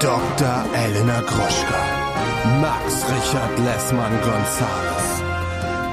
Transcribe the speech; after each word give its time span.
Dr. 0.00 0.64
Elena 0.74 1.22
Gruschka. 1.22 2.60
Max 2.60 3.02
Richard 3.08 3.58
Lessmann 3.60 4.12
Gonzales. 4.20 5.22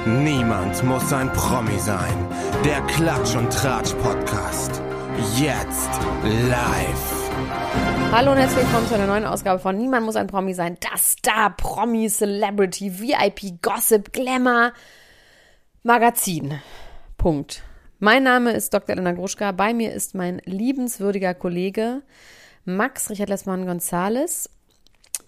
Niemand 0.06 0.84
muss 0.84 1.14
ein 1.14 1.32
Promi 1.32 1.80
sein. 1.80 2.28
Der 2.66 2.82
Klatsch 2.82 3.34
und 3.38 3.50
Tratsch 3.54 3.94
Podcast. 4.04 4.82
Jetzt 5.38 5.90
live. 6.24 7.32
Hallo 8.12 8.32
und 8.32 8.40
herzlich 8.40 8.66
willkommen 8.66 8.88
zu 8.88 8.96
einer 8.96 9.08
neuen 9.08 9.26
Ausgabe 9.26 9.60
von 9.60 9.78
Niemand 9.78 10.06
muss 10.06 10.18
ein 10.18 10.28
Promi 10.28 10.54
sein. 10.54 10.78
Das 10.82 11.14
Star, 11.14 11.56
Promi, 11.56 12.10
Celebrity, 12.10 13.00
VIP, 13.00 13.62
Gossip, 13.62 14.12
Glamour, 14.12 14.74
Magazin. 15.84 16.60
Punkt. 17.18 17.64
Mein 18.00 18.24
Name 18.24 18.52
ist 18.52 18.74
Dr. 18.74 18.98
Elena 18.98 19.14
Gruschka. 19.14 19.54
Bei 19.54 19.74
mir 19.74 19.94
ist 19.94 20.14
mein 20.14 20.42
liebenswürdiger 20.44 21.34
Kollege 21.34 22.02
Max 22.66 23.10
Richard 23.10 23.30
Lessmann 23.30 23.66
Gonzales. 23.66 24.50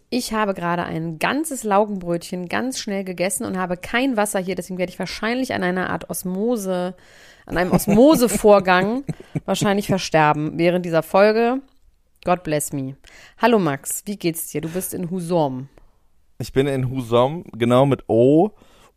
Ich 0.10 0.32
habe 0.32 0.54
gerade 0.54 0.84
ein 0.84 1.20
ganzes 1.20 1.64
Laugenbrötchen 1.64 2.48
ganz 2.48 2.80
schnell 2.80 3.04
gegessen 3.04 3.44
und 3.44 3.58
habe 3.58 3.76
kein 3.76 4.16
Wasser 4.16 4.40
hier, 4.40 4.55
deswegen 4.55 4.77
werde 4.77 4.91
ich 4.91 5.00
wahrscheinlich 5.00 5.54
an 5.54 5.63
einer 5.63 5.90
Art 5.90 6.10
Osmose, 6.10 6.96
an 7.46 7.58
einem 7.58 7.72
Osmosevorgang 7.72 9.04
wahrscheinlich 9.46 9.88
versterben 9.88 10.58
während 10.58 10.86
dieser 10.86 11.04
Folge. 11.04 11.62
God 12.24 12.44
bless 12.44 12.72
me. 12.72 12.96
Hallo 13.38 13.60
Max, 13.60 14.04
wie 14.05 14.16
geht's 14.16 14.49
dir? 14.52 14.62
Du 14.62 14.70
bist 14.70 14.94
in 14.94 15.12
Husom. 15.12 15.68
Ich 16.38 16.54
bin 16.54 16.68
in 16.68 16.90
Husom, 16.90 17.44
genau 17.52 17.86
mit 17.86 18.08
O. 18.08 18.52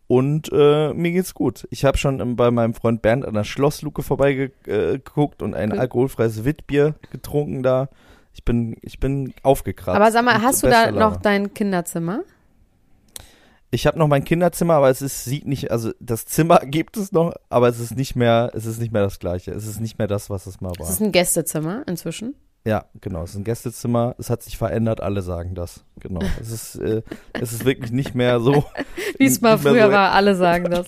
Und 0.06 0.50
äh, 0.52 0.94
mir 0.94 1.12
geht's 1.12 1.34
gut. 1.34 1.68
Ich 1.70 1.84
habe 1.84 1.98
schon 1.98 2.36
bei 2.36 2.50
meinem 2.50 2.72
Freund 2.72 3.02
Bernd 3.02 3.27
an 3.27 3.34
der 3.34 3.44
Schlossluke 3.44 4.02
vorbeigeguckt 4.02 5.42
und 5.42 5.55
ein 5.55 5.78
alkoholfreies 5.78 6.44
Witbier 6.44 6.94
getrunken 7.10 7.62
da. 7.62 7.91
Ich 8.38 8.45
bin, 8.45 8.77
ich 8.83 9.01
bin 9.01 9.34
aufgekratzt. 9.42 9.97
Aber 9.97 10.12
sag 10.12 10.24
mal, 10.24 10.41
hast 10.41 10.62
du 10.62 10.69
da 10.69 10.92
noch 10.92 11.17
dein 11.17 11.55
Kinderzimmer? 11.55 12.20
Ich 13.72 13.84
habe 13.84 13.98
noch 13.98 14.06
mein 14.06 14.22
Kinderzimmer, 14.22 14.75
aber 14.75 14.91
es 14.91 15.03
ist, 15.03 15.25
sieht 15.25 15.45
nicht, 15.45 15.72
also 15.72 15.91
das 15.98 16.25
Zimmer 16.25 16.58
gibt 16.64 16.97
es 16.97 17.11
noch, 17.11 17.34
aber 17.48 17.69
es 17.69 17.80
ist 17.80 17.97
nicht 17.97 18.14
mehr, 18.14 18.53
es 18.55 18.64
ist 18.64 18.78
nicht 18.78 18.92
mehr 18.92 19.03
das 19.03 19.19
gleiche. 19.19 19.50
Es 19.50 19.67
ist 19.67 19.80
nicht 19.80 19.98
mehr 19.98 20.06
das, 20.06 20.30
was 20.30 20.47
es 20.47 20.61
mal 20.61 20.70
war. 20.78 20.86
Es 20.86 20.91
ist 20.91 21.03
ein 21.03 21.11
Gästezimmer 21.11 21.83
inzwischen. 21.89 22.36
Ja, 22.64 22.84
genau. 23.00 23.25
Es 23.25 23.30
ist 23.30 23.39
ein 23.39 23.45
Gästezimmer. 23.45 24.14
Es 24.19 24.30
hat 24.30 24.45
sich 24.45 24.56
verändert. 24.56 25.00
Alle 25.00 25.23
sagen 25.23 25.56
das. 25.56 25.84
Genau. 25.98 26.20
Es 26.41 26.52
ist, 26.52 26.77
äh, 26.77 27.02
es 27.33 27.52
ist 27.52 27.64
wirklich 27.64 27.91
nicht 27.91 28.14
mehr 28.14 28.39
so. 28.39 28.64
Wie 29.19 29.27
es 29.27 29.41
mal 29.41 29.58
früher 29.58 29.86
so 29.86 29.92
war. 29.92 30.12
Alle 30.12 30.36
sagen 30.36 30.70
das. 30.70 30.86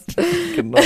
genau. 0.55 0.79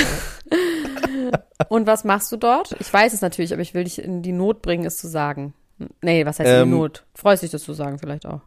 Und 1.69 1.85
was 1.85 2.05
machst 2.05 2.31
du 2.31 2.37
dort? 2.37 2.75
Ich 2.79 2.91
weiß 2.91 3.13
es 3.13 3.21
natürlich, 3.21 3.53
aber 3.53 3.61
ich 3.61 3.75
will 3.75 3.83
dich 3.83 4.01
in 4.01 4.23
die 4.23 4.31
Not 4.31 4.63
bringen, 4.63 4.85
es 4.85 4.97
zu 4.97 5.07
sagen. 5.07 5.53
Nee, 6.01 6.25
was 6.25 6.39
heißt 6.39 6.49
ähm, 6.49 6.69
Not? 6.69 7.05
Freust 7.13 7.43
dich, 7.43 7.51
das 7.51 7.63
zu 7.63 7.73
sagen 7.73 7.99
vielleicht 7.99 8.25
auch. 8.25 8.41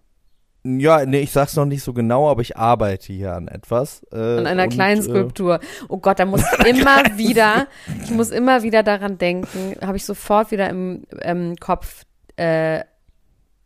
Ja, 0.64 1.06
nee, 1.06 1.20
ich 1.20 1.30
sag's 1.30 1.56
noch 1.56 1.64
nicht 1.64 1.82
so 1.82 1.92
genau, 1.92 2.28
aber 2.28 2.42
ich 2.42 2.56
arbeite 2.56 3.12
hier 3.12 3.34
an 3.34 3.48
etwas. 3.48 4.02
Äh, 4.12 4.16
an 4.16 4.46
einer 4.46 4.64
und, 4.64 4.70
kleinen 4.70 5.00
äh, 5.00 5.04
Skulptur. 5.04 5.60
Oh 5.88 5.98
Gott, 5.98 6.18
da 6.18 6.26
muss 6.26 6.42
ich 6.42 6.66
immer 6.80 7.16
wieder, 7.16 7.68
ich 8.02 8.10
muss 8.10 8.30
immer 8.30 8.62
wieder 8.62 8.82
daran 8.82 9.18
denken, 9.18 9.76
habe 9.80 9.96
ich 9.96 10.04
sofort 10.04 10.50
wieder 10.50 10.68
im, 10.68 11.04
im 11.22 11.56
Kopf, 11.56 12.04
äh, 12.36 12.82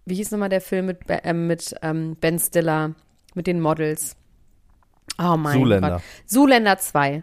wie 0.05 0.15
hieß 0.17 0.33
nochmal 0.33 0.51
der 0.51 0.61
Film 0.61 0.87
mit, 0.87 0.99
äh, 1.09 1.33
mit 1.33 1.75
ähm, 1.83 2.17
Ben 2.21 2.39
Stiller, 2.39 2.95
mit 3.35 3.47
den 3.47 3.61
Models? 3.61 4.17
Oh 5.19 5.37
mein 5.37 5.59
Zuländer. 5.59 5.91
Gott. 5.91 6.03
Zuländer 6.27 6.79
2. 6.79 7.23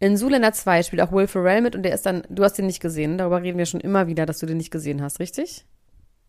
In 0.00 0.16
Zuländer 0.16 0.52
2 0.52 0.82
spielt 0.82 1.02
auch 1.02 1.12
Will 1.12 1.28
Ferrell 1.28 1.62
mit 1.62 1.76
und 1.76 1.82
der 1.82 1.94
ist 1.94 2.04
dann, 2.04 2.24
du 2.28 2.42
hast 2.42 2.58
den 2.58 2.66
nicht 2.66 2.80
gesehen, 2.80 3.16
darüber 3.16 3.42
reden 3.42 3.58
wir 3.58 3.66
schon 3.66 3.80
immer 3.80 4.06
wieder, 4.06 4.26
dass 4.26 4.38
du 4.38 4.46
den 4.46 4.56
nicht 4.56 4.70
gesehen 4.70 5.00
hast, 5.00 5.20
richtig? 5.20 5.64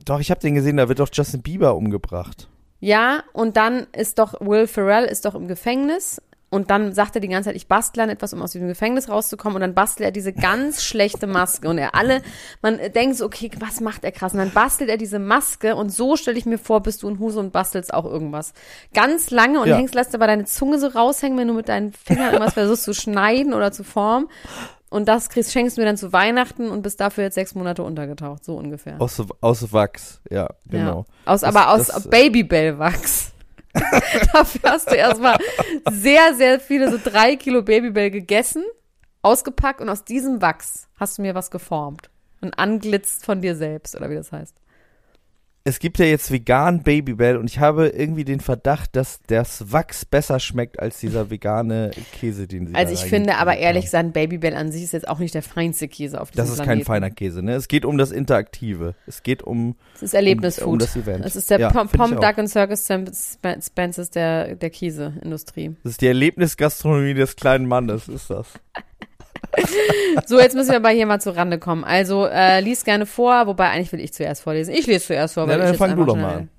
Doch, 0.04 0.20
ich 0.20 0.32
habe 0.32 0.42
den 0.42 0.56
gesehen, 0.56 0.78
da 0.78 0.90
wird 0.90 1.00
doch 1.00 1.10
Justin 1.12 1.42
Bieber 1.42 1.76
umgebracht. 1.76 2.50
Ja, 2.80 3.24
und 3.34 3.58
dann 3.58 3.88
ist 3.96 4.20
doch 4.20 4.40
Will 4.42 4.68
Ferrell 4.68 5.06
ist 5.06 5.26
doch 5.26 5.34
im 5.34 5.48
Gefängnis 5.48 6.22
und 6.56 6.70
dann 6.70 6.94
sagt 6.94 7.16
er 7.16 7.22
die 7.22 7.28
ganze 7.28 7.50
Zeit, 7.50 7.58
ich 7.58 7.68
bastle 7.68 8.04
an 8.04 8.10
etwas, 8.10 8.32
um 8.34 8.42
aus 8.42 8.54
diesem 8.54 8.70
Gefängnis 8.70 9.10
rauszukommen. 9.10 9.56
Und 9.56 9.62
dann 9.62 9.74
bastelt 9.74 10.06
er 10.06 10.12
diese 10.12 10.32
ganz 10.32 10.84
schlechte 10.84 11.28
Maske. 11.28 11.68
Und 11.68 11.78
er 11.78 11.96
alle, 11.96 12.22
man 12.62 12.80
denkt 12.94 13.18
so, 13.18 13.26
okay, 13.26 13.52
was 13.60 13.82
macht 13.82 14.06
er 14.06 14.14
krass? 14.14 14.32
Und 14.32 14.40
dann 14.40 14.52
bastelt 14.52 14.90
er 14.90 14.96
diese 14.96 15.20
Maske. 15.20 15.76
Und 15.76 15.90
so 15.90 16.16
stelle 16.16 16.38
ich 16.38 16.46
mir 16.46 16.58
vor, 16.58 16.82
bist 16.82 17.04
du 17.04 17.10
in 17.10 17.20
Huse 17.20 17.42
und 17.42 17.52
bastelst 17.52 17.94
auch 17.94 18.06
irgendwas. 18.06 18.54
Ganz 18.94 19.32
lange 19.32 19.60
und 19.60 19.68
ja. 19.68 19.76
hängst, 19.76 19.96
lässt 19.96 20.16
aber 20.16 20.28
deine 20.28 20.46
Zunge 20.46 20.80
so 20.80 20.88
raushängen, 20.88 21.38
wenn 21.38 21.50
du 21.50 21.54
mit 21.54 21.68
deinen 21.68 21.92
Fingern 21.92 22.28
irgendwas 22.34 22.54
versuchst 22.54 22.84
zu 22.84 22.94
schneiden 22.94 23.54
oder 23.54 23.74
zu 23.74 23.84
formen. 23.84 24.30
Und 24.90 25.08
das 25.08 25.30
kriegst, 25.30 25.52
schenkst 25.52 25.78
du 25.78 25.82
mir 25.82 25.86
dann 25.86 25.98
zu 25.98 26.14
Weihnachten 26.14 26.70
und 26.70 26.82
bist 26.82 27.00
dafür 27.00 27.26
jetzt 27.26 27.36
sechs 27.36 27.56
Monate 27.56 27.84
untergetaucht, 27.84 28.46
so 28.46 28.56
ungefähr. 28.56 29.02
Aus, 29.02 29.22
aus 29.42 29.74
Wachs, 29.74 30.22
ja, 30.30 30.48
genau. 30.68 31.06
Ja. 31.26 31.32
Aus, 31.34 31.42
das, 31.42 31.56
aber 31.56 31.72
aus 31.72 32.08
Babybell-Wachs. 32.10 33.32
Dafür 34.34 34.72
hast 34.72 34.90
du 34.90 34.96
erstmal 34.96 35.38
sehr, 35.92 36.34
sehr 36.36 36.62
viele, 36.62 36.90
so 36.90 36.98
drei 37.04 37.36
Kilo 37.36 37.62
Babybell 37.62 38.10
gegessen, 38.10 38.64
ausgepackt 39.22 39.82
und 39.82 39.90
aus 39.90 40.06
diesem 40.06 40.42
Wachs 40.42 40.88
hast 40.98 41.18
du 41.18 41.24
mir 41.24 41.36
was 41.36 41.52
geformt. 41.52 42.10
Und 42.40 42.58
anglitzt 42.60 43.26
von 43.26 43.42
dir 43.42 43.56
selbst, 43.56 43.96
oder 43.96 44.10
wie 44.10 44.16
das 44.16 44.32
heißt 44.32 44.56
es 45.68 45.80
gibt 45.80 45.98
ja 45.98 46.06
jetzt 46.06 46.32
vegan 46.32 46.84
Babybell 46.84 47.38
und 47.38 47.50
ich 47.50 47.58
habe 47.58 47.88
irgendwie 47.88 48.24
den 48.24 48.40
Verdacht, 48.40 48.96
dass 48.96 49.20
das 49.26 49.72
Wachs 49.72 50.06
besser 50.06 50.40
schmeckt 50.40 50.80
als 50.80 51.00
dieser 51.00 51.32
vegane 51.32 51.90
Käse, 52.14 52.48
den 52.48 52.68
sie 52.68 52.76
Also 52.76 52.94
ich 52.94 53.00
finde 53.00 53.38
aber 53.38 53.58
ehrlich 53.58 53.86
gesagt, 53.86 54.14
Babybell 54.14 54.54
an 54.54 54.72
sich 54.72 54.84
ist 54.84 54.94
jetzt 54.94 55.08
auch 55.08 55.18
nicht 55.18 55.34
der 55.34 55.42
feinste 55.42 55.88
Käse 55.88 56.22
auf 56.22 56.30
diesem 56.30 56.44
Das 56.44 56.50
ist 56.52 56.58
Planeten. 56.58 56.80
kein 56.82 56.86
feiner 56.86 57.10
Käse, 57.10 57.42
ne? 57.42 57.56
Es 57.56 57.68
geht 57.68 57.84
um 57.84 57.98
das 57.98 58.12
Interaktive. 58.12 58.94
Es 59.08 59.24
geht 59.24 59.42
um 59.42 59.76
Es 59.96 60.04
ist 60.04 60.14
Erlebnisfood. 60.14 60.68
Um, 60.68 60.74
um 60.74 60.80
das 60.80 60.96
Event. 60.96 61.26
Es 61.26 61.36
ist 61.36 61.50
der 61.50 61.60
ja, 61.60 61.72
Pom, 61.72 61.90
Pom 61.90 62.12
Duck 62.12 62.38
and 62.38 62.50
Circus 62.50 62.86
Spences 62.86 64.12
der, 64.12 64.56
der 64.56 64.70
Käseindustrie. 64.70 65.76
Das 65.82 65.94
ist 65.94 66.02
die 66.02 66.08
Erlebnisgastronomie 66.08 67.16
des 67.16 67.36
kleinen 67.36 67.66
Mannes, 67.66 68.08
ist 68.08 68.30
das. 68.30 68.54
so, 70.26 70.40
jetzt 70.40 70.56
müssen 70.56 70.70
wir 70.70 70.78
aber 70.78 70.90
hier 70.90 71.06
mal 71.06 71.20
zur 71.20 71.36
Rande 71.36 71.60
kommen. 71.60 71.84
Also, 71.84 72.26
äh, 72.26 72.60
lies 72.62 72.84
gerne 72.84 73.06
vor, 73.06 73.48
wobei 73.48 73.70
eigentlich 73.70 73.92
will 73.92 74.00
ich 74.00 74.14
zuerst 74.14 74.42
vorlesen. 74.44 74.74
Ich 74.74 74.88
lese 74.88 75.06
zuerst 75.06 75.34
vor. 75.36 75.48
Weil 75.48 75.60
ja, 75.60 75.66
dann 75.66 75.76
fang 75.76 75.96
du 75.96 76.06
doch 76.06 76.16
mal 76.16 76.36
an. 76.36 76.50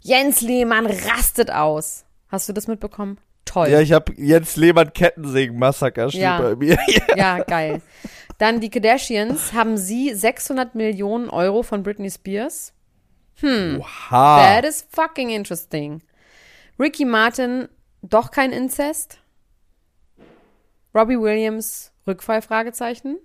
Jens 0.00 0.40
Lehmann 0.40 0.86
rastet 0.86 1.50
aus. 1.50 2.04
Hast 2.28 2.48
du 2.48 2.52
das 2.52 2.66
mitbekommen? 2.66 3.18
Toll. 3.44 3.68
Ja, 3.68 3.80
ich 3.80 3.92
habe 3.92 4.12
Jens 4.16 4.56
Lehmann 4.56 4.92
Kettensägen-Massaker 4.92 6.08
steht 6.08 6.22
ja. 6.22 6.40
bei 6.40 6.56
mir. 6.56 6.78
ja, 7.16 7.42
geil. 7.42 7.82
Dann 8.38 8.60
die 8.60 8.70
Kardashians 8.70 9.52
haben 9.52 9.76
sie 9.76 10.14
600 10.14 10.74
Millionen 10.74 11.28
Euro 11.28 11.62
von 11.62 11.82
Britney 11.82 12.10
Spears. 12.10 12.72
Hm. 13.36 13.80
Oha. 13.80 14.38
That 14.38 14.64
is 14.64 14.86
fucking 14.90 15.30
interesting. 15.30 16.02
Ricky 16.78 17.04
Martin, 17.04 17.68
doch 18.02 18.30
kein 18.30 18.52
Inzest. 18.52 19.18
Robbie 20.94 21.20
Williams, 21.20 21.91
Rückfall? 22.06 22.42
Fragezeichen. 22.42 23.18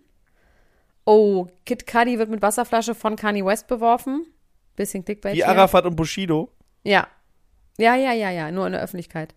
Oh, 1.05 1.47
Kid 1.65 1.87
Cudi 1.87 2.19
wird 2.19 2.29
mit 2.29 2.41
Wasserflasche 2.41 2.93
von 2.93 3.15
Kanye 3.15 3.45
West 3.45 3.67
beworfen. 3.67 4.25
Bisschen 4.75 5.05
Clickbait. 5.05 5.35
Wie 5.35 5.43
Arafat 5.45 5.85
und 5.85 5.95
Bushido. 5.95 6.51
Ja. 6.83 7.07
Ja, 7.79 7.95
ja, 7.95 8.11
ja, 8.11 8.31
ja, 8.31 8.51
nur 8.51 8.65
in 8.65 8.73
der 8.73 8.81
Öffentlichkeit. 8.81 9.35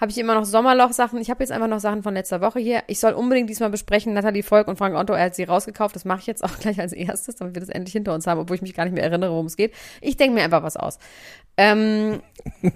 Habe 0.00 0.12
ich 0.12 0.18
immer 0.18 0.34
noch 0.34 0.44
Sommerloch-Sachen. 0.44 1.20
Ich 1.20 1.28
habe 1.28 1.42
jetzt 1.42 1.50
einfach 1.50 1.66
noch 1.66 1.80
Sachen 1.80 2.04
von 2.04 2.14
letzter 2.14 2.40
Woche 2.40 2.60
hier. 2.60 2.84
Ich 2.86 3.00
soll 3.00 3.12
unbedingt 3.12 3.50
diesmal 3.50 3.68
besprechen, 3.68 4.14
Nathalie 4.14 4.44
Volk 4.44 4.68
und 4.68 4.76
Frank 4.76 4.96
Otto, 4.96 5.12
er 5.12 5.24
hat 5.24 5.34
sie 5.34 5.42
rausgekauft. 5.42 5.96
Das 5.96 6.04
mache 6.04 6.20
ich 6.20 6.26
jetzt 6.26 6.44
auch 6.44 6.56
gleich 6.60 6.80
als 6.80 6.92
erstes, 6.92 7.36
damit 7.36 7.54
wir 7.54 7.60
das 7.60 7.68
endlich 7.68 7.92
hinter 7.92 8.14
uns 8.14 8.26
haben, 8.26 8.40
obwohl 8.40 8.56
ich 8.56 8.62
mich 8.62 8.74
gar 8.74 8.84
nicht 8.84 8.94
mehr 8.94 9.02
erinnere, 9.02 9.32
worum 9.32 9.46
es 9.46 9.56
geht. 9.56 9.74
Ich 10.00 10.16
denke 10.16 10.34
mir 10.34 10.44
einfach 10.44 10.62
was 10.62 10.76
aus. 10.76 10.98
Ähm, 11.56 12.22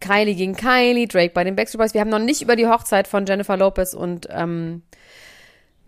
Kylie 0.00 0.34
gegen 0.34 0.56
Kylie, 0.56 1.06
Drake 1.06 1.34
bei 1.34 1.44
den 1.44 1.54
Backstreet 1.54 1.78
Boys. 1.78 1.94
Wir 1.94 2.00
haben 2.00 2.10
noch 2.10 2.18
nicht 2.18 2.40
über 2.40 2.56
die 2.56 2.66
Hochzeit 2.66 3.06
von 3.06 3.26
Jennifer 3.26 3.58
Lopez 3.58 3.92
und 3.92 4.26
ähm, 4.30 4.82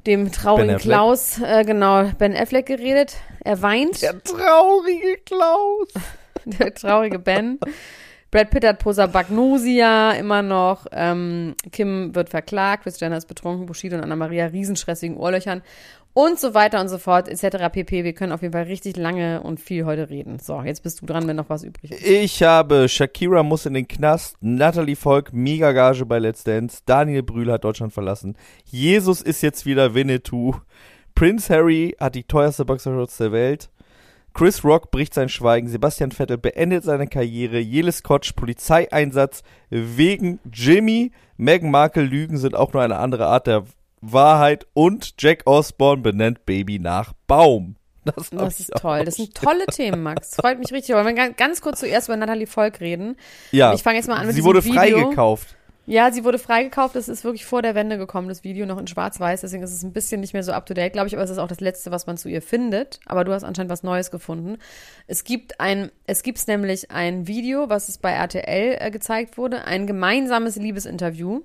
dem 0.07 0.33
traurigen 0.33 0.79
Klaus, 0.79 1.41
äh, 1.41 1.65
genau, 1.65 2.05
Ben 2.19 2.37
Affleck 2.37 2.67
geredet. 2.67 3.17
Er 3.45 3.63
weint. 3.63 4.03
Der 4.03 4.23
traurige 4.23 5.19
Klaus. 5.25 5.89
Der 6.45 6.75
traurige 6.75 7.19
Ben. 7.19 7.59
Brad 8.33 8.49
Pitt 8.49 8.65
hat 8.65 8.79
Prosapagnosia 8.79 10.13
immer 10.13 10.41
noch. 10.41 10.87
Ähm, 10.91 11.55
Kim 11.71 12.15
wird 12.15 12.31
verklagt. 12.31 12.85
Chris 12.85 12.99
Jenner 12.99 13.19
ist 13.19 13.27
betrunken. 13.27 13.67
Bushido 13.67 13.97
und 13.97 14.03
Anna-Maria 14.03 14.47
riesenstressig 14.47 15.11
wegen 15.11 15.21
Ohrlöchern. 15.21 15.61
Und 16.15 16.41
so 16.41 16.55
weiter 16.55 16.81
und 16.81 16.89
so 16.89 16.97
fort, 16.97 17.29
etc. 17.29 17.71
pp. 17.71 18.05
Wir 18.05 18.15
können 18.15 18.33
auf 18.33 18.41
jeden 18.41 18.53
Fall 18.53 18.65
richtig 18.65 18.97
lange 18.97 19.43
und 19.43 19.61
viel 19.61 19.85
heute 19.85 20.09
reden. 20.09 20.39
So, 20.39 20.63
jetzt 20.63 20.83
bist 20.83 21.03
du 21.03 21.07
dran, 21.07 21.29
wenn 21.29 21.37
noch 21.37 21.51
was 21.51 21.63
übrig 21.63 21.93
ist. 21.93 22.07
Ich 22.07 22.43
habe 22.43 22.89
Shakira 22.89 23.43
muss 23.43 23.67
in 23.67 23.75
den 23.75 23.87
Knast, 23.87 24.37
Natalie 24.41 24.97
Volk, 24.97 25.35
mega 25.35 25.73
Gage 25.73 26.07
bei 26.07 26.19
Let's 26.19 26.43
Dance, 26.43 26.81
Daniel 26.87 27.23
Brühl 27.23 27.53
hat 27.53 27.65
Deutschland 27.65 27.93
verlassen, 27.95 28.37
Jesus 28.65 29.23
ist 29.23 29.43
jetzt 29.43 29.65
wieder 29.65 29.95
Winnetou, 29.95 30.55
Prince 31.15 31.53
Harry 31.53 31.95
hat 31.99 32.15
die 32.15 32.25
teuerste 32.25 32.65
Boxershorts 32.65 33.17
der 33.17 33.33
Welt, 33.33 33.71
Chris 34.35 34.65
Rock 34.65 34.91
bricht 34.91 35.15
sein 35.15 35.29
Schweigen, 35.29 35.69
Sebastian 35.69 36.11
Vettel 36.11 36.39
beendet 36.39 36.85
seine 36.85 37.07
Karriere, 37.07 37.59
Jele 37.59 37.93
Scotch 37.93 38.33
Polizeieinsatz 38.33 39.43
wegen 39.71 40.41
Jimmy, 40.53 41.13
Meghan 41.37 41.71
Markle 41.71 42.05
Lügen 42.05 42.39
sind 42.39 42.55
auch 42.55 42.73
nur 42.73 42.83
eine 42.83 42.97
andere 42.99 43.27
Art 43.27 43.47
der 43.47 43.65
Wahrheit 44.01 44.67
und 44.75 45.15
Jack 45.19 45.43
Osborne 45.47 46.03
benennt 46.03 46.45
Baby 46.47 46.79
nach 46.79 47.13
Baum. 47.27 47.77
Das, 48.05 48.31
Das 48.31 48.59
ist 48.59 48.73
toll. 48.73 49.05
Das 49.05 49.15
sind 49.15 49.33
tolle 49.33 49.65
Themen, 49.67 50.03
Max. 50.03 50.35
Freut 50.35 50.59
mich 50.59 50.73
richtig. 50.73 50.93
Aber 50.93 51.05
wenn 51.05 51.15
wir 51.15 51.31
ganz 51.35 51.61
kurz 51.61 51.79
zuerst 51.79 52.09
über 52.09 52.17
Natalie 52.17 52.49
Volk 52.49 52.81
reden. 52.81 53.17
Ja, 53.53 53.75
Ich 53.75 53.85
fange 53.85 53.99
jetzt 53.99 54.09
mal 54.09 54.17
an 54.17 54.27
mit 54.27 54.35
sie 54.35 54.43
wurde 54.43 54.61
freigekauft. 54.61 55.57
Ja, 55.85 56.13
sie 56.13 56.23
wurde 56.25 56.39
freigekauft. 56.39 56.95
Das 56.95 57.09
ist 57.09 57.25
wirklich 57.25 57.45
vor 57.45 57.61
der 57.61 57.75
Wende 57.75 57.99
gekommen, 57.99 58.29
das 58.29 58.45
Video 58.45 58.67
noch 58.67 58.79
in 58.79 58.87
Schwarz-Weiß. 58.87 59.41
Deswegen 59.41 59.65
ist 59.65 59.73
es 59.73 59.83
ein 59.83 59.93
bisschen 59.93 60.21
nicht 60.21 60.33
mehr 60.33 60.45
so 60.45 60.53
up 60.53 60.65
to 60.67 60.75
date, 60.75 60.93
glaube 60.93 61.09
ich. 61.09 61.15
Aber 61.15 61.25
es 61.25 61.31
ist 61.31 61.39
auch 61.39 61.49
das 61.49 61.61
Letzte, 61.61 61.91
was 61.91 62.07
man 62.07 62.17
zu 62.17 62.29
ihr 62.29 62.41
findet. 62.41 63.01
Aber 63.07 63.25
du 63.25 63.33
hast 63.33 63.43
anscheinend 63.43 63.71
was 63.71 63.83
Neues 63.83 64.11
gefunden. 64.13 64.59
Es 65.09 65.25
gibt 65.25 65.59
ein, 65.61 65.91
es 66.07 66.23
gibt 66.23 66.47
nämlich 66.47 66.91
ein 66.93 67.27
Video, 67.27 67.69
was 67.69 67.89
es 67.89 67.99
bei 67.99 68.13
RTL 68.13 68.77
äh, 68.79 68.91
gezeigt 68.93 69.37
wurde, 69.37 69.65
ein 69.65 69.89
gemeinsames 69.89 70.55
Liebesinterview, 70.57 71.41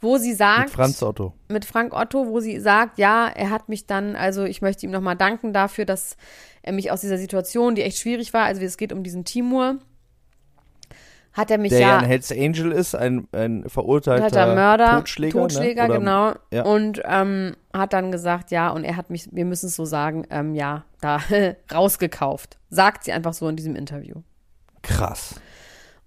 wo 0.00 0.18
sie 0.18 0.34
sagt, 0.34 0.64
Mit 0.64 0.70
Franz 0.70 1.02
Otto. 1.02 1.32
mit 1.48 1.64
Frank 1.64 1.94
Otto, 1.94 2.26
wo 2.26 2.40
sie 2.40 2.58
sagt, 2.58 2.98
ja, 2.98 3.28
er 3.28 3.50
hat 3.50 3.68
mich 3.68 3.86
dann, 3.86 4.16
also 4.16 4.44
ich 4.44 4.60
möchte 4.62 4.84
ihm 4.84 4.90
nochmal 4.92 5.16
danken 5.16 5.52
dafür, 5.52 5.84
dass 5.84 6.16
er 6.62 6.72
mich 6.72 6.90
aus 6.90 7.00
dieser 7.00 7.18
Situation, 7.18 7.74
die 7.74 7.82
echt 7.82 7.98
schwierig 7.98 8.34
war, 8.34 8.44
also 8.44 8.60
es 8.62 8.76
geht 8.76 8.92
um 8.92 9.02
diesen 9.02 9.24
Timur, 9.24 9.78
hat 11.34 11.50
er 11.50 11.58
mich 11.58 11.70
Der 11.70 11.80
ja, 11.80 11.88
ja 11.88 11.98
ein 11.98 12.04
Hells 12.04 12.30
Angel 12.30 12.70
ist, 12.70 12.94
ein, 12.94 13.26
ein 13.32 13.68
verurteilter 13.68 14.54
Mörder, 14.54 14.98
Totschläger. 14.98 15.40
Totschläger, 15.40 15.88
ne? 15.88 15.98
Genau. 15.98 16.32
ja. 16.52 16.62
Und 16.64 17.02
ähm, 17.04 17.56
hat 17.72 17.92
dann 17.92 18.12
gesagt, 18.12 18.52
ja, 18.52 18.70
und 18.70 18.84
er 18.84 18.96
hat 18.96 19.10
mich, 19.10 19.28
wir 19.32 19.44
müssen 19.44 19.66
es 19.66 19.74
so 19.74 19.84
sagen, 19.84 20.24
ähm, 20.30 20.54
ja, 20.54 20.84
da 21.00 21.18
rausgekauft. 21.74 22.58
Sagt 22.70 23.04
sie 23.04 23.12
einfach 23.12 23.34
so 23.34 23.48
in 23.48 23.56
diesem 23.56 23.74
Interview. 23.74 24.22
Krass. 24.82 25.34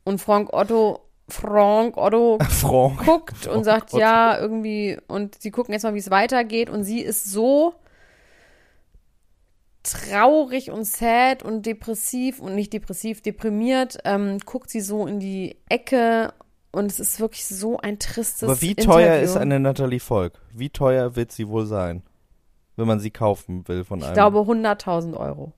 Und 0.06 0.22
Frank 0.22 0.54
Otto, 0.54 1.02
Frank 1.28 1.98
Otto 1.98 2.38
Frank. 2.50 3.06
guckt 3.06 3.48
und 3.48 3.66
sagt, 3.66 3.94
Otto. 3.94 4.00
ja, 4.00 4.40
irgendwie, 4.40 4.98
und 5.08 5.42
sie 5.42 5.52
gucken 5.52 5.74
jetzt 5.74 5.84
mal, 5.84 5.94
wie 5.94 6.00
es 6.00 6.10
weitergeht. 6.10 6.70
Und 6.70 6.86
sie 6.86 7.02
ist 7.02 7.30
so 7.30 7.74
traurig 9.92 10.72
und 10.72 10.86
sad 10.86 11.44
und 11.44 11.66
depressiv 11.66 12.40
und 12.40 12.56
nicht 12.56 12.74
depressiv, 12.74 13.22
deprimiert, 13.22 13.98
ähm, 14.06 14.40
guckt 14.46 14.70
sie 14.70 14.82
so 14.82 15.08
in 15.08 15.20
die 15.20 15.58
Ecke 15.70 16.34
und 16.72 16.92
es 16.92 17.00
ist 17.00 17.20
wirklich 17.20 17.46
so 17.46 17.78
ein 17.78 18.00
tristes 18.00 18.44
Aber 18.44 18.62
wie 18.62 18.76
teuer 18.76 19.16
Interview. 19.16 19.24
ist 19.24 19.38
eine 19.38 19.60
Natalie 19.60 20.00
Volk? 20.00 20.40
Wie 20.54 20.70
teuer 20.70 21.16
wird 21.16 21.32
sie 21.32 21.48
wohl 21.48 21.66
sein, 21.66 22.04
wenn 22.76 22.88
man 22.88 23.00
sie 23.00 23.12
kaufen 23.12 23.68
will 23.68 23.84
von 23.84 24.02
einem? 24.02 24.12
Ich 24.12 24.14
glaube 24.14 24.40
100.000 24.40 25.16
Euro. 25.16 25.54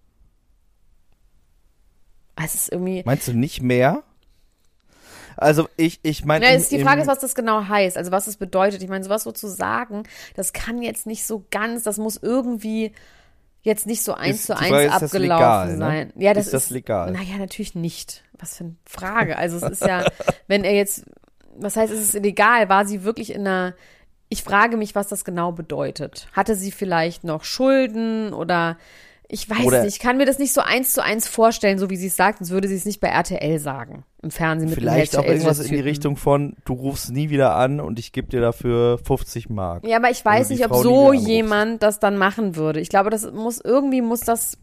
Es 2.41 2.55
ist 2.55 2.71
irgendwie. 2.71 3.03
Meinst 3.05 3.27
du 3.27 3.33
nicht 3.33 3.61
mehr? 3.61 4.03
Also 5.35 5.67
ich, 5.77 5.99
ich 6.03 6.25
meine. 6.25 6.45
Ja, 6.45 6.51
ist 6.51 6.71
die 6.71 6.81
Frage 6.81 7.01
ist, 7.01 7.07
was 7.07 7.19
das 7.19 7.35
genau 7.35 7.67
heißt, 7.67 7.97
also 7.97 8.11
was 8.11 8.27
es 8.27 8.37
bedeutet. 8.37 8.81
Ich 8.83 8.89
meine, 8.89 9.03
sowas 9.03 9.23
so 9.23 9.31
zu 9.31 9.47
sagen, 9.47 10.03
das 10.35 10.53
kann 10.53 10.81
jetzt 10.81 11.05
nicht 11.05 11.25
so 11.25 11.45
ganz, 11.49 11.83
das 11.83 11.97
muss 11.97 12.17
irgendwie 12.17 12.93
jetzt 13.61 13.85
nicht 13.87 14.03
so 14.03 14.13
eins 14.13 14.37
Ist- 14.39 14.45
zu 14.47 14.57
eins 14.57 14.69
Frage 14.69 14.91
abgelaufen 14.91 15.21
legal, 15.21 15.67
ne? 15.71 15.77
sein. 15.77 16.13
Ja, 16.15 16.33
das 16.33 16.45
Ist 16.45 16.53
das 16.53 16.69
legal? 16.69 17.11
Naja, 17.11 17.37
natürlich 17.37 17.75
nicht. 17.75 18.23
Was 18.37 18.57
für 18.57 18.63
eine 18.65 18.75
Frage. 18.85 19.37
Also 19.37 19.57
es 19.57 19.63
ist 19.63 19.81
ja, 19.85 20.05
wenn 20.47 20.63
er 20.63 20.73
jetzt, 20.73 21.05
was 21.57 21.75
heißt, 21.75 21.91
ist 21.91 21.99
es 21.99 22.15
illegal? 22.15 22.69
War 22.69 22.85
sie 22.85 23.03
wirklich 23.03 23.33
in 23.33 23.41
einer, 23.47 23.75
ich 24.29 24.43
frage 24.43 24.77
mich, 24.77 24.95
was 24.95 25.07
das 25.09 25.25
genau 25.25 25.51
bedeutet. 25.51 26.27
Hatte 26.33 26.55
sie 26.55 26.71
vielleicht 26.71 27.23
noch 27.23 27.43
Schulden 27.43 28.33
oder 28.33 28.77
ich 29.31 29.47
weiß 29.47 29.63
Oder- 29.63 29.83
nicht, 29.83 29.93
ich 29.95 29.99
kann 29.99 30.17
mir 30.17 30.25
das 30.25 30.39
nicht 30.39 30.53
so 30.53 30.61
eins 30.61 30.93
zu 30.93 31.03
eins 31.03 31.27
vorstellen, 31.27 31.77
so 31.77 31.91
wie 31.91 31.97
sie 31.97 32.07
es 32.07 32.15
sagt, 32.15 32.39
sonst 32.39 32.49
würde 32.49 32.67
sie 32.67 32.75
es 32.75 32.85
nicht 32.85 32.99
bei 32.99 33.09
RTL 33.09 33.59
sagen. 33.59 34.03
Im 34.23 34.31
Fernsehen 34.31 34.69
mit 34.69 34.77
dem 34.77 34.81
Vielleicht 34.81 35.15
auch 35.15 35.23
irgendwas 35.23 35.59
in 35.59 35.67
die. 35.69 35.79
Richtung 35.79 36.17
von, 36.17 36.55
du 36.65 36.73
rufst 36.73 37.11
nie 37.11 37.29
wieder 37.29 37.55
an 37.55 37.79
und 37.79 37.99
ich 37.99 38.11
gebe 38.11 38.27
dir 38.27 38.41
dafür 38.41 38.97
50 38.97 39.49
Mark. 39.49 39.85
Ja, 39.85 39.97
aber 39.97 40.09
ich 40.09 40.25
weiß 40.25 40.49
nicht, 40.49 40.65
ob 40.65 40.71
Frau, 40.71 40.81
so 40.81 41.13
jemand 41.13 41.83
das 41.83 41.99
dann 41.99 42.17
machen 42.17 42.55
würde. 42.55 42.79
Ich 42.79 42.89
glaube, 42.89 43.11
das 43.11 43.31
muss 43.31 43.61
irgendwie 43.63 44.01
muss 44.01 44.21
das 44.21 44.57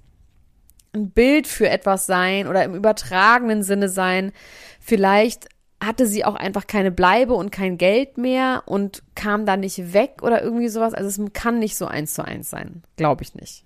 ein 0.92 1.10
Bild 1.10 1.46
für 1.46 1.68
etwas 1.68 2.06
sein 2.06 2.48
oder 2.48 2.64
im 2.64 2.74
übertragenen 2.74 3.62
Sinne 3.62 3.88
sein. 3.88 4.32
Vielleicht 4.80 5.48
hatte 5.82 6.06
sie 6.06 6.24
auch 6.24 6.34
einfach 6.34 6.66
keine 6.66 6.90
Bleibe 6.90 7.34
und 7.34 7.52
kein 7.52 7.78
Geld 7.78 8.18
mehr 8.18 8.64
und 8.66 9.04
kam 9.14 9.46
da 9.46 9.56
nicht 9.56 9.92
weg 9.92 10.22
oder 10.22 10.42
irgendwie 10.42 10.68
sowas. 10.68 10.92
Also 10.92 11.22
es 11.22 11.32
kann 11.34 11.60
nicht 11.60 11.76
so 11.76 11.86
eins 11.86 12.14
zu 12.14 12.24
eins 12.24 12.50
sein. 12.50 12.82
Glaube 12.96 13.22
ich 13.22 13.34
nicht. 13.34 13.62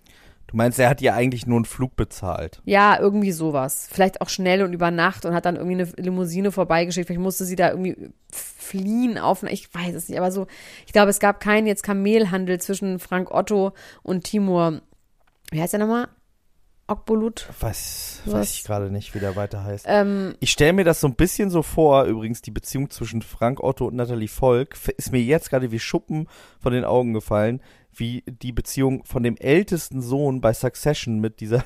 Du 0.51 0.57
meinst, 0.57 0.81
er 0.81 0.89
hat 0.89 0.99
dir 0.99 1.15
eigentlich 1.15 1.47
nur 1.47 1.59
einen 1.59 1.65
Flug 1.65 1.95
bezahlt. 1.95 2.61
Ja, 2.65 2.99
irgendwie 2.99 3.31
sowas. 3.31 3.87
Vielleicht 3.89 4.21
auch 4.21 4.29
schnell 4.29 4.65
und 4.65 4.73
über 4.73 4.91
Nacht 4.91 5.25
und 5.25 5.33
hat 5.33 5.45
dann 5.47 5.55
irgendwie 5.55 5.75
eine 5.81 5.85
Limousine 5.97 6.51
vorbeigeschickt. 6.51 7.07
Vielleicht 7.07 7.21
musste 7.21 7.45
sie 7.45 7.55
da 7.55 7.71
irgendwie 7.71 8.11
fliehen 8.33 9.17
auf, 9.17 9.45
ich 9.45 9.73
weiß 9.73 9.95
es 9.95 10.09
nicht, 10.09 10.19
aber 10.19 10.33
so, 10.33 10.49
ich 10.87 10.93
glaube, 10.93 11.11
es 11.11 11.21
gab 11.21 11.39
keinen 11.39 11.69
jetzt 11.69 11.85
Kamelhandel 11.85 12.61
zwischen 12.61 12.99
Frank 12.99 13.31
Otto 13.31 13.75
und 14.03 14.25
Timur. 14.25 14.81
Wie 15.53 15.61
heißt 15.63 15.73
der 15.73 15.81
nochmal? 15.81 16.09
Okbulut? 16.89 17.49
Weiß, 17.61 18.23
Was? 18.25 18.35
weiß 18.35 18.55
ich 18.55 18.65
gerade 18.65 18.91
nicht, 18.91 19.15
wie 19.15 19.21
der 19.21 19.37
weiter 19.37 19.63
heißt. 19.63 19.85
Ähm, 19.89 20.35
Ich 20.41 20.51
stelle 20.51 20.73
mir 20.73 20.85
das 20.85 21.01
so 21.01 21.07
ein 21.07 21.15
bisschen 21.15 21.49
so 21.49 21.63
vor, 21.63 22.05
übrigens, 22.05 22.43
die 22.43 22.51
Beziehung 22.51 22.91
zwischen 22.91 23.23
Frank 23.23 23.63
Otto 23.63 23.87
und 23.87 23.95
Natalie 23.95 24.27
Volk, 24.27 24.77
ist 24.97 25.13
mir 25.13 25.23
jetzt 25.23 25.51
gerade 25.51 25.71
wie 25.71 25.79
Schuppen 25.79 26.27
von 26.59 26.73
den 26.73 26.85
Augen 26.85 27.13
gefallen, 27.13 27.61
wie 27.95 28.25
die 28.27 28.53
Beziehung 28.53 29.05
von 29.05 29.23
dem 29.23 29.37
ältesten 29.37 30.01
Sohn 30.03 30.41
bei 30.41 30.53
Succession 30.53 31.21
mit 31.21 31.41
dieser, 31.41 31.65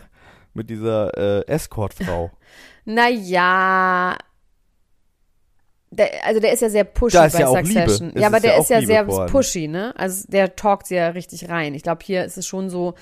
mit 0.55 0.71
dieser 0.71 1.17
äh, 1.17 1.47
Escortfrau. 1.47 2.31
naja. 2.85 4.17
Der, 5.91 6.26
also 6.26 6.41
der 6.41 6.53
ist 6.53 6.61
ja 6.61 6.71
sehr 6.71 6.85
pushy 6.85 7.17
bei 7.17 7.26
ja. 7.29 7.47
Succession. 7.47 8.12
Es 8.15 8.21
Ja, 8.21 8.26
aber 8.26 8.38
ist 8.38 8.44
ja 8.44 8.50
der 8.50 8.59
ist 8.59 8.71
ja 8.71 8.82
sehr 8.82 9.05
pushy, 9.05 9.69
ne? 9.69 9.94
Also 9.97 10.26
der 10.29 10.56
talkt 10.56 10.91
ja 10.91 11.09
richtig 11.09 11.49
rein. 11.49 11.75
Ich 11.75 11.85
glaube, 11.85 12.00
hier 12.05 12.25
ist 12.25 12.37
es 12.37 12.47
schon 12.47 12.69
so, 12.69 12.94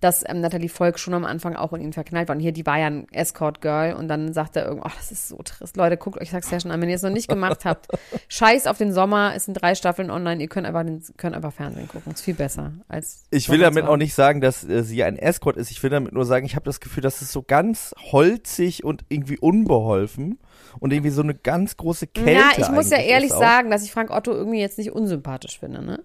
dass 0.00 0.24
ähm, 0.26 0.40
Natalie 0.40 0.68
Volk 0.68 0.98
schon 0.98 1.14
am 1.14 1.24
Anfang 1.24 1.56
auch 1.56 1.72
in 1.72 1.82
ihn 1.82 1.92
verknallt 1.92 2.28
war. 2.28 2.36
Und 2.36 2.40
hier, 2.40 2.52
die 2.52 2.64
war 2.64 2.78
ja 2.78 2.86
ein 2.86 3.06
Escort-Girl 3.12 3.94
und 3.94 4.08
dann 4.08 4.32
sagt 4.32 4.56
er 4.56 4.64
irgendwann, 4.64 4.90
ach, 4.92 4.96
das 4.96 5.12
ist 5.12 5.28
so 5.28 5.36
trist. 5.42 5.76
Leute, 5.76 5.96
guckt 5.96 6.20
euch 6.20 6.30
Succession 6.30 6.72
an, 6.72 6.80
wenn 6.80 6.88
ihr 6.88 6.96
es 6.96 7.02
noch 7.02 7.10
nicht 7.10 7.28
gemacht 7.28 7.64
habt. 7.64 7.88
Scheiß 8.28 8.66
auf 8.66 8.78
den 8.78 8.92
Sommer, 8.92 9.34
es 9.36 9.44
sind 9.44 9.54
drei 9.54 9.74
Staffeln 9.74 10.10
online, 10.10 10.40
ihr 10.40 10.48
könnt 10.48 10.66
einfach, 10.66 10.84
den, 10.84 11.02
könnt 11.18 11.36
einfach 11.36 11.52
Fernsehen 11.52 11.88
gucken. 11.88 12.12
Ist 12.12 12.22
viel 12.22 12.34
besser 12.34 12.72
als 12.88 13.24
Ich 13.30 13.48
will 13.50 13.58
damit 13.58 13.84
auch 13.84 13.98
nicht 13.98 14.14
sagen, 14.14 14.40
dass 14.40 14.66
äh, 14.66 14.82
sie 14.82 15.04
ein 15.04 15.16
Escort 15.16 15.56
ist. 15.56 15.70
Ich 15.70 15.82
will 15.82 15.90
damit 15.90 16.12
nur 16.12 16.24
sagen, 16.24 16.46
ich 16.46 16.56
habe 16.56 16.64
das 16.64 16.80
Gefühl, 16.80 17.02
dass 17.02 17.20
es 17.20 17.30
so 17.30 17.42
ganz 17.42 17.94
holzig 18.10 18.84
und 18.84 19.04
irgendwie 19.08 19.38
unbeholfen 19.38 20.38
und 20.78 20.92
irgendwie 20.92 21.10
so 21.10 21.22
eine 21.22 21.34
ganz 21.34 21.76
große 21.76 22.06
Kälte 22.06 22.32
Ja, 22.32 22.50
ich 22.56 22.70
muss 22.70 22.90
ja 22.90 22.98
ehrlich 22.98 23.32
sagen, 23.32 23.70
dass 23.70 23.84
ich 23.84 23.92
Frank 23.92 24.10
Otto 24.10 24.32
irgendwie 24.32 24.60
jetzt 24.60 24.78
nicht 24.78 24.92
unsympathisch 24.92 25.58
finde, 25.58 25.84
ne? 25.84 26.02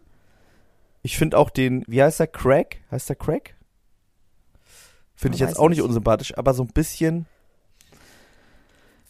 Ich 1.02 1.20
finde 1.20 1.38
auch 1.38 1.52
den, 1.52 1.84
wie 1.88 2.02
heißt 2.02 2.20
der, 2.20 2.26
Craig? 2.26 2.82
Heißt 2.90 3.10
der 3.10 3.16
Craig? 3.16 3.55
Finde 5.16 5.36
ich 5.36 5.42
jetzt 5.42 5.58
auch 5.58 5.70
nicht 5.70 5.82
unsympathisch, 5.82 6.38
aber 6.38 6.54
so 6.54 6.64
ein 6.64 6.70
bisschen, 6.70 7.26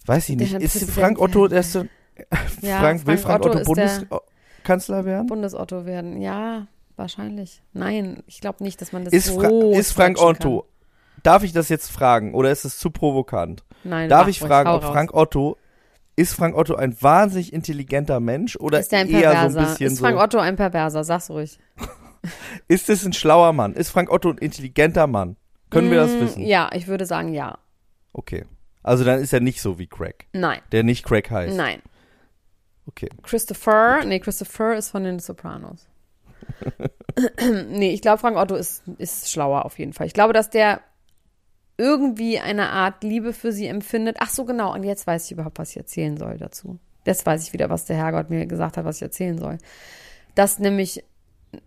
weiß 0.06 0.30
ich 0.30 0.38
nicht, 0.38 0.54
ist 0.54 0.74
Präsident- 0.74 0.92
Frank 0.92 1.20
Otto, 1.20 1.48
der 1.48 1.62
ist 1.62 1.72
so, 1.72 1.86
Ja, 2.62 2.80
Frank, 2.80 3.06
will 3.06 3.18
Frank 3.18 3.46
Otto, 3.46 3.58
der 3.58 3.64
Bundeskanzler 3.66 5.06
werden? 5.06 5.28
Bundesotto 5.28 5.86
werden. 5.86 6.22
Ja, 6.22 6.68
wahrscheinlich. 6.96 7.62
Nein, 7.74 8.24
ich 8.28 8.40
glaube 8.42 8.64
nicht, 8.64 8.82
dass 8.82 8.92
man 8.94 9.04
das 9.04 9.14
Ist, 9.14 9.28
so 9.28 9.40
Fra 9.40 9.50
ist 9.78 9.92
Frank 9.92 10.22
Otto, 10.22 10.66
darf 11.24 11.44
ich 11.44 11.52
das 11.54 11.70
jetzt 11.70 11.92
fragen 11.92 12.34
oder 12.34 12.52
ist 12.52 12.66
es 12.66 12.78
zu 12.78 12.92
provokant? 12.92 13.64
Kann. 13.68 13.90
Nein, 13.90 14.10
Darf 14.10 14.28
ich 14.28 14.40
fragen, 14.40 14.70
ob. 14.70 14.84
Frank 14.84 15.14
Otto, 15.14 15.58
ist 16.16 16.34
Frank 16.34 16.56
Otto 16.56 16.76
ein 16.76 16.96
wahnsinnig 17.02 17.52
intelligenter 17.52 18.20
Mensch 18.20 18.56
oder 18.56 18.80
ist 18.80 18.94
ein 18.94 19.10
eher 19.10 19.32
Perverser? 19.32 19.50
so 19.52 19.60
ein 19.60 19.66
bisschen 19.66 19.92
ist 19.94 20.00
Frank 20.00 20.18
Otto 20.18 20.38
ein 20.40 20.56
Perverser? 20.56 21.04
Sag's 21.04 21.30
ruhig. 21.30 21.60
ist 22.68 22.90
es 22.90 23.06
ein 23.06 23.14
schlauer 23.14 23.52
Mann? 23.54 23.74
Ist 23.74 23.90
Frank 23.90 24.10
Otto 24.12 24.30
ein 24.30 24.38
intelligenter 24.38 25.08
Mann? 25.08 25.36
Können 25.70 25.90
wir 25.92 25.98
das 25.98 26.12
Mm, 26.12 26.20
wissen? 26.20 26.42
Ja, 26.46 26.70
ich 26.74 26.88
würde 26.88 27.06
sagen 27.06 27.34
ja. 27.34 27.58
Okay. 28.14 28.46
Also 28.84 29.04
dann 29.04 29.20
ist 29.20 29.34
er 29.34 29.40
nicht 29.40 29.62
so 29.62 29.80
wie 29.80 29.88
Craig, 29.88 30.28
Nein, 30.34 30.60
der 30.72 30.84
nicht 30.84 31.04
Craig 31.06 31.30
heißt. 31.32 31.56
nein. 31.58 31.82
Okay. 32.88 33.10
Christopher, 33.24 34.06
nee, 34.06 34.20
Christopher 34.20 34.76
ist 34.78 34.90
von 34.92 35.04
den 35.04 35.18
Sopranos. 35.20 35.88
nee, 37.70 37.92
ich 37.92 38.02
glaube, 38.02 38.20
Frank 38.20 38.38
Otto 38.38 38.56
ist, 38.56 38.84
ist 39.00 39.32
schlauer 39.32 39.66
auf 39.66 39.80
jeden 39.80 39.94
Fall. 39.94 40.06
Ich 40.08 40.14
glaube, 40.14 40.34
dass 40.34 40.50
der 40.50 40.82
irgendwie 41.78 42.40
eine 42.40 42.70
Art 42.70 43.04
Liebe 43.04 43.34
für 43.34 43.52
sie 43.52 43.68
empfindet. 43.68 44.18
Ach 44.20 44.30
so, 44.30 44.46
genau. 44.46 44.74
Und 44.74 44.84
jetzt 44.84 45.08
weiß 45.08 45.26
ich 45.26 45.32
überhaupt, 45.32 45.58
was 45.60 45.72
ich 45.72 45.78
erzählen 45.78 46.16
soll 46.18 46.38
dazu. 46.38 46.80
Jetzt 47.06 47.26
weiß 47.26 47.44
ich 47.46 47.54
wieder, 47.54 47.70
was 47.70 47.86
der 47.86 47.98
Herrgott 47.98 48.30
mir 48.30 48.46
gesagt 48.46 48.78
hat, 48.78 48.86
was 48.86 48.98
ich 48.98 49.02
erzählen 49.02 49.38
soll. 49.38 49.58
Dass 50.36 50.60
nämlich 50.60 51.04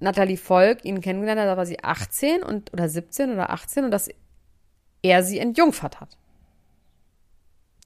Natalie 0.01 0.37
Volk 0.37 0.85
ihn 0.85 1.01
kennengelernt 1.01 1.41
hat, 1.41 1.47
da 1.49 1.57
war 1.57 1.67
sie 1.67 1.83
18 1.83 2.43
und, 2.43 2.73
oder 2.73 2.89
17 2.89 3.33
oder 3.33 3.51
18 3.51 3.85
und 3.85 3.91
dass 3.91 4.09
er 5.03 5.23
sie 5.23 5.39
entjungfert 5.39 6.01
hat. 6.01 6.17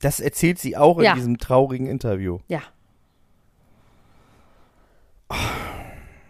Das 0.01 0.19
erzählt 0.21 0.59
sie 0.59 0.77
auch 0.77 0.99
in 0.99 1.05
Ja. 1.05 1.15
diesem 1.15 1.39
traurigen 1.39 1.87
Interview. 1.87 2.41
Ja. 2.49 2.63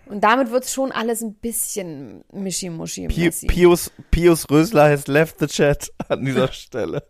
Und 0.07 0.21
damit 0.23 0.51
wird 0.51 0.67
schon 0.67 0.93
alles 0.93 1.23
ein 1.23 1.35
bisschen 1.35 2.23
mischi-muschi. 2.33 3.09
Pi. 3.09 3.31
Pius, 3.47 3.91
Pius 4.11 4.49
Rösler 4.51 4.91
has 4.91 5.07
left 5.07 5.39
the 5.39 5.47
chat 5.47 5.91
an 6.09 6.25
dieser 6.25 6.49
Stelle. 6.53 7.03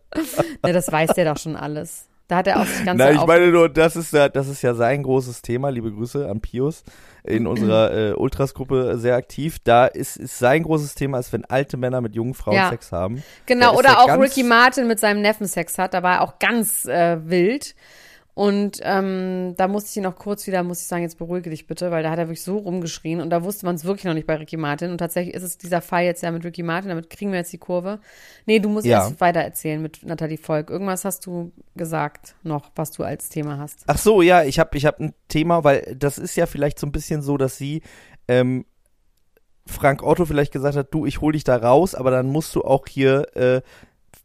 Ne, 0.63 0.71
das 0.71 0.89
weiß 0.91 1.11
der 1.13 1.25
doch 1.33 1.37
schon 1.37 1.55
alles. 1.57 2.07
Da 2.27 2.37
hat 2.37 2.47
er 2.47 2.61
auch 2.61 2.65
sich 2.65 2.85
ganz 2.85 2.97
Nein, 2.97 3.15
ich 3.15 3.25
meine 3.25 3.51
nur, 3.51 3.67
das 3.67 3.95
ist 3.95 4.13
ja, 4.13 4.29
das 4.29 4.47
ist 4.47 4.61
ja 4.61 4.73
sein 4.73 5.03
großes 5.03 5.41
Thema. 5.41 5.69
Liebe 5.69 5.91
Grüße 5.91 6.29
an 6.29 6.39
Pius 6.39 6.83
in 7.23 7.47
unserer 7.47 7.93
äh, 8.11 8.13
Ultras-Gruppe 8.13 8.97
sehr 8.97 9.15
aktiv. 9.15 9.57
Da 9.63 9.87
ist, 9.87 10.17
ist 10.17 10.39
sein 10.39 10.63
großes 10.63 10.95
Thema, 10.95 11.19
ist, 11.19 11.33
wenn 11.33 11.43
alte 11.45 11.75
Männer 11.75 11.99
mit 12.01 12.15
jungen 12.15 12.33
Frauen 12.33 12.55
Ja. 12.55 12.69
Sex 12.69 12.91
haben. 12.91 13.23
Genau, 13.45 13.75
oder 13.75 13.89
er 13.89 14.01
auch 14.03 14.19
Ricky 14.19 14.43
Martin 14.43 14.87
mit 14.87 14.99
seinem 14.99 15.21
Neffen 15.21 15.47
Sex 15.47 15.77
hat. 15.77 15.93
Da 15.93 16.01
war 16.01 16.15
er 16.15 16.21
auch 16.21 16.39
ganz 16.39 16.85
äh, 16.85 17.17
wild. 17.29 17.75
Und 18.35 18.79
ähm, 18.81 19.53
da 19.57 19.67
musste 19.67 19.91
ich 19.91 19.97
ihn 19.97 20.07
auch 20.07 20.15
kurz 20.15 20.47
wieder, 20.47 20.63
muss 20.63 20.81
ich 20.81 20.87
sagen, 20.87 21.03
jetzt 21.03 21.19
beruhige 21.19 21.51
dich 21.51 21.67
bitte, 21.67 21.91
weil 21.91 22.01
da 22.01 22.09
hat 22.09 22.17
er 22.17 22.25
wirklich 22.27 22.41
so 22.41 22.57
rumgeschrien 22.57 23.21
und 23.21 23.29
da 23.29 23.43
wusste 23.43 23.67
man 23.67 23.75
es 23.75 23.85
wirklich 23.85 24.05
noch 24.05 24.15
nicht 24.15 24.25
bei 24.25 24.35
Ricky 24.35 24.57
Martin. 24.57 24.89
Und 24.89 24.97
tatsächlich 24.97 25.35
ist 25.35 25.43
es 25.43 25.59
dieser 25.59 25.81
Fall 25.81 26.05
jetzt 26.05 26.23
ja 26.23 26.31
mit 26.31 26.43
Ricky 26.43 26.63
Martin, 26.63 26.89
damit 26.89 27.11
kriegen 27.11 27.31
wir 27.31 27.37
jetzt 27.37 27.53
die 27.53 27.59
Kurve. 27.59 27.99
Nee, 28.47 28.57
du 28.57 28.69
musst 28.69 28.87
Ja. 28.87 29.03
erst 29.03 29.21
weiter 29.21 29.41
erzählen 29.41 29.79
mit 29.79 30.03
Nathalie 30.03 30.39
Volk. 30.39 30.71
Irgendwas 30.71 31.05
hast 31.05 31.27
du 31.27 31.51
gesagt 31.75 32.33
noch, 32.41 32.71
was 32.75 32.89
du 32.91 33.03
als 33.03 33.29
Thema 33.29 33.59
hast. 33.59 33.83
Ach 33.85 33.99
so, 33.99 34.23
ja, 34.23 34.43
ich 34.43 34.57
habe 34.57 34.75
ich 34.77 34.87
hab 34.87 34.99
ein 34.99 35.13
Thema, 35.27 35.63
weil 35.63 35.95
das 35.95 36.17
ist 36.17 36.35
ja 36.35 36.47
vielleicht 36.47 36.79
so 36.79 36.87
ein 36.87 36.91
bisschen 36.91 37.21
so, 37.21 37.37
dass 37.37 37.57
sie 37.57 37.83
ähm, 38.27 38.65
Frank 39.67 40.01
Otto 40.01 40.25
vielleicht 40.25 40.51
gesagt 40.51 40.75
hat, 40.75 40.91
du, 40.91 41.05
ich 41.05 41.21
hol 41.21 41.33
dich 41.33 41.43
da 41.43 41.55
raus, 41.55 41.93
aber 41.93 42.09
dann 42.09 42.25
musst 42.27 42.55
du 42.55 42.63
auch 42.63 42.87
hier 42.87 43.27
äh, 43.35 43.61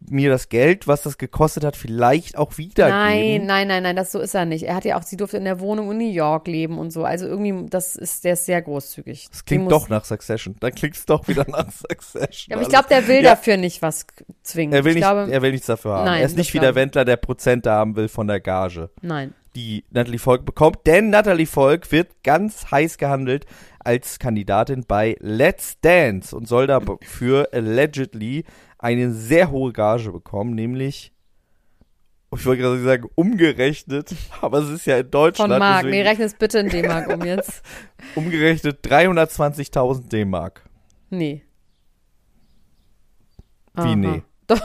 mir 0.00 0.30
das 0.30 0.48
Geld, 0.48 0.86
was 0.86 1.02
das 1.02 1.18
gekostet 1.18 1.64
hat, 1.64 1.76
vielleicht 1.76 2.38
auch 2.38 2.56
wiedergeben. 2.56 2.96
Nein, 2.98 3.46
nein, 3.46 3.68
nein, 3.68 3.82
nein, 3.82 3.96
das 3.96 4.12
so 4.12 4.20
ist 4.20 4.34
er 4.34 4.44
nicht. 4.44 4.62
Er 4.62 4.76
hat 4.76 4.84
ja 4.84 4.96
auch, 4.96 5.02
sie 5.02 5.16
durfte 5.16 5.36
in 5.36 5.44
der 5.44 5.58
Wohnung 5.60 5.90
in 5.90 5.98
New 5.98 6.10
York 6.10 6.46
leben 6.46 6.78
und 6.78 6.92
so. 6.92 7.04
Also 7.04 7.26
irgendwie, 7.26 7.68
das 7.68 7.96
ist, 7.96 8.24
der 8.24 8.34
ist 8.34 8.46
sehr 8.46 8.62
großzügig. 8.62 9.28
Das 9.30 9.44
klingt 9.44 9.70
doch 9.72 9.88
nach 9.88 10.04
Succession. 10.04 10.54
Dann 10.60 10.72
klingt 10.74 10.94
es 10.96 11.04
doch 11.04 11.26
wieder 11.26 11.44
nach 11.48 11.70
Succession. 11.90 12.46
Ja, 12.50 12.56
aber 12.56 12.62
ich 12.62 12.68
glaube, 12.68 12.88
der 12.88 13.08
will 13.08 13.16
Ja. 13.24 13.30
dafür 13.34 13.56
nicht 13.56 13.82
was 13.82 14.06
zwingen. 14.42 14.72
er 14.72 14.84
will, 14.84 14.90
ich 14.92 14.96
nicht, 14.96 15.04
glaube, 15.04 15.30
er 15.32 15.42
will 15.42 15.50
nichts 15.52 15.66
dafür 15.66 15.94
haben. 15.94 16.04
Nein, 16.04 16.20
er 16.20 16.26
ist 16.26 16.36
nicht 16.36 16.54
wie 16.54 16.58
der. 16.60 16.74
Wendler, 16.76 17.04
der 17.04 17.16
Prozente 17.16 17.70
haben 17.70 17.96
will 17.96 18.08
von 18.08 18.28
der 18.28 18.38
Gage, 18.40 18.90
nein. 19.02 19.34
die 19.56 19.84
Natalie 19.90 20.18
Volk 20.20 20.44
bekommt. 20.44 20.86
Denn 20.86 21.10
Natalie 21.10 21.46
Volk 21.46 21.90
wird 21.90 22.22
ganz 22.22 22.70
heiß 22.70 22.98
gehandelt 22.98 23.46
als 23.80 24.18
Kandidatin 24.18 24.84
bei 24.86 25.16
Let's 25.20 25.80
Dance 25.80 26.36
und 26.36 26.46
soll 26.46 26.66
dafür 26.66 27.48
allegedly 27.52 28.44
eine 28.78 29.12
sehr 29.12 29.50
hohe 29.50 29.72
Gage 29.72 30.10
bekommen, 30.12 30.54
nämlich 30.54 31.12
ich 32.36 32.44
wollte 32.44 32.62
gerade 32.62 32.82
sagen, 32.82 33.08
umgerechnet, 33.14 34.14
aber 34.40 34.58
es 34.58 34.70
ist 34.70 34.86
ja 34.86 34.98
in 34.98 35.10
Deutschland 35.10 35.50
Von 35.50 35.58
Mark. 35.58 35.84
Nee, 35.84 35.90
deswegen 35.90 36.08
rechne 36.08 36.24
es 36.26 36.34
bitte 36.34 36.58
in 36.58 36.68
D-Mark 36.68 37.08
um 37.08 37.24
jetzt. 37.24 37.62
umgerechnet 38.14 38.84
320.000 38.84 40.08
D-Mark. 40.08 40.62
Nee. 41.10 41.42
Wie 43.74 43.80
Aha. 43.80 43.96
nee? 43.96 44.22
Doch. 44.46 44.60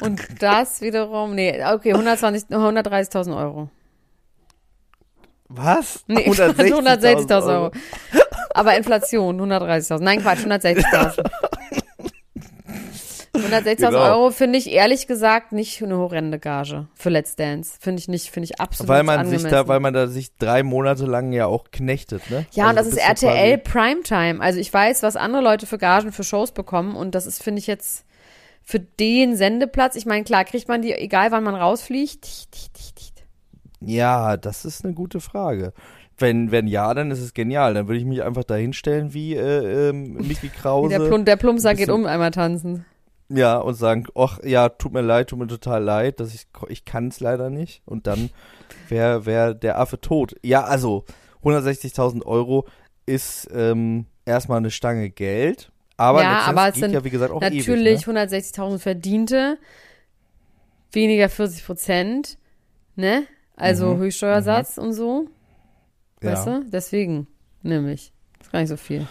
Und 0.00 0.20
das 0.40 0.80
wiederum, 0.80 1.34
nee, 1.34 1.64
okay, 1.64 1.92
120, 1.92 2.48
130.000 2.48 3.36
Euro. 3.36 3.70
Was? 5.48 6.04
Nee, 6.08 6.28
160.000 6.28 7.48
Euro. 7.48 7.70
Aber 8.54 8.76
Inflation, 8.76 9.40
130.000. 9.40 10.00
Nein, 10.00 10.20
Quatsch, 10.20 10.40
160.000. 10.40 11.24
160.000 13.44 13.76
Genau. 13.76 13.98
Euro 14.02 14.30
finde 14.30 14.58
ich 14.58 14.70
ehrlich 14.70 15.06
gesagt 15.06 15.52
nicht 15.52 15.82
eine 15.82 15.96
horrende 15.98 16.38
Gage 16.38 16.86
für 16.94 17.10
Let's 17.10 17.36
Dance. 17.36 17.76
Finde 17.80 18.00
ich 18.00 18.08
nicht, 18.08 18.30
finde 18.30 18.44
ich 18.50 18.60
absolut 18.60 18.88
Weil 18.88 19.02
man 19.02 19.18
angemessen. 19.20 19.42
sich 19.44 19.50
da, 19.50 19.68
weil 19.68 19.80
man 19.80 19.94
da 19.94 20.06
sich 20.06 20.36
drei 20.36 20.62
Monate 20.62 21.06
lang 21.06 21.32
ja 21.32 21.46
auch 21.46 21.70
knechtet, 21.70 22.30
ne? 22.30 22.46
Ja, 22.52 22.70
und 22.70 22.78
Also 22.78 22.90
das 22.90 22.98
du 22.98 23.02
ist 23.02 23.24
RTL 23.24 23.58
Primetime. 23.58 24.40
Also 24.40 24.58
ich 24.58 24.72
weiß, 24.72 25.02
was 25.02 25.16
andere 25.16 25.42
Leute 25.42 25.66
für 25.66 25.78
Gagen 25.78 26.12
für 26.12 26.24
Shows 26.24 26.52
bekommen 26.52 26.96
und 26.96 27.14
das 27.14 27.26
ist, 27.26 27.42
finde 27.42 27.60
ich 27.60 27.66
jetzt 27.66 28.04
für 28.62 28.80
den 28.80 29.36
Sendeplatz. 29.36 29.94
Ich 29.96 30.06
meine, 30.06 30.24
klar, 30.24 30.44
kriegt 30.44 30.68
man 30.68 30.80
die, 30.82 30.92
egal 30.92 31.30
wann 31.30 31.44
man 31.44 31.54
rausfliegt. 31.54 32.26
Ja, 33.80 34.36
das 34.36 34.64
ist 34.64 34.84
eine 34.84 34.94
gute 34.94 35.20
Frage. 35.20 35.72
Wenn, 36.16 36.50
wenn 36.52 36.68
ja, 36.68 36.94
dann 36.94 37.10
ist 37.10 37.20
es 37.20 37.34
genial. 37.34 37.74
Dann 37.74 37.88
würde 37.88 37.98
ich 37.98 38.04
mich 38.06 38.22
einfach 38.22 38.44
da 38.44 38.54
hinstellen 38.54 39.12
wie 39.14 39.34
äh, 39.34 39.88
ähm, 39.90 40.14
Mickey 40.14 40.44
Wie 40.44 40.48
Krause. 40.48 40.88
der, 40.96 41.06
Plum, 41.06 41.24
der 41.24 41.36
Plumpser 41.36 41.74
geht 41.74 41.90
um 41.90 42.06
einmal 42.06 42.30
tanzen. 42.30 42.84
Ja, 43.28 43.58
und 43.58 43.74
sagen, 43.74 44.06
ach 44.14 44.38
ja, 44.44 44.68
tut 44.68 44.92
mir 44.92 45.00
leid, 45.00 45.28
tut 45.28 45.38
mir 45.38 45.46
total 45.46 45.82
leid, 45.82 46.20
dass 46.20 46.34
ich, 46.34 46.46
ich 46.68 46.84
kann 46.84 47.08
es 47.08 47.20
leider 47.20 47.50
nicht. 47.50 47.82
Und 47.86 48.06
dann 48.06 48.30
wäre 48.88 49.26
wär 49.26 49.54
der 49.54 49.78
Affe 49.78 50.00
tot. 50.00 50.36
Ja, 50.42 50.64
also 50.64 51.04
160.000 51.42 52.24
Euro 52.24 52.66
ist 53.06 53.48
ähm, 53.52 54.06
erstmal 54.24 54.58
eine 54.58 54.70
Stange 54.70 55.10
Geld. 55.10 55.70
Aber 55.96 56.22
Ja, 56.22 56.40
aber 56.46 56.68
es 56.68 56.74
geht 56.74 56.84
sind 56.84 56.92
ja, 56.92 57.04
wie 57.04 57.10
gesagt, 57.10 57.32
auch 57.32 57.40
Natürlich 57.40 57.68
ewig. 57.68 58.06
Ne? 58.06 58.20
160.000 58.26 58.78
verdiente, 58.78 59.58
weniger 60.92 61.28
40 61.28 61.64
Prozent, 61.64 62.38
ne? 62.96 63.26
Also 63.56 63.94
Mhm. 63.94 63.98
Höchststeuersatz 64.00 64.78
und 64.78 64.92
so, 64.92 65.28
Ja. 66.22 66.32
weißt 66.32 66.46
du? 66.48 66.64
Deswegen, 66.70 67.28
nämlich. 67.62 68.12
Ist 68.40 68.50
gar 68.50 68.58
nicht 68.60 68.68
so 68.68 68.76
viel. 68.76 69.06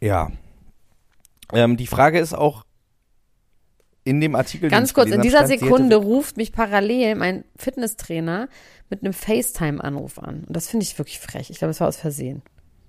Ja. 0.00 0.30
Ähm, 1.52 1.76
die 1.76 1.86
Frage 1.88 2.20
ist 2.20 2.34
auch 2.34 2.64
in 4.04 4.20
dem 4.20 4.34
Artikel. 4.34 4.70
Ganz 4.70 4.94
kurz, 4.94 5.10
in 5.10 5.22
dieser 5.22 5.46
stand, 5.46 5.60
Sekunde 5.60 5.96
ruft 5.96 6.36
mich 6.36 6.52
parallel 6.52 7.14
mein 7.16 7.44
Fitnesstrainer 7.56 8.48
mit 8.90 9.02
einem 9.02 9.14
FaceTime-Anruf 9.14 10.18
an. 10.18 10.44
Und 10.46 10.54
das 10.54 10.68
finde 10.68 10.84
ich 10.84 10.96
wirklich 10.98 11.18
frech. 11.18 11.50
Ich 11.50 11.58
glaube, 11.58 11.70
es 11.70 11.80
war 11.80 11.88
aus 11.88 11.96
Versehen. 11.96 12.42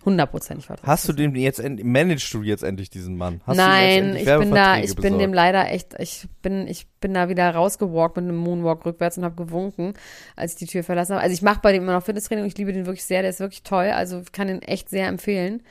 Hundertprozentig 0.03 0.69
war 0.69 0.75
das. 0.75 0.85
Hast 0.85 1.09
du 1.09 1.13
den 1.13 1.35
jetzt 1.35 1.63
managst 1.83 2.31
du 2.31 2.43
jetzt 2.43 2.63
endlich 2.63 2.91
diesen 2.91 3.17
Mann? 3.17 3.41
Hast 3.47 3.57
Nein, 3.57 4.15
ich 4.15 4.25
bin 4.25 4.51
da, 4.51 4.77
ich 4.77 4.95
bin 4.95 5.17
dem 5.17 5.31
besorgt? 5.31 5.35
leider 5.35 5.71
echt, 5.71 5.95
ich 5.97 6.27
bin, 6.43 6.67
ich 6.67 6.85
bin 7.01 7.15
da 7.15 7.27
wieder 7.27 7.49
rausgewalkt 7.49 8.17
mit 8.17 8.25
einem 8.25 8.37
Moonwalk 8.37 8.85
rückwärts 8.85 9.17
und 9.17 9.23
habe 9.23 9.35
gewunken, 9.35 9.95
als 10.35 10.51
ich 10.53 10.57
die 10.59 10.67
Tür 10.67 10.83
verlassen 10.83 11.13
habe. 11.13 11.23
Also 11.23 11.33
ich 11.33 11.41
mache 11.41 11.59
bei 11.61 11.71
dem 11.71 11.81
immer 11.81 11.93
noch 11.93 12.03
Fitnesstraining 12.03 12.43
und 12.43 12.51
ich 12.51 12.57
liebe 12.57 12.71
den 12.71 12.85
wirklich 12.85 13.03
sehr, 13.03 13.23
der 13.23 13.31
ist 13.31 13.39
wirklich 13.39 13.63
toll, 13.63 13.87
also 13.87 14.19
ich 14.19 14.31
kann 14.31 14.47
den 14.47 14.61
echt 14.61 14.89
sehr 14.89 15.07
empfehlen. 15.07 15.63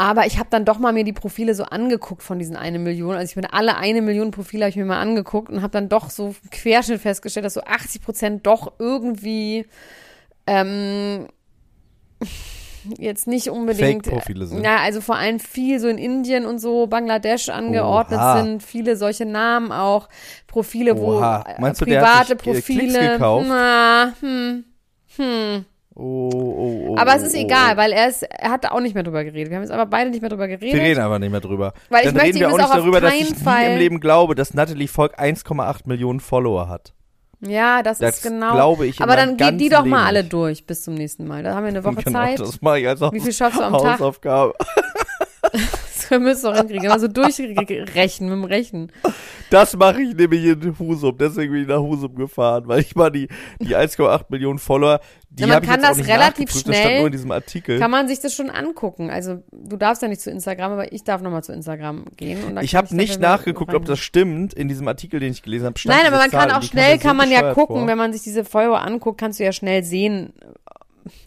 Aber 0.00 0.24
ich 0.24 0.38
habe 0.38 0.48
dann 0.48 0.64
doch 0.64 0.78
mal 0.78 0.94
mir 0.94 1.04
die 1.04 1.12
Profile 1.12 1.54
so 1.54 1.64
angeguckt 1.64 2.22
von 2.22 2.38
diesen 2.38 2.56
eine 2.56 2.78
Million. 2.78 3.16
Also 3.16 3.28
ich 3.28 3.34
bin 3.34 3.44
alle 3.44 3.76
eine 3.76 4.00
Million 4.00 4.30
Profile 4.30 4.64
habe 4.64 4.70
ich 4.70 4.76
mir 4.76 4.86
mal 4.86 4.98
angeguckt 4.98 5.50
und 5.50 5.60
habe 5.60 5.72
dann 5.72 5.90
doch 5.90 6.08
so 6.08 6.34
Querschnitt 6.50 7.02
festgestellt, 7.02 7.44
dass 7.44 7.52
so 7.52 7.60
80 7.60 8.00
Prozent 8.00 8.46
doch 8.46 8.72
irgendwie 8.78 9.66
ähm, 10.46 11.26
jetzt 12.98 13.26
nicht 13.26 13.50
unbedingt. 13.50 14.06
Fake-Profile 14.06 14.46
sind. 14.46 14.64
Ja, 14.64 14.78
also 14.78 15.02
vor 15.02 15.16
allem 15.16 15.38
viel 15.38 15.78
so 15.78 15.88
in 15.88 15.98
Indien 15.98 16.46
und 16.46 16.60
so, 16.60 16.86
Bangladesch 16.86 17.50
angeordnet 17.50 18.20
Oha. 18.20 18.38
sind, 18.42 18.62
viele 18.62 18.96
solche 18.96 19.26
Namen 19.26 19.70
auch, 19.70 20.08
Profile, 20.46 20.94
Oha. 20.94 21.44
wo 21.44 21.60
Meinst 21.60 21.82
du, 21.82 21.84
der 21.84 22.00
hat 22.00 22.28
private 22.28 22.54
sich, 22.54 22.70
äh, 22.70 22.72
Klicks 22.72 22.94
Profile. 22.94 23.12
gekauft? 23.12 23.46
Na, 23.50 24.14
hm, 24.22 24.64
hm. 25.16 25.64
Oh, 26.02 26.30
oh, 26.32 26.86
oh, 26.88 26.96
Aber 26.96 27.14
es 27.14 27.22
ist 27.22 27.34
oh, 27.34 27.38
egal, 27.40 27.74
oh. 27.74 27.76
weil 27.76 27.92
er 27.92 28.08
ist, 28.08 28.22
er 28.22 28.50
hat 28.50 28.64
da 28.64 28.70
auch 28.70 28.80
nicht 28.80 28.94
mehr 28.94 29.02
drüber 29.02 29.22
geredet. 29.22 29.50
Wir 29.50 29.56
haben 29.56 29.64
jetzt 29.64 29.72
aber 29.72 29.84
beide 29.84 30.08
nicht 30.08 30.22
mehr 30.22 30.30
drüber 30.30 30.48
geredet. 30.48 30.72
Wir 30.72 30.80
reden 30.82 31.00
aber 31.00 31.18
nicht 31.18 31.30
mehr 31.30 31.40
drüber. 31.40 31.74
Weil 31.90 32.00
ich 32.00 32.06
Dann 32.06 32.14
möchte 32.14 32.28
reden 32.28 32.40
wir 32.40 32.52
auch 32.52 32.56
nicht 32.56 32.74
darüber, 32.74 33.00
dass 33.02 33.12
ich 33.12 33.30
nie 33.30 33.36
Fall- 33.36 33.72
im 33.72 33.78
Leben 33.78 34.00
glaube, 34.00 34.34
dass 34.34 34.54
Natalie 34.54 34.88
Volk 34.88 35.18
1,8 35.20 35.80
Millionen 35.84 36.20
Follower 36.20 36.68
hat. 36.68 36.94
Ja, 37.42 37.82
das, 37.82 37.98
Das 37.98 38.16
ist 38.16 38.22
genau. 38.22 38.52
glaube 38.52 38.86
ich 38.86 39.00
aber 39.00 39.16
dann 39.16 39.36
geht 39.36 39.60
die 39.60 39.68
doch 39.70 39.84
mal 39.84 40.06
alle 40.06 40.24
durch 40.24 40.66
bis 40.66 40.82
zum 40.82 40.94
nächsten 40.94 41.26
Mal. 41.26 41.42
Da 41.42 41.54
haben 41.54 41.64
wir 41.64 41.68
eine 41.68 41.84
Woche 41.84 42.02
genau, 42.02 42.18
Zeit. 42.18 42.40
das 42.40 42.60
mache 42.60 42.80
ich 42.80 42.88
als 42.88 43.00
Haus 43.00 43.12
Wie 43.12 43.20
viel 43.20 43.32
schaffst 43.32 43.58
du 43.58 43.64
am 43.64 43.72
Tag? 43.72 43.98
Hausaufgabe. 43.98 44.54
Müssen 46.18 46.42
wir 46.44 46.50
doch 46.50 46.56
hinkriegen. 46.58 46.84
Immer 46.84 46.98
so 46.98 47.08
durchrechnen 47.08 48.30
mit 48.30 48.38
dem 48.38 48.44
Rechen. 48.44 48.92
Das 49.50 49.76
mache 49.76 50.02
ich 50.02 50.14
nämlich 50.14 50.44
in 50.44 50.78
Husum. 50.78 51.16
Deswegen 51.18 51.52
bin 51.52 51.62
ich 51.62 51.68
nach 51.68 51.80
Husum 51.80 52.14
gefahren, 52.14 52.64
weil 52.66 52.80
ich 52.80 52.94
mal 52.96 53.10
die, 53.10 53.28
die 53.60 53.76
1,8 53.76 54.26
Millionen 54.28 54.58
Follower, 54.58 55.00
die 55.30 55.42
Na, 55.44 55.54
man 55.54 55.62
kann 55.62 55.84
auch 55.84 55.88
das 55.88 55.98
relativ 55.98 56.18
nachgeprüft, 56.18 56.54
Das 56.54 56.60
stand 56.60 56.76
schnell- 56.76 56.98
nur 56.98 57.06
in 57.06 57.12
diesem 57.12 57.30
Artikel. 57.30 57.78
Kann 57.78 57.90
man 57.90 58.08
sich 58.08 58.20
das 58.20 58.34
schon 58.34 58.50
angucken. 58.50 59.10
Also 59.10 59.42
du 59.52 59.76
darfst 59.76 60.02
ja 60.02 60.08
nicht 60.08 60.20
zu 60.20 60.30
Instagram, 60.30 60.72
aber 60.72 60.92
ich 60.92 61.04
darf 61.04 61.22
nochmal 61.22 61.44
zu 61.44 61.52
Instagram 61.52 62.04
gehen. 62.16 62.58
Ich 62.62 62.72
kann 62.72 62.84
habe 62.84 62.96
nicht 62.96 63.20
nachgeguckt, 63.20 63.74
ob 63.74 63.84
das 63.84 63.98
stimmt. 63.98 64.54
In 64.54 64.68
diesem 64.68 64.88
Artikel, 64.88 65.20
den 65.20 65.32
ich 65.32 65.42
gelesen 65.42 65.66
habe, 65.66 65.78
stand 65.78 65.96
Nein, 65.96 66.06
aber 66.06 66.16
man 66.18 66.30
kann 66.30 66.48
Zahl 66.48 66.58
auch 66.58 66.60
die 66.60 66.68
kam 66.68 66.72
schnell, 66.78 66.94
mir 66.94 67.00
so 67.00 67.08
kann 67.08 67.16
man 67.16 67.30
ja 67.30 67.54
gucken, 67.54 67.76
vor. 67.76 67.86
wenn 67.86 67.98
man 67.98 68.12
sich 68.12 68.22
diese 68.22 68.44
Follower 68.44 68.80
anguckt, 68.80 69.18
kannst 69.20 69.38
du 69.40 69.44
ja 69.44 69.52
schnell 69.52 69.84
sehen, 69.84 70.32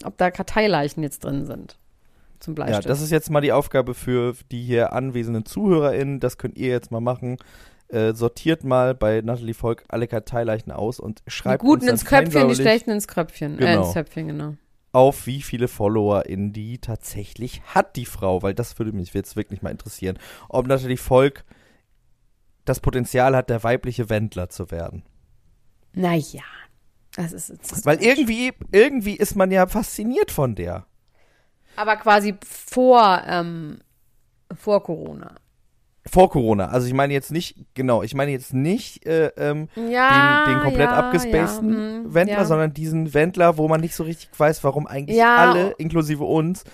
ob 0.04 0.16
da 0.18 0.30
Karteileichen 0.30 1.02
jetzt 1.02 1.24
drin 1.24 1.44
sind. 1.46 1.76
Zum 2.44 2.52
Ja, 2.52 2.64
Bleistift. 2.64 2.88
das 2.88 3.00
ist 3.00 3.10
jetzt 3.10 3.30
mal 3.30 3.40
die 3.40 3.52
Aufgabe 3.52 3.94
für 3.94 4.34
die 4.52 4.62
hier 4.62 4.92
anwesenden 4.92 5.44
ZuhörerInnen. 5.46 6.20
Das 6.20 6.38
könnt 6.38 6.56
ihr 6.58 6.68
jetzt 6.68 6.90
mal 6.90 7.00
machen. 7.00 7.38
Äh, 7.88 8.14
sortiert 8.14 8.64
mal 8.64 8.94
bei 8.94 9.20
Natalie 9.20 9.54
Volk 9.54 9.84
alle 9.88 10.06
Karteileichen 10.08 10.72
aus 10.72 10.98
und 11.00 11.22
die 11.26 11.30
schreibt 11.30 11.62
Guten 11.62 11.82
uns 11.82 11.90
ins 12.02 12.04
Köpfchen, 12.04 12.48
die 12.48 12.54
schlechten 12.54 12.90
ins 12.90 13.06
Köpfchen. 13.08 13.54
Äh, 13.58 13.66
Genau. 13.66 13.84
ins 13.84 13.92
Köpfchen, 13.94 14.28
genau. 14.28 14.54
auf, 14.92 15.26
wie 15.26 15.42
viele 15.42 15.68
FollowerInnen 15.68 16.52
die 16.52 16.78
tatsächlich 16.78 17.62
hat, 17.66 17.96
die 17.96 18.06
Frau. 18.06 18.42
Weil 18.42 18.54
das 18.54 18.78
würde 18.78 18.92
mich 18.92 19.12
jetzt 19.12 19.36
wirklich 19.36 19.60
mal 19.62 19.70
interessieren. 19.70 20.18
Ob 20.48 20.66
Natalie 20.66 20.96
Volk 20.96 21.44
das 22.64 22.80
Potenzial 22.80 23.36
hat, 23.36 23.50
der 23.50 23.62
weibliche 23.62 24.08
Wendler 24.08 24.48
zu 24.48 24.70
werden. 24.70 25.02
Naja. 25.92 26.42
Das 27.16 27.32
ist, 27.32 27.50
das 27.50 27.72
ist 27.78 27.86
Weil 27.86 28.02
irgendwie, 28.02 28.52
irgendwie 28.72 29.14
ist 29.14 29.36
man 29.36 29.50
ja 29.52 29.66
fasziniert 29.68 30.30
von 30.32 30.54
der. 30.56 30.86
Aber 31.76 31.96
quasi 31.96 32.34
vor, 32.44 33.22
ähm, 33.26 33.78
vor 34.54 34.82
Corona. 34.82 35.34
Vor 36.06 36.30
Corona. 36.30 36.66
Also 36.66 36.86
ich 36.86 36.92
meine 36.92 37.14
jetzt 37.14 37.32
nicht, 37.32 37.56
genau, 37.72 38.02
ich 38.02 38.14
meine 38.14 38.30
jetzt 38.30 38.52
nicht 38.52 39.06
äh, 39.06 39.28
ähm, 39.38 39.68
Ja, 39.74 40.44
den, 40.44 40.54
den 40.54 40.62
komplett 40.62 40.90
ja, 40.90 40.96
abgespaceden 40.96 41.72
ja, 41.72 42.00
mm, 42.00 42.14
Wendler, 42.14 42.44
sondern 42.44 42.74
diesen 42.74 43.14
Wendler, 43.14 43.56
wo 43.56 43.68
man 43.68 43.80
nicht 43.80 43.94
so 43.94 44.04
richtig 44.04 44.28
weiß, 44.36 44.62
warum 44.64 44.86
eigentlich 44.86 45.22
alle, 45.24 45.70
inklusive 45.78 46.24
uns, 46.24 46.64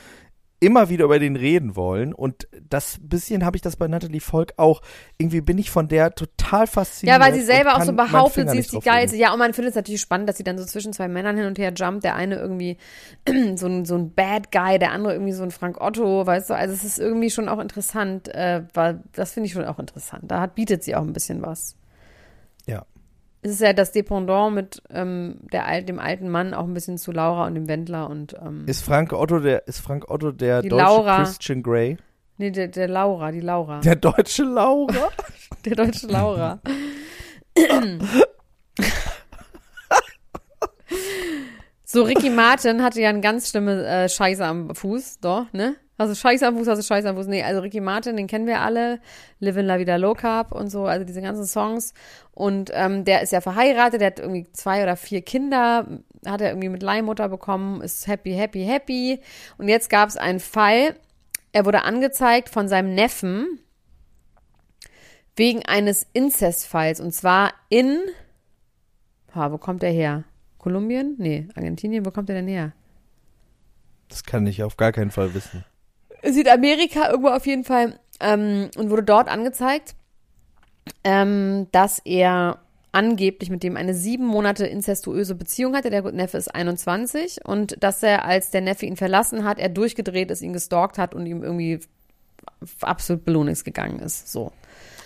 immer 0.61 0.91
wieder 0.91 1.07
über 1.07 1.19
den 1.19 1.37
reden 1.37 1.75
wollen. 1.75 2.13
Und 2.13 2.47
das 2.69 2.99
bisschen 3.01 3.45
habe 3.45 3.57
ich 3.57 3.63
das 3.63 3.77
bei 3.77 3.89
Natalie 3.89 4.21
Volk 4.21 4.53
auch. 4.59 4.83
Irgendwie 5.19 5.41
bin 5.41 5.59
ich 5.59 5.71
von 5.71 5.89
der 5.89 6.15
total 6.15 6.67
fasziniert. 6.67 7.19
Ja, 7.19 7.25
weil 7.25 7.35
sie 7.35 7.43
selber 7.43 7.77
auch 7.77 7.83
so 7.83 7.95
behauptet, 7.95 8.51
sie 8.51 8.59
ist 8.59 8.73
die 8.73 8.81
geilste. 8.81 9.17
Ja, 9.17 9.33
und 9.33 9.39
man 9.39 9.55
findet 9.55 9.71
es 9.71 9.77
natürlich 9.77 10.03
spannend, 10.03 10.29
dass 10.29 10.37
sie 10.37 10.45
dann 10.45 10.59
so 10.59 10.65
zwischen 10.65 10.93
zwei 10.93 11.09
Männern 11.09 11.37
hin 11.37 11.47
und 11.47 11.59
her 11.59 11.73
jumpt. 11.75 12.05
Der 12.05 12.15
eine 12.15 12.37
irgendwie 12.37 12.77
so 13.57 13.67
ein, 13.67 13.87
so 13.87 13.97
ein 13.97 14.13
Bad 14.13 14.53
Guy, 14.53 14.79
der 14.79 14.93
andere 14.93 15.15
irgendwie 15.15 15.33
so 15.33 15.43
ein 15.43 15.51
Frank 15.51 15.81
Otto, 15.81 16.27
weißt 16.27 16.51
du. 16.51 16.55
Also 16.55 16.75
es 16.75 16.85
ist 16.85 16.99
irgendwie 16.99 17.31
schon 17.31 17.49
auch 17.49 17.59
interessant, 17.59 18.29
äh, 18.29 18.63
weil 18.75 19.03
das 19.13 19.33
finde 19.33 19.47
ich 19.47 19.55
schon 19.55 19.65
auch 19.65 19.79
interessant. 19.79 20.25
Da 20.31 20.41
hat, 20.41 20.55
bietet 20.55 20.85
sie 20.85 20.95
auch 20.95 21.03
ein 21.03 21.15
bisschen 21.15 21.43
was. 21.43 21.77
Ja. 22.67 22.85
Es 23.43 23.53
ist 23.53 23.61
ja 23.61 23.73
das 23.73 23.93
Dependant 23.93 24.55
mit 24.55 24.83
ähm, 24.91 25.39
der, 25.51 25.81
dem 25.83 25.99
alten 25.99 26.29
Mann 26.29 26.53
auch 26.53 26.65
ein 26.65 26.75
bisschen 26.75 26.99
zu 26.99 27.11
Laura 27.11 27.47
und 27.47 27.55
dem 27.55 27.69
Wendler 27.69 28.11
und 28.11 28.35
ähm, 28.45 28.65
Ist 28.67 28.85
Frank 28.85 29.15
Otto 29.15 29.39
der, 29.39 29.67
ist 29.67 29.81
Frank 29.81 30.11
Otto 30.11 30.31
der 30.31 30.61
deutsche 30.63 30.77
Laura. 30.77 31.25
Christian 31.25 31.63
Grey? 31.63 31.97
nee, 32.37 32.51
der, 32.51 32.69
der 32.69 32.89
Laura, 32.89 33.31
die 33.33 33.41
Laura. 33.41 33.81
Der 33.81 33.97
deutsche 33.97 34.45
Laura? 34.45 35.09
Der 35.65 35.75
deutsche 35.77 36.07
Laura. 36.07 36.59
so, 41.85 42.03
Ricky 42.05 42.31
Martin 42.31 42.83
hatte 42.83 43.03
ja 43.03 43.11
eine 43.11 43.21
ganz 43.21 43.51
schlimme 43.51 43.87
äh, 43.87 44.09
Scheiße 44.09 44.43
am 44.43 44.75
Fuß, 44.75 45.21
doch, 45.21 45.53
ne? 45.53 45.77
Also 46.01 46.15
Fuß, 46.15 46.43
also 46.67 46.83
Fuß. 47.15 47.27
Nee, 47.27 47.43
also 47.43 47.61
Ricky 47.61 47.83
Martin, 47.83 48.17
den 48.17 48.27
kennen 48.27 48.47
wir 48.47 48.63
alle. 48.63 49.01
Live 49.39 49.59
in 49.59 49.67
La 49.67 49.79
Vida 49.79 49.97
Low 49.97 50.15
Carb 50.15 50.51
und 50.51 50.71
so, 50.71 50.87
also 50.87 51.05
diese 51.05 51.21
ganzen 51.21 51.45
Songs. 51.45 51.93
Und 52.33 52.71
ähm, 52.73 53.05
der 53.05 53.21
ist 53.21 53.33
ja 53.33 53.43
verheiratet, 53.43 54.01
der 54.01 54.07
hat 54.07 54.19
irgendwie 54.19 54.51
zwei 54.53 54.83
oder 54.83 54.97
vier 54.97 55.21
Kinder, 55.21 55.87
hat 56.25 56.41
er 56.41 56.53
irgendwie 56.53 56.71
mit 56.71 56.83
Leihmutter 56.83 57.29
bekommen, 57.29 57.83
ist 57.83 58.07
happy, 58.07 58.33
happy, 58.33 58.65
happy. 58.65 59.21
Und 59.59 59.69
jetzt 59.69 59.91
gab 59.91 60.09
es 60.09 60.17
einen 60.17 60.41
Fall, 60.41 60.97
er 61.53 61.67
wurde 61.67 61.83
angezeigt 61.83 62.49
von 62.49 62.67
seinem 62.67 62.95
Neffen, 62.95 63.61
wegen 65.37 65.67
eines 65.67 66.07
Inzestfalls 66.15 67.01
und 67.01 67.13
zwar 67.13 67.53
in 67.69 67.99
ha, 69.35 69.53
wo 69.53 69.59
kommt 69.59 69.83
er 69.83 69.93
her? 69.93 70.25
Kolumbien? 70.57 71.17
Nee, 71.19 71.47
Argentinien, 71.55 72.07
wo 72.07 72.11
kommt 72.11 72.31
er 72.31 72.37
denn 72.37 72.49
her? 72.49 72.73
Das 74.09 74.25
kann 74.25 74.47
ich 74.47 74.63
auf 74.63 74.79
gar 74.79 74.93
keinen 74.93 75.11
Fall 75.11 75.35
wissen. 75.35 75.63
Südamerika 76.25 77.11
irgendwo 77.11 77.29
auf 77.29 77.47
jeden 77.47 77.65
Fall 77.65 77.99
ähm, 78.21 78.71
und 78.77 78.91
wurde 78.91 79.03
dort 79.03 79.29
angezeigt, 79.29 79.95
ähm, 81.05 81.69
dass 81.73 82.01
er 82.05 82.61
angeblich 82.93 83.51
mit 83.51 83.63
dem 83.63 83.77
eine 83.77 83.95
sieben 83.95 84.27
Monate 84.27 84.67
inzestuöse 84.67 85.35
Beziehung 85.35 85.77
hatte. 85.77 85.91
Der 85.91 86.03
Neffe 86.13 86.39
ist 86.39 86.49
21 86.55 87.45
und 87.45 87.83
dass 87.83 88.03
er, 88.03 88.25
als 88.25 88.51
der 88.51 88.61
Neffe 88.61 88.87
ihn 88.87 88.97
verlassen 88.97 89.45
hat, 89.45 89.59
er 89.59 89.69
durchgedreht 89.69 90.31
ist, 90.31 90.43
ihn 90.43 90.53
gestalkt 90.53 90.99
hat 90.99 91.15
und 91.15 91.27
ihm 91.27 91.43
irgendwie 91.43 91.81
absolut 92.81 93.25
belohnungsgegangen 93.25 94.01
ist. 94.01 94.31
So. 94.31 94.53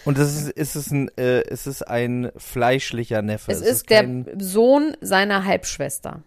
Und 0.04 0.18
das 0.18 0.35
ist, 0.35 0.50
ist 0.50 0.76
es 0.76 0.90
ein, 0.90 1.11
äh, 1.16 1.42
ist 1.49 1.66
es 1.66 1.83
ein 1.83 2.30
fleischlicher 2.37 3.23
Neffe? 3.23 3.52
Es 3.52 3.61
ist 3.61 3.90
der 3.90 4.02
kein, 4.02 4.26
Sohn 4.38 4.97
seiner 5.00 5.44
Halbschwester. 5.44 6.23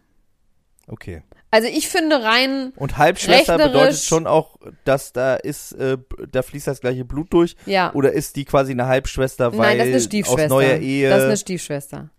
Okay. 0.87 1.21
Also 1.49 1.69
ich 1.69 1.87
finde 1.87 2.21
rein, 2.23 2.73
Und 2.75 2.97
Halbschwester 2.97 3.57
bedeutet 3.57 3.99
schon 3.99 4.27
auch, 4.27 4.57
dass 4.83 5.13
da 5.13 5.35
ist, 5.35 5.71
äh, 5.73 5.97
da 6.29 6.41
fließt 6.41 6.67
das 6.67 6.81
gleiche 6.81 7.05
Blut 7.05 7.31
durch. 7.31 7.55
ja. 7.65 7.93
Oder 7.93 8.11
ist 8.11 8.35
die 8.35 8.43
quasi 8.43 8.73
eine 8.73 8.87
Halbschwester, 8.87 9.57
weil 9.57 9.69
Nein, 9.69 9.77
das 9.77 9.87
ist 9.87 9.93
eine 9.93 10.01
Stiefschwester. 10.01 10.43
aus 10.43 10.49
neuer 10.49 10.77
Ehe? 10.77 11.09
Das 11.09 11.19
ist 11.19 11.25
eine 11.25 11.37
Stiefschwester. 11.37 12.09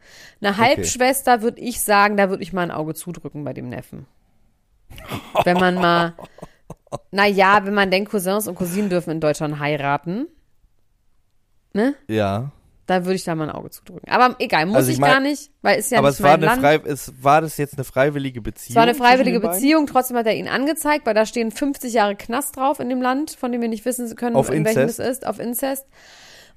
Eine 0.40 0.56
Halbschwester 0.56 1.42
würde 1.42 1.60
ich 1.60 1.80
sagen, 1.80 2.16
da 2.16 2.30
würde 2.30 2.42
ich 2.42 2.54
mal 2.54 2.62
ein 2.62 2.70
Auge 2.70 2.94
zudrücken 2.94 3.44
bei 3.44 3.52
dem 3.52 3.68
Neffen. 3.68 4.06
Wenn 5.44 5.58
man 5.58 5.74
mal, 5.74 6.14
naja, 7.10 7.60
wenn 7.64 7.74
man 7.74 7.90
denkt, 7.90 8.10
Cousins 8.10 8.48
und 8.48 8.54
Cousinen 8.54 8.88
dürfen 8.88 9.10
in 9.10 9.20
Deutschland 9.20 9.58
heiraten, 9.58 10.26
ne? 11.74 11.94
ja. 12.08 12.50
Da 12.88 13.04
würde 13.04 13.16
ich 13.16 13.22
da 13.24 13.34
mal 13.34 13.50
ein 13.50 13.54
Auge 13.54 13.68
zudrücken. 13.70 14.10
Aber 14.10 14.34
egal, 14.38 14.64
muss 14.66 14.76
Also 14.76 14.88
ich 14.88 14.94
ich, 14.94 15.00
mein- 15.00 15.10
gar 15.12 15.20
nicht, 15.20 15.50
weil 15.62 15.78
ist 15.78 15.90
ja 15.92 15.98
Aber 15.98 16.08
nicht 16.08 16.18
es 16.18 16.22
war, 16.24 16.30
mein 16.38 16.48
eine 16.48 16.60
Land. 16.62 16.84
frei, 16.84 16.90
es 16.90 17.12
war 17.22 17.40
das 17.42 17.56
jetzt 17.58 17.74
eine 17.74 17.84
freiwillige 17.84 18.40
Beziehung? 18.40 18.70
Es 18.70 18.76
war 18.76 18.82
eine 18.84 18.94
freiwillige? 18.94 19.40
Beziehung, 19.40 19.86
trotzdem 19.86 20.16
hat 20.16 20.26
er 20.26 20.34
ihn 20.34 20.48
angezeigt, 20.48 21.04
weil 21.06 21.12
da 21.14 21.26
stehen 21.26 21.50
50 21.50 21.92
Jahre 21.92 22.16
Knast 22.16 22.56
drauf 22.56 22.80
in 22.80 22.88
dem 22.88 23.02
Land, 23.02 23.32
von 23.32 23.52
dem 23.52 23.60
wir 23.60 23.68
nicht 23.68 23.84
wissen 23.84 24.12
können, 24.16 24.36
Auf 24.36 24.50
in 24.50 24.64
welchem 24.64 24.82
es 24.88 24.98
ist, 24.98 25.26
auf 25.26 25.38
Inzest. 25.38 25.86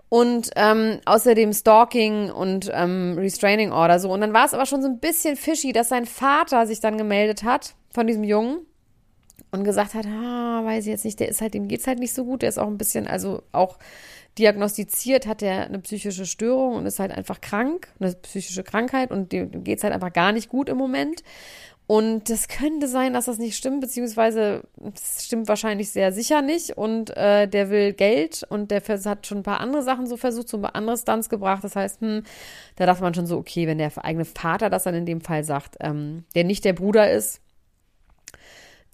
Und 0.08 0.52
ähm, 0.56 1.00
außerdem 1.06 1.54
Stalking 1.54 2.32
und 2.32 2.70
ähm, 2.74 3.16
Restraining 3.18 3.72
Order 3.72 4.00
so. 4.00 4.12
Und 4.14 4.22
dann 4.22 4.34
war 4.34 4.46
es 4.46 4.54
aber 4.54 4.66
schon 4.66 4.82
so 4.82 4.88
ein 4.88 5.00
bisschen 5.00 5.36
fishy, 5.38 5.74
dass 5.74 5.90
sein 5.90 6.06
Vater 6.06 6.66
sich 6.66 6.80
dann 6.82 6.98
gemeldet 6.98 7.44
hat 7.44 7.76
von 7.94 8.08
diesem 8.08 8.24
Jungen 8.24 8.60
und 9.52 9.64
gesagt 9.64 9.94
hat, 9.94 10.06
ah, 10.06 10.62
weiß 10.64 10.86
ich 10.86 10.92
jetzt 10.92 11.06
nicht, 11.06 11.20
der 11.20 11.28
ist 11.30 11.42
halt, 11.42 11.54
dem 11.54 11.68
geht's 11.68 11.88
halt 11.88 12.00
nicht 12.00 12.14
so 12.14 12.24
gut, 12.26 12.42
der 12.42 12.50
ist 12.50 12.58
auch 12.58 12.68
ein 12.68 12.78
bisschen, 12.78 13.06
also 13.08 13.42
auch 13.52 13.78
diagnostiziert 14.38 15.28
hat 15.28 15.42
er 15.42 15.66
eine 15.66 15.80
psychische 15.80 16.26
Störung 16.26 16.76
und 16.76 16.86
ist 16.86 17.00
halt 17.00 17.12
einfach 17.12 17.42
krank, 17.42 17.90
eine 18.00 18.14
psychische 18.14 18.64
Krankheit 18.64 19.12
und 19.12 19.32
dem, 19.32 19.52
dem 19.52 19.64
geht's 19.64 19.84
halt 19.84 19.94
einfach 19.94 20.14
gar 20.14 20.32
nicht 20.32 20.50
gut 20.50 20.70
im 20.70 20.78
Moment. 20.78 21.24
Und 21.88 22.30
das 22.30 22.48
könnte 22.48 22.88
sein, 22.88 23.12
dass 23.12 23.26
das 23.26 23.38
nicht 23.38 23.58
stimmt, 23.58 23.82
beziehungsweise 23.82 24.64
es 24.96 25.26
stimmt 25.26 25.50
wahrscheinlich 25.50 25.92
sehr 25.92 26.14
sicher 26.14 26.42
nicht. 26.42 26.78
Und 26.78 27.10
äh, 27.18 27.48
der 27.50 27.70
will 27.70 27.92
Geld 27.92 28.44
und 28.48 28.72
der 28.72 28.82
hat 28.82 29.28
schon 29.28 29.40
ein 29.40 29.44
paar 29.44 29.60
andere 29.60 29.84
Sachen 29.84 30.08
so 30.08 30.16
versucht, 30.16 30.48
so 30.48 30.58
ein 30.58 30.62
paar 30.62 30.76
andere 30.76 30.98
Stunts 30.98 31.28
gebracht. 31.28 31.66
Das 31.66 31.76
heißt, 31.76 32.00
hm, 32.00 32.24
da 32.78 32.86
dachte 32.86 33.04
man 33.04 33.14
schon 33.14 33.26
so, 33.26 33.38
okay, 33.38 33.68
wenn 33.68 33.78
der 33.78 33.92
eigene 34.06 34.24
Vater 34.24 34.70
das 34.70 34.84
dann 34.84 34.96
in 34.96 35.06
dem 35.06 35.20
Fall 35.20 35.44
sagt, 35.44 35.76
ähm, 35.82 36.24
der 36.34 36.46
nicht 36.46 36.64
der 36.64 36.72
Bruder 36.72 37.12
ist. 37.12 37.42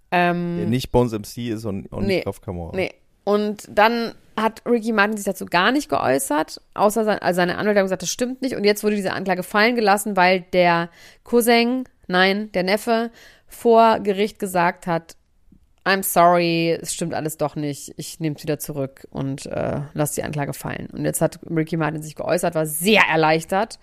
Ähm, 0.09 0.57
Der 0.57 0.65
nicht 0.67 0.91
Bones 0.91 1.11
MC 1.11 1.49
ist 1.49 1.65
und, 1.65 1.91
und 1.91 2.07
Nee. 2.07 2.15
nicht 2.15 2.23
Kraft 2.23 2.41
Kamera. 2.41 2.71
Nee. 2.75 2.93
Und 3.27 3.67
dann 3.69 4.13
hat 4.37 4.61
Ricky 4.65 4.93
Martin 4.93 5.17
sich 5.17 5.25
dazu 5.25 5.47
gar 5.47 5.73
nicht 5.73 5.89
geäußert, 5.89 6.61
außer 6.75 7.03
sein, 7.03 7.19
also 7.19 7.35
seine 7.35 7.57
Anwälte 7.57 7.79
haben 7.79 7.87
gesagt, 7.87 8.03
das 8.03 8.09
stimmt 8.09 8.41
nicht. 8.41 8.55
Und 8.55 8.63
jetzt 8.63 8.85
wurde 8.85 8.95
diese 8.95 9.11
Anklage 9.11 9.43
fallen 9.43 9.75
gelassen, 9.75 10.15
weil 10.15 10.45
der 10.53 10.89
Cousin, 11.25 11.83
nein, 12.07 12.49
der 12.53 12.63
Neffe, 12.63 13.11
vor 13.45 13.99
Gericht 13.99 14.39
gesagt 14.39 14.87
hat, 14.87 15.17
I'm 15.83 16.03
sorry, 16.03 16.79
es 16.81 16.93
stimmt 16.93 17.13
alles 17.13 17.35
doch 17.35 17.57
nicht, 17.57 17.93
ich 17.97 18.21
nehme 18.21 18.37
es 18.37 18.43
wieder 18.43 18.59
zurück 18.59 19.05
und 19.09 19.45
äh, 19.47 19.81
lasse 19.93 20.15
die 20.15 20.23
Anklage 20.23 20.53
fallen. 20.53 20.87
Und 20.93 21.03
jetzt 21.03 21.19
hat 21.19 21.41
Ricky 21.49 21.75
Martin 21.75 22.01
sich 22.01 22.15
geäußert, 22.15 22.55
war 22.55 22.65
sehr 22.65 23.01
erleichtert 23.11 23.77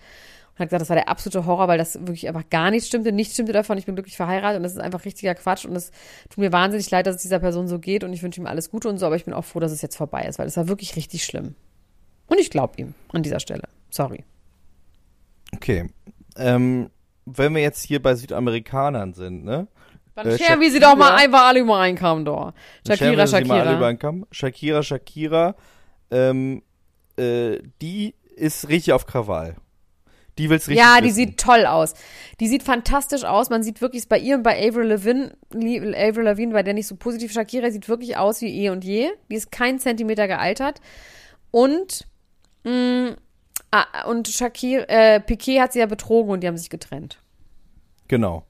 und 0.55 0.59
hat 0.59 0.69
gesagt, 0.69 0.81
das 0.81 0.89
war 0.89 0.95
der 0.95 1.09
absolute 1.09 1.45
Horror, 1.45 1.67
weil 1.67 1.77
das 1.77 1.95
wirklich 1.99 2.27
einfach 2.29 2.49
gar 2.49 2.71
nicht 2.71 2.87
stimmte. 2.87 3.11
Nichts 3.11 3.33
stimmte 3.33 3.51
davon. 3.51 3.77
Ich 3.77 3.85
bin 3.85 3.95
glücklich 3.95 4.15
verheiratet 4.15 4.57
und 4.57 4.63
das 4.63 4.71
ist 4.71 4.79
einfach 4.79 5.03
richtiger 5.03 5.35
Quatsch. 5.35 5.65
Und 5.65 5.75
es 5.75 5.91
tut 6.29 6.37
mir 6.37 6.53
wahnsinnig 6.53 6.89
leid, 6.91 7.07
dass 7.07 7.17
es 7.17 7.21
dieser 7.21 7.39
Person 7.39 7.67
so 7.67 7.77
geht 7.77 8.05
und 8.05 8.13
ich 8.13 8.23
wünsche 8.23 8.39
ihm 8.39 8.47
alles 8.47 8.71
Gute 8.71 8.87
und 8.87 8.97
so, 8.97 9.05
aber 9.05 9.17
ich 9.17 9.25
bin 9.25 9.33
auch 9.33 9.43
froh, 9.43 9.59
dass 9.59 9.73
es 9.73 9.81
jetzt 9.81 9.97
vorbei 9.97 10.23
ist, 10.23 10.39
weil 10.39 10.47
es 10.47 10.55
war 10.55 10.69
wirklich 10.69 10.95
richtig 10.95 11.25
schlimm. 11.25 11.55
Und 12.27 12.39
ich 12.39 12.49
glaube 12.49 12.73
ihm 12.77 12.93
an 13.11 13.21
dieser 13.21 13.41
Stelle. 13.41 13.63
Sorry. 13.89 14.23
Okay. 15.53 15.89
Ähm, 16.37 16.89
wenn 17.25 17.53
wir 17.53 17.61
jetzt 17.61 17.83
hier 17.83 18.01
bei 18.01 18.15
Südamerikanern 18.15 19.13
sind, 19.13 19.43
ne? 19.43 19.67
Dann 20.15 20.27
Äh, 20.27 20.37
scheren 20.37 20.61
wir 20.61 20.71
sie 20.71 20.79
doch 20.79 20.95
mal 20.95 21.15
einfach 21.15 21.47
alle 21.47 21.59
über 21.59 21.77
einen 21.77 21.97
Kamm 21.97 22.23
scheren 22.23 22.53
Shakira, 22.87 23.27
Shakira. 23.27 24.23
Shakira, 24.31 24.83
Shakira, 24.83 25.55
ähm, 26.11 26.63
äh, 27.17 27.59
die 27.81 28.15
ist 28.35 28.69
richtig 28.69 28.93
auf 28.93 29.05
Krawall. 29.05 29.55
Die 30.37 30.49
will's 30.49 30.67
richtig 30.67 30.83
Ja, 30.83 30.99
die 30.99 31.05
wissen. 31.05 31.15
sieht 31.15 31.39
toll 31.39 31.65
aus. 31.65 31.93
Die 32.39 32.47
sieht 32.47 32.63
fantastisch 32.63 33.23
aus. 33.23 33.49
Man 33.49 33.63
sieht 33.63 33.81
wirklich 33.81 34.07
bei 34.09 34.19
ihr 34.19 34.35
und 34.35 34.43
bei 34.43 34.67
Avril 34.67 34.87
Lavigne, 34.87 35.31
Avril 35.53 36.23
Lavigne, 36.23 36.53
bei 36.53 36.63
der 36.63 36.73
nicht 36.73 36.87
so 36.87 36.95
positiv 36.95 37.31
Shakira, 37.31 37.71
sieht 37.71 37.87
wirklich 37.87 38.17
aus 38.17 38.41
wie 38.41 38.63
eh 38.63 38.69
und 38.69 38.83
je. 38.83 39.09
Die 39.29 39.35
ist 39.35 39.51
kein 39.51 39.79
Zentimeter 39.79 40.27
gealtert. 40.27 40.81
Und, 41.51 42.07
mh, 42.63 43.15
ah, 43.71 44.09
und 44.09 44.27
Shakira, 44.27 44.83
äh, 44.89 45.19
Piquet 45.21 45.61
hat 45.61 45.73
sie 45.73 45.79
ja 45.79 45.85
betrogen 45.85 46.31
und 46.31 46.41
die 46.41 46.47
haben 46.47 46.57
sich 46.57 46.69
getrennt. 46.69 47.21
Genau. 48.07 48.45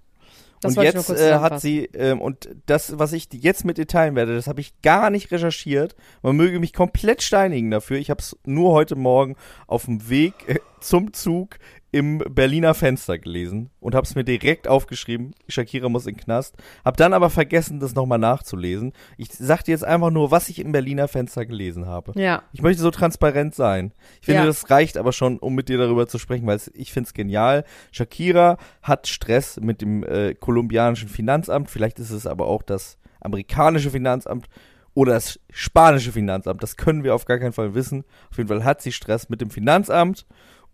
Das 0.66 0.78
und 0.78 0.84
jetzt 0.84 1.10
äh, 1.10 1.36
hat 1.36 1.62
sie, 1.62 1.86
ähm, 1.94 2.22
und 2.22 2.50
das, 2.66 2.98
was 2.98 3.14
ich 3.14 3.28
jetzt 3.32 3.66
mit 3.66 3.78
dir 3.78 3.88
teilen 3.88 4.16
werde, 4.16 4.34
das 4.36 4.48
habe 4.48 4.62
ich 4.62 4.82
gar 4.82 5.10
nicht 5.10 5.32
recherchiert. 5.32 5.96
Man 6.24 6.36
möge 6.36 6.60
mich 6.60 6.74
komplett 6.74 7.22
steinigen 7.22 7.70
dafür. 7.72 7.98
Ich 7.98 8.10
habe 8.10 8.20
es 8.20 8.38
nur 8.46 8.72
heute 8.72 8.96
Morgen 8.96 9.36
auf 9.68 9.86
dem 9.86 10.10
Weg 10.10 10.34
äh, 10.48 10.60
zum 10.80 11.14
Zug 11.14 11.58
im 11.96 12.18
Berliner 12.18 12.74
Fenster 12.74 13.18
gelesen 13.18 13.70
und 13.80 13.96
habe 13.96 14.04
es 14.06 14.16
mir 14.16 14.26
direkt 14.26 14.68
aufgeschrieben. 14.68 15.34
Shakira 15.48 15.88
muss 15.88 16.06
in 16.06 16.16
den 16.16 16.20
Knast. 16.22 16.56
Hab 16.84 16.98
dann 16.98 17.14
aber 17.14 17.30
vergessen, 17.30 17.80
das 17.80 17.96
nochmal 17.96 18.20
nachzulesen. 18.20 18.92
Ich 19.18 19.30
sag 19.32 19.64
dir 19.64 19.72
jetzt 19.72 19.86
einfach 19.86 20.12
nur, 20.12 20.30
was 20.30 20.50
ich 20.50 20.60
im 20.60 20.74
Berliner 20.74 21.08
Fenster 21.08 21.46
gelesen 21.46 21.86
habe. 21.86 22.12
Ja. 22.20 22.44
Ich 22.52 22.62
möchte 22.62 22.82
so 22.82 22.92
transparent 22.92 23.56
sein. 23.56 23.94
Ich 24.20 24.26
finde, 24.26 24.42
Ja. 24.42 24.46
das 24.48 24.70
reicht 24.70 24.98
aber 24.98 25.14
schon, 25.14 25.40
um 25.40 25.56
mit 25.56 25.70
dir 25.70 25.78
darüber 25.78 26.06
zu 26.06 26.18
sprechen, 26.18 26.46
weil 26.48 26.60
ich 26.74 26.92
finde 26.92 27.08
es 27.08 27.14
genial. 27.14 27.64
Shakira 27.94 28.58
hat 28.82 29.08
Stress 29.08 29.58
mit 29.62 29.80
dem 29.82 30.04
äh, 30.04 30.34
kolumbianischen 30.36 31.08
Finanzamt. 31.08 31.70
Vielleicht 31.70 32.00
ist 32.00 32.12
es 32.12 32.28
aber 32.28 32.48
auch 32.48 32.62
das 32.62 32.98
amerikanische 33.22 33.90
Finanzamt. 33.90 34.48
oder 34.94 35.14
das 35.14 35.40
spanische 35.50 36.14
Finanzamt. 36.14 36.64
Das 36.64 36.78
können 36.78 37.04
wir 37.04 37.16
auf 37.16 37.26
gar 37.26 37.38
keinen 37.38 37.52
Fall 37.52 37.74
wissen. 37.76 38.06
Auf 38.32 38.38
jeden 38.38 38.48
Fall 38.48 38.64
hat 38.64 38.82
sie 38.82 38.94
Stress 38.94 39.28
mit 39.28 39.42
dem 39.42 39.50
Finanzamt 39.50 40.26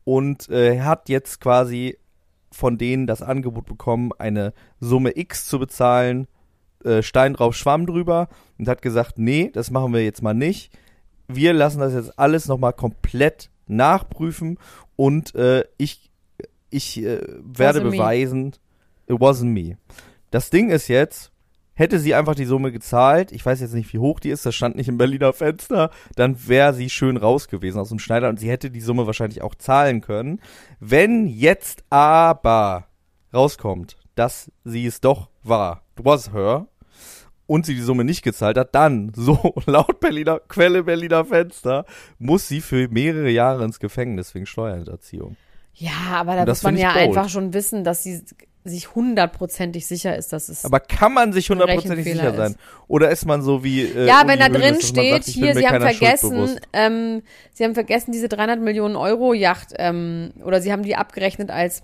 und 0.03 0.49
äh, 0.49 0.81
hat 0.81 1.09
jetzt 1.09 1.39
quasi 1.39 1.97
von 2.51 2.77
denen 2.77 3.07
das 3.07 3.21
Angebot 3.21 3.65
bekommen, 3.65 4.11
eine 4.17 4.53
Summe 4.79 5.17
X 5.17 5.45
zu 5.45 5.57
bezahlen, 5.57 6.27
äh, 6.83 7.01
Stein 7.01 7.33
drauf, 7.33 7.55
Schwamm 7.55 7.85
drüber 7.85 8.27
und 8.57 8.67
hat 8.67 8.81
gesagt, 8.81 9.17
nee, 9.17 9.49
das 9.53 9.71
machen 9.71 9.93
wir 9.93 10.03
jetzt 10.03 10.21
mal 10.21 10.33
nicht. 10.33 10.71
Wir 11.27 11.53
lassen 11.53 11.79
das 11.79 11.93
jetzt 11.93 12.19
alles 12.19 12.47
nochmal 12.47 12.73
komplett 12.73 13.49
nachprüfen 13.67 14.57
und 14.97 15.33
äh, 15.35 15.63
ich, 15.77 16.11
ich 16.69 17.01
äh, 17.01 17.21
werde 17.41 17.79
Wasn't 17.79 17.83
me. 17.83 17.91
beweisen, 17.91 18.51
it 19.07 19.15
wasn't 19.15 19.45
me. 19.45 19.77
Das 20.29 20.49
Ding 20.49 20.69
ist 20.69 20.87
jetzt, 20.89 21.30
hätte 21.73 21.99
sie 21.99 22.13
einfach 22.13 22.35
die 22.35 22.45
Summe 22.45 22.71
gezahlt, 22.71 23.31
ich 23.31 23.45
weiß 23.45 23.61
jetzt 23.61 23.73
nicht, 23.73 23.91
wie 23.93 23.99
hoch 23.99 24.19
die 24.19 24.29
ist, 24.29 24.45
das 24.45 24.55
stand 24.55 24.75
nicht 24.75 24.89
im 24.89 24.97
Berliner 24.97 25.33
Fenster, 25.33 25.89
dann 26.15 26.47
wäre 26.47 26.73
sie 26.73 26.89
schön 26.89 27.17
raus 27.17 27.47
gewesen 27.47 27.79
aus 27.79 27.89
dem 27.89 27.99
Schneider 27.99 28.29
und 28.29 28.39
sie 28.39 28.49
hätte 28.49 28.71
die 28.71 28.81
Summe 28.81 29.07
wahrscheinlich 29.07 29.41
auch 29.41 29.55
zahlen 29.55 30.01
können. 30.01 30.41
Wenn 30.79 31.27
jetzt 31.27 31.83
aber 31.89 32.87
rauskommt, 33.33 33.95
dass 34.15 34.51
sie 34.63 34.85
es 34.85 35.01
doch 35.01 35.29
war, 35.43 35.83
it 35.97 36.05
was 36.05 36.33
her, 36.33 36.67
und 37.47 37.65
sie 37.65 37.75
die 37.75 37.81
Summe 37.81 38.05
nicht 38.05 38.23
gezahlt 38.23 38.57
hat, 38.57 38.73
dann, 38.75 39.11
so 39.15 39.55
laut 39.65 39.99
Berliner, 39.99 40.39
Quelle 40.39 40.83
Berliner 40.83 41.25
Fenster, 41.25 41.85
muss 42.17 42.47
sie 42.47 42.61
für 42.61 42.87
mehrere 42.87 43.29
Jahre 43.29 43.65
ins 43.65 43.79
Gefängnis 43.79 44.33
wegen 44.33 44.45
Steuerhinterziehung. 44.45 45.35
Ja, 45.73 45.91
aber 46.11 46.35
da 46.35 46.45
muss 46.45 46.63
man 46.63 46.77
ja 46.77 46.93
bold. 46.93 47.07
einfach 47.07 47.29
schon 47.29 47.53
wissen, 47.53 47.83
dass 47.83 48.03
sie 48.03 48.23
sich 48.63 48.93
hundertprozentig 48.93 49.87
sicher 49.87 50.15
ist, 50.15 50.33
dass 50.33 50.49
es. 50.49 50.65
Aber 50.65 50.79
kann 50.79 51.13
man 51.13 51.33
sich 51.33 51.49
hundertprozentig 51.49 52.05
sicher 52.05 52.33
sein? 52.35 52.51
ist. 52.51 52.59
Oder 52.87 53.09
ist 53.09 53.25
man 53.25 53.41
so 53.41 53.63
wie 53.63 53.83
äh, 53.83 54.05
ja, 54.05 54.19
Uli 54.19 54.29
wenn 54.29 54.39
da 54.39 54.49
drin 54.49 54.73
man 54.73 54.81
steht, 54.81 55.23
sagt, 55.23 55.25
hier, 55.25 55.55
sie 55.55 55.67
haben 55.67 55.81
vergessen, 55.81 56.59
ähm, 56.73 57.23
sie 57.53 57.63
haben 57.63 57.73
vergessen 57.73 58.11
diese 58.11 58.29
300 58.29 58.59
Millionen 58.59 58.95
Euro 58.95 59.33
Yacht, 59.33 59.73
ähm, 59.77 60.31
oder 60.43 60.61
sie 60.61 60.71
haben 60.71 60.83
die 60.83 60.95
abgerechnet 60.95 61.49
als 61.49 61.83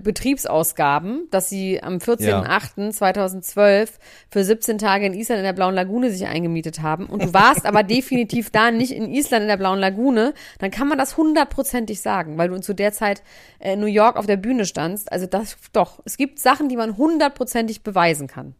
Betriebsausgaben, 0.00 1.28
dass 1.30 1.48
sie 1.48 1.82
am 1.82 1.96
14.08.2012 1.98 3.90
für 4.30 4.44
17 4.44 4.78
Tage 4.78 5.06
in 5.06 5.12
Island 5.14 5.38
in 5.40 5.44
der 5.44 5.52
Blauen 5.52 5.74
Lagune 5.74 6.10
sich 6.10 6.26
eingemietet 6.26 6.82
haben 6.82 7.06
und 7.06 7.22
du 7.22 7.34
warst 7.34 7.66
aber 7.66 7.82
definitiv 7.84 8.50
da 8.50 8.70
nicht 8.70 8.92
in 8.92 9.10
Island 9.10 9.42
in 9.42 9.48
der 9.48 9.56
Blauen 9.56 9.78
Lagune, 9.78 10.34
dann 10.58 10.70
kann 10.70 10.88
man 10.88 10.98
das 10.98 11.16
hundertprozentig 11.16 12.00
sagen, 12.00 12.38
weil 12.38 12.48
du 12.48 12.60
zu 12.60 12.74
der 12.74 12.92
Zeit 12.92 13.22
äh, 13.58 13.74
in 13.74 13.80
New 13.80 13.86
York 13.86 14.16
auf 14.16 14.26
der 14.26 14.36
Bühne 14.36 14.64
standst. 14.64 15.12
Also 15.12 15.26
das 15.26 15.56
doch, 15.72 16.00
es 16.04 16.16
gibt 16.16 16.38
Sachen, 16.38 16.68
die 16.68 16.76
man 16.76 16.96
hundertprozentig 16.96 17.82
beweisen 17.82 18.26
kann. 18.26 18.54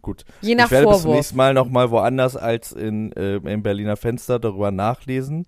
Gut. 0.00 0.24
Je 0.40 0.54
nach 0.54 0.66
ich 0.66 0.70
werde 0.70 0.86
bis 0.86 0.94
zum 0.96 1.02
Vorwurf. 1.02 1.16
nächsten 1.16 1.36
Mal 1.36 1.52
nochmal 1.54 1.90
woanders 1.90 2.36
als 2.36 2.72
in, 2.72 3.12
äh, 3.12 3.36
im 3.36 3.62
Berliner 3.62 3.96
Fenster 3.96 4.38
darüber 4.38 4.70
nachlesen. 4.70 5.46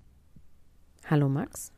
Hallo 1.09 1.29
Max? 1.29 1.73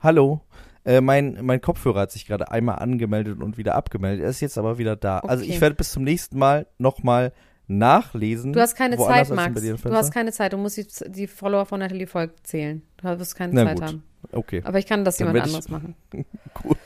Hallo. 0.00 0.40
Äh, 0.88 1.00
mein, 1.02 1.38
mein 1.42 1.60
Kopfhörer 1.60 2.00
hat 2.00 2.12
sich 2.12 2.26
gerade 2.26 2.50
einmal 2.50 2.76
angemeldet 2.76 3.42
und 3.42 3.58
wieder 3.58 3.74
abgemeldet. 3.74 4.24
Er 4.24 4.30
ist 4.30 4.40
jetzt 4.40 4.56
aber 4.56 4.78
wieder 4.78 4.96
da. 4.96 5.18
Also 5.18 5.44
Okay. 5.44 5.52
ich 5.52 5.60
werde 5.60 5.74
bis 5.76 5.92
zum 5.92 6.02
nächsten 6.02 6.38
Mal 6.38 6.66
nochmal 6.78 7.32
nachlesen. 7.66 8.54
Du 8.54 8.60
hast 8.60 8.74
keine 8.74 8.96
Zeit, 8.96 9.28
Max. 9.28 9.60
Du 9.60 9.90
hast 9.92 10.10
keine 10.12 10.32
Zeit. 10.32 10.54
Du 10.54 10.56
musst 10.56 10.78
die, 10.78 10.86
die 11.10 11.26
Follower 11.26 11.66
von 11.66 11.80
Natalie 11.80 12.06
Volk 12.06 12.32
zählen. 12.42 12.80
Du 12.96 13.04
wirst 13.18 13.36
keine 13.36 13.52
Na 13.52 13.64
Zeit 13.66 13.74
gut. 13.80 13.84
haben. 13.88 14.02
Okay, 14.32 14.62
Aber 14.64 14.78
ich 14.78 14.86
kann 14.86 15.04
das 15.04 15.18
Dann 15.18 15.28
jemand 15.28 15.52
werd 15.52 15.66
ich- 15.66 15.66
anderes 15.66 15.68
machen. 15.68 15.94
gut. 16.54 16.78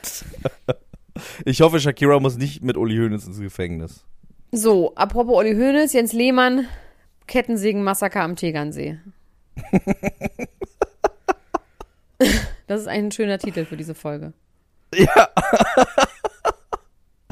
ich 1.45 1.61
hoffe, 1.61 1.79
Shakira 1.79 2.19
muss 2.19 2.37
nicht 2.37 2.61
mit 2.61 2.75
Uli 2.75 2.97
Hoeneß 2.97 3.25
ins 3.25 3.39
Gefängnis. 3.39 4.03
So, 4.51 4.93
apropos 4.95 5.33
Olli 5.35 5.53
Hoeneß, 5.55 5.93
Jens 5.93 6.11
Lehmann, 6.11 6.65
Kettensägen-Massaker 7.27 8.21
am 8.21 8.35
Tegernsee. 8.35 8.99
das 12.67 12.81
ist 12.81 12.87
ein 12.87 13.11
schöner 13.11 13.37
Titel 13.39 13.65
für 13.65 13.77
diese 13.77 13.95
Folge. 13.95 14.33
Ja. 14.93 15.29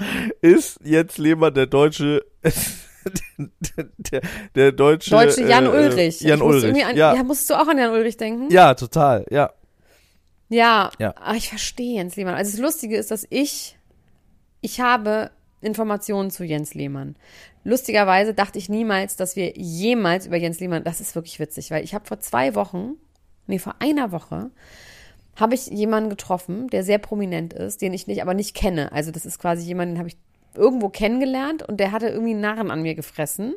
ist 0.41 0.79
jetzt 0.83 1.17
Lehmann 1.17 1.53
der 1.53 1.67
deutsche, 1.67 2.25
der, 2.43 3.85
der, 3.97 4.21
der 4.55 4.71
deutsche, 4.71 5.11
Deutsche 5.11 5.47
Jan 5.47 5.65
äh, 5.65 5.69
Ulrich. 5.69 6.21
Jan 6.21 6.41
Ulrich. 6.41 6.85
An, 6.85 6.95
ja. 6.95 7.13
ja. 7.15 7.23
musstest 7.23 7.51
du 7.51 7.55
auch 7.55 7.67
an 7.67 7.77
Jan 7.77 7.91
Ulrich 7.91 8.17
denken? 8.17 8.49
ja, 8.51 8.73
total, 8.73 9.25
ja. 9.29 9.51
Ja, 10.49 10.91
Ja. 10.99 11.15
aber 11.15 11.37
ich 11.37 11.47
verstehe 11.47 11.95
Jens 11.95 12.17
Lehmann. 12.17 12.35
Also 12.35 12.51
das 12.51 12.59
Lustige 12.59 12.97
ist, 12.97 13.09
dass 13.09 13.25
ich, 13.29 13.77
ich 14.59 14.81
habe 14.81 15.31
Informationen 15.61 16.29
zu 16.29 16.43
Jens 16.43 16.73
Lehmann. 16.73 17.15
Lustigerweise 17.63 18.33
dachte 18.33 18.57
ich 18.57 18.67
niemals, 18.67 19.15
dass 19.15 19.35
wir 19.35 19.53
jemals 19.55 20.25
über 20.25 20.35
Jens 20.35 20.59
Lehmann, 20.59 20.83
das 20.83 20.99
ist 20.99 21.15
wirklich 21.15 21.39
witzig, 21.39 21.71
weil 21.71 21.83
ich 21.83 21.93
habe 21.93 22.05
vor 22.05 22.19
zwei 22.19 22.53
Wochen, 22.55 22.95
nee, 23.47 23.59
vor 23.59 23.75
einer 23.79 24.11
Woche, 24.11 24.51
habe 25.41 25.55
ich 25.55 25.67
jemanden 25.67 26.09
getroffen, 26.09 26.67
der 26.67 26.83
sehr 26.83 26.97
prominent 26.97 27.53
ist, 27.53 27.81
den 27.81 27.93
ich 27.93 28.07
nicht, 28.07 28.21
aber 28.21 28.33
nicht 28.33 28.55
kenne. 28.55 28.91
Also 28.91 29.11
das 29.11 29.25
ist 29.25 29.39
quasi 29.39 29.65
jemand, 29.65 29.91
den 29.91 29.97
habe 29.97 30.09
ich 30.09 30.17
irgendwo 30.55 30.89
kennengelernt 30.89 31.63
und 31.67 31.79
der 31.79 31.91
hatte 31.91 32.07
irgendwie 32.07 32.31
einen 32.31 32.41
Narren 32.41 32.71
an 32.71 32.81
mir 32.81 32.95
gefressen 32.95 33.55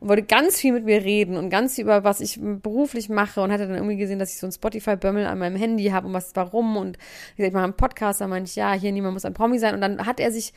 und 0.00 0.08
wollte 0.08 0.22
ganz 0.22 0.58
viel 0.58 0.72
mit 0.72 0.84
mir 0.84 1.02
reden 1.02 1.36
und 1.36 1.50
ganz 1.50 1.74
viel 1.74 1.84
über 1.84 2.04
was 2.04 2.20
ich 2.20 2.38
beruflich 2.40 3.08
mache 3.08 3.40
und 3.40 3.52
hatte 3.52 3.66
dann 3.66 3.76
irgendwie 3.76 3.96
gesehen, 3.96 4.18
dass 4.18 4.32
ich 4.32 4.38
so 4.38 4.46
ein 4.46 4.52
Spotify-Bömmel 4.52 5.26
an 5.26 5.38
meinem 5.38 5.56
Handy 5.56 5.86
habe 5.86 6.06
und 6.06 6.12
was, 6.12 6.30
warum 6.34 6.76
und 6.76 6.96
wie 7.34 7.42
gesagt, 7.42 7.50
ich 7.50 7.54
mache 7.54 7.64
einen 7.64 7.76
Podcast, 7.76 8.20
da 8.20 8.28
meinte 8.28 8.48
ich, 8.48 8.56
ja, 8.56 8.72
hier, 8.72 8.92
niemand 8.92 9.14
muss 9.14 9.24
ein 9.24 9.34
Promi 9.34 9.58
sein 9.58 9.74
und 9.74 9.80
dann 9.80 10.06
hat 10.06 10.20
er 10.20 10.30
sich 10.30 10.52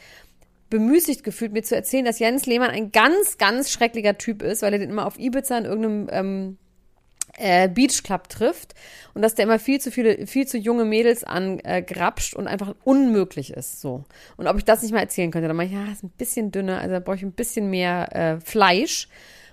bemüßigt 0.70 1.24
gefühlt, 1.24 1.52
mir 1.52 1.64
zu 1.64 1.76
erzählen, 1.76 2.06
dass 2.06 2.20
Jens 2.20 2.46
Lehmann 2.46 2.70
ein 2.70 2.92
ganz, 2.92 3.38
ganz 3.38 3.70
schrecklicher 3.72 4.18
Typ 4.18 4.42
ist, 4.42 4.62
weil 4.62 4.74
er 4.74 4.80
den 4.80 4.90
immer 4.90 5.06
auf 5.06 5.20
Ibiza 5.20 5.58
in 5.58 5.66
irgendeinem 5.66 6.08
ähm, 6.12 6.58
äh, 7.38 7.70
Beach 7.70 8.04
Club 8.04 8.30
trifft 8.30 8.74
und 9.14 9.22
dass 9.22 9.36
der 9.36 9.46
immer 9.46 9.60
viel 9.60 9.80
zu 9.80 9.92
viele, 9.92 10.28
viel 10.28 10.48
zu 10.48 10.58
junge 10.58 10.86
Mädels 10.86 11.24
angrapscht 11.24 12.36
und 12.36 12.48
einfach 12.48 12.76
unmöglich 12.84 13.52
ist. 13.52 13.82
So. 13.82 14.06
Und 14.38 14.48
ob 14.48 14.58
ich 14.58 14.66
das 14.66 14.82
nicht 14.82 14.92
mal 14.92 15.00
erzählen 15.00 15.32
könnte, 15.32 15.48
dann 15.48 15.58
meinte 15.58 15.74
ich, 15.76 15.80
ja, 15.80 15.92
ist 15.92 16.04
ein 16.04 16.12
bisschen 16.18 16.52
dünner, 16.52 16.80
also 16.80 16.94
da 16.94 17.00
brauche 17.00 17.16
ich 17.16 17.24
ein 17.24 17.34
bisschen 17.34 17.70
mehr 17.70 18.16
äh, 18.16 18.40
Fleisch. 18.40 19.08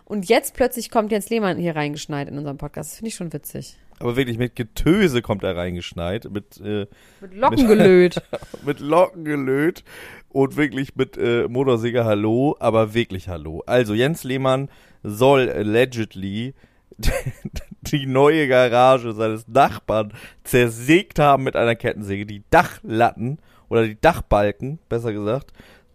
Und 0.04 0.28
jetzt 0.28 0.54
plötzlich 0.54 0.90
kommt 0.90 1.12
Jens 1.12 1.28
Lehmann 1.28 1.58
hier 1.58 1.76
reingeschneit 1.76 2.28
in 2.28 2.38
unserem 2.38 2.56
Podcast. 2.56 2.92
Das 2.92 2.96
finde 2.98 3.08
ich 3.08 3.14
schon 3.14 3.32
witzig. 3.32 3.76
Aber 4.00 4.16
wirklich 4.16 4.38
mit 4.38 4.54
Getöse 4.56 5.22
kommt 5.22 5.42
er 5.42 5.56
reingeschneit, 5.56 6.30
mit, 6.30 6.60
äh, 6.60 6.86
Mit 7.20 7.34
Locken 7.34 7.66
gelöt. 7.66 8.22
mit 8.64 8.80
Locken 8.80 9.24
gelöt 9.24 9.84
und 10.28 10.56
wirklich 10.56 10.94
mit 10.94 11.16
äh, 11.18 11.48
Motorsäger 11.48 12.04
Hallo, 12.04 12.56
aber 12.60 12.94
wirklich 12.94 13.28
Hallo. 13.28 13.62
Also 13.66 13.94
Jens 13.94 14.24
Lehmann 14.24 14.68
soll 15.02 15.50
allegedly 15.50 16.54
die 17.92 18.06
neue 18.06 18.48
Garage 18.48 19.12
seines 19.12 19.46
Nachbarn 19.48 20.12
zersägt 20.44 21.18
haben 21.18 21.44
mit 21.44 21.56
einer 21.56 21.76
Kettensäge, 21.76 22.26
die 22.26 22.42
Dachlatten 22.50 23.38
oder 23.68 23.86
die 23.86 24.00
Dachbalken, 24.00 24.78
besser 24.88 25.12
gesagt. 25.12 25.52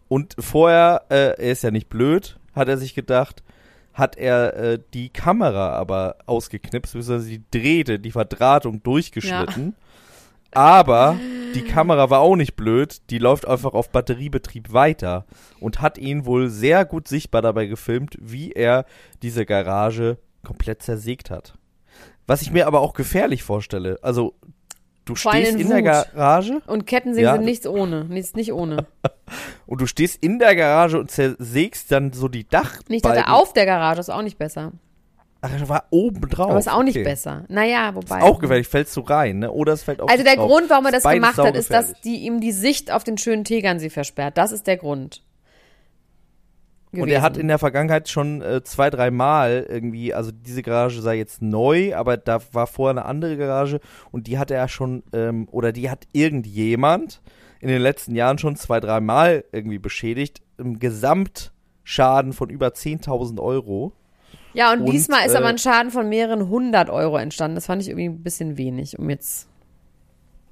Und 0.07 0.35
vorher, 0.39 1.05
äh, 1.09 1.35
er 1.41 1.51
ist 1.51 1.63
ja 1.63 1.71
nicht 1.71 1.89
blöd, 1.89 2.37
hat 2.53 2.67
er 2.67 2.77
sich 2.77 2.93
gedacht, 2.93 3.43
hat 3.93 4.17
er 4.17 4.55
äh, 4.55 4.79
die 4.93 5.09
Kamera 5.09 5.73
aber 5.73 6.17
ausgeknipst, 6.25 6.93
beziehungsweise 6.93 7.29
die 7.29 7.43
Drähte, 7.51 7.99
die 7.99 8.11
Verdrahtung 8.11 8.81
durchgeschnitten. 8.83 9.75
Aber 10.51 11.19
die 11.55 11.63
Kamera 11.63 12.09
war 12.11 12.19
auch 12.19 12.35
nicht 12.35 12.55
blöd, 12.55 13.01
die 13.09 13.17
läuft 13.17 13.47
einfach 13.47 13.73
auf 13.73 13.89
Batteriebetrieb 13.89 14.71
weiter 14.71 15.25
und 15.59 15.81
hat 15.81 15.97
ihn 15.97 16.25
wohl 16.25 16.49
sehr 16.49 16.85
gut 16.85 17.07
sichtbar 17.07 17.41
dabei 17.41 17.65
gefilmt, 17.65 18.17
wie 18.21 18.51
er 18.51 18.85
diese 19.23 19.45
Garage 19.45 20.17
komplett 20.43 20.83
zersägt 20.83 21.31
hat. 21.31 21.55
Was 22.27 22.41
ich 22.41 22.51
mir 22.51 22.67
aber 22.67 22.81
auch 22.81 22.93
gefährlich 22.93 23.43
vorstelle. 23.43 23.97
Also, 24.01 24.33
du 25.05 25.15
Vor 25.15 25.33
stehst 25.33 25.53
in 25.53 25.59
in 25.61 25.69
der. 25.69 25.81
Garage 25.81 26.61
Und 26.67 26.85
Kettensägen 26.87 27.25
Ja. 27.25 27.33
sind 27.35 27.45
nichts 27.45 27.67
ohne. 27.67 28.05
Nichts 28.05 28.33
nicht 28.35 28.53
ohne. 28.53 28.85
und 29.65 29.81
du 29.81 29.85
stehst 29.87 30.23
in 30.23 30.39
der 30.39 30.55
Garage 30.55 30.99
und 30.99 31.11
zersägst 31.11 31.91
dann 31.91 32.13
so 32.13 32.27
die 32.27 32.47
Dachbalken. 32.47 32.85
Nicht 32.89 33.05
dachte, 33.05 33.27
auf 33.29 33.53
der 33.53 33.65
Garage 33.65 33.99
ist 33.99 34.09
auch 34.09 34.21
nicht 34.21 34.37
besser. 34.37 34.71
Ach, 35.41 35.51
er 35.51 35.67
war 35.67 35.83
oben 35.89 36.21
drauf. 36.29 36.51
Aber 36.51 36.59
ist 36.59 36.71
auch 36.71 36.83
nicht 36.83 36.95
okay. 36.95 37.03
besser. 37.03 37.43
Naja, 37.49 37.93
wobei. 37.95 38.21
Auch 38.21 38.39
gefährlich, 38.39 38.69
fällst 38.69 38.95
du 38.95 39.01
rein, 39.01 39.39
ne? 39.39 39.51
Oder 39.51 39.73
es 39.73 39.83
fällt 39.83 39.99
auf 39.99 40.09
Also 40.09 40.23
der 40.23 40.37
drauf. 40.37 40.47
Grund, 40.49 40.69
warum 40.69 40.85
er 40.85 40.93
das 40.93 41.03
Beides 41.03 41.15
gemacht 41.21 41.37
hat, 41.37 41.57
ist, 41.57 41.69
dass 41.69 41.93
die 42.05 42.19
ihm 42.21 42.39
die 42.39 42.53
Sicht 42.53 42.91
auf 42.91 43.03
den 43.03 43.17
schönen 43.17 43.43
Tegernsee 43.43 43.89
versperrt. 43.89 44.37
Das 44.37 44.53
ist 44.53 44.67
der 44.67 44.77
Grund. 44.77 45.21
Und 47.01 47.09
er 47.09 47.21
hat 47.21 47.33
gewesen. 47.33 47.41
in 47.41 47.47
der 47.47 47.59
Vergangenheit 47.59 48.07
schon 48.09 48.41
äh, 48.41 48.63
zwei, 48.63 48.89
drei 48.89 49.09
Mal 49.09 49.65
irgendwie, 49.67 50.13
also 50.13 50.31
diese 50.31 50.61
Garage 50.61 51.01
sei 51.01 51.17
jetzt 51.17 51.41
neu, 51.41 51.95
aber 51.95 52.17
da 52.17 52.39
war 52.51 52.67
vorher 52.67 52.91
eine 52.91 53.05
andere 53.05 53.35
Garage 53.37 53.79
und 54.11 54.27
die 54.27 54.37
hat 54.37 54.51
er 54.51 54.67
schon, 54.67 55.03
ähm, 55.11 55.47
oder 55.51 55.71
die 55.71 55.89
hat 55.89 56.05
irgendjemand 56.11 57.21
in 57.59 57.69
den 57.69 57.81
letzten 57.81 58.13
Jahren 58.13 58.37
schon 58.37 58.55
zwei, 58.55 58.79
drei 58.79 58.99
Mal 58.99 59.45
irgendwie 59.51 59.79
beschädigt, 59.79 60.41
im 60.57 60.79
Gesamtschaden 60.79 62.33
von 62.33 62.49
über 62.49 62.67
10.000 62.67 63.41
Euro. 63.41 63.93
Ja, 64.53 64.71
und, 64.71 64.81
und, 64.81 64.91
diesmal 64.91 65.25
ist 65.25 65.33
äh, 65.33 65.37
aber 65.37 65.47
ein 65.47 65.57
Schaden 65.57 65.91
von 65.91 66.09
mehreren 66.09 66.47
hundert 66.49 66.89
Euro 66.89 67.17
entstanden. 67.17 67.55
Das 67.55 67.65
fand 67.65 67.81
ich 67.81 67.89
irgendwie 67.89 68.09
ein 68.09 68.21
bisschen 68.23 68.57
wenig, 68.57 68.99
um 68.99 69.09
jetzt. 69.09 69.47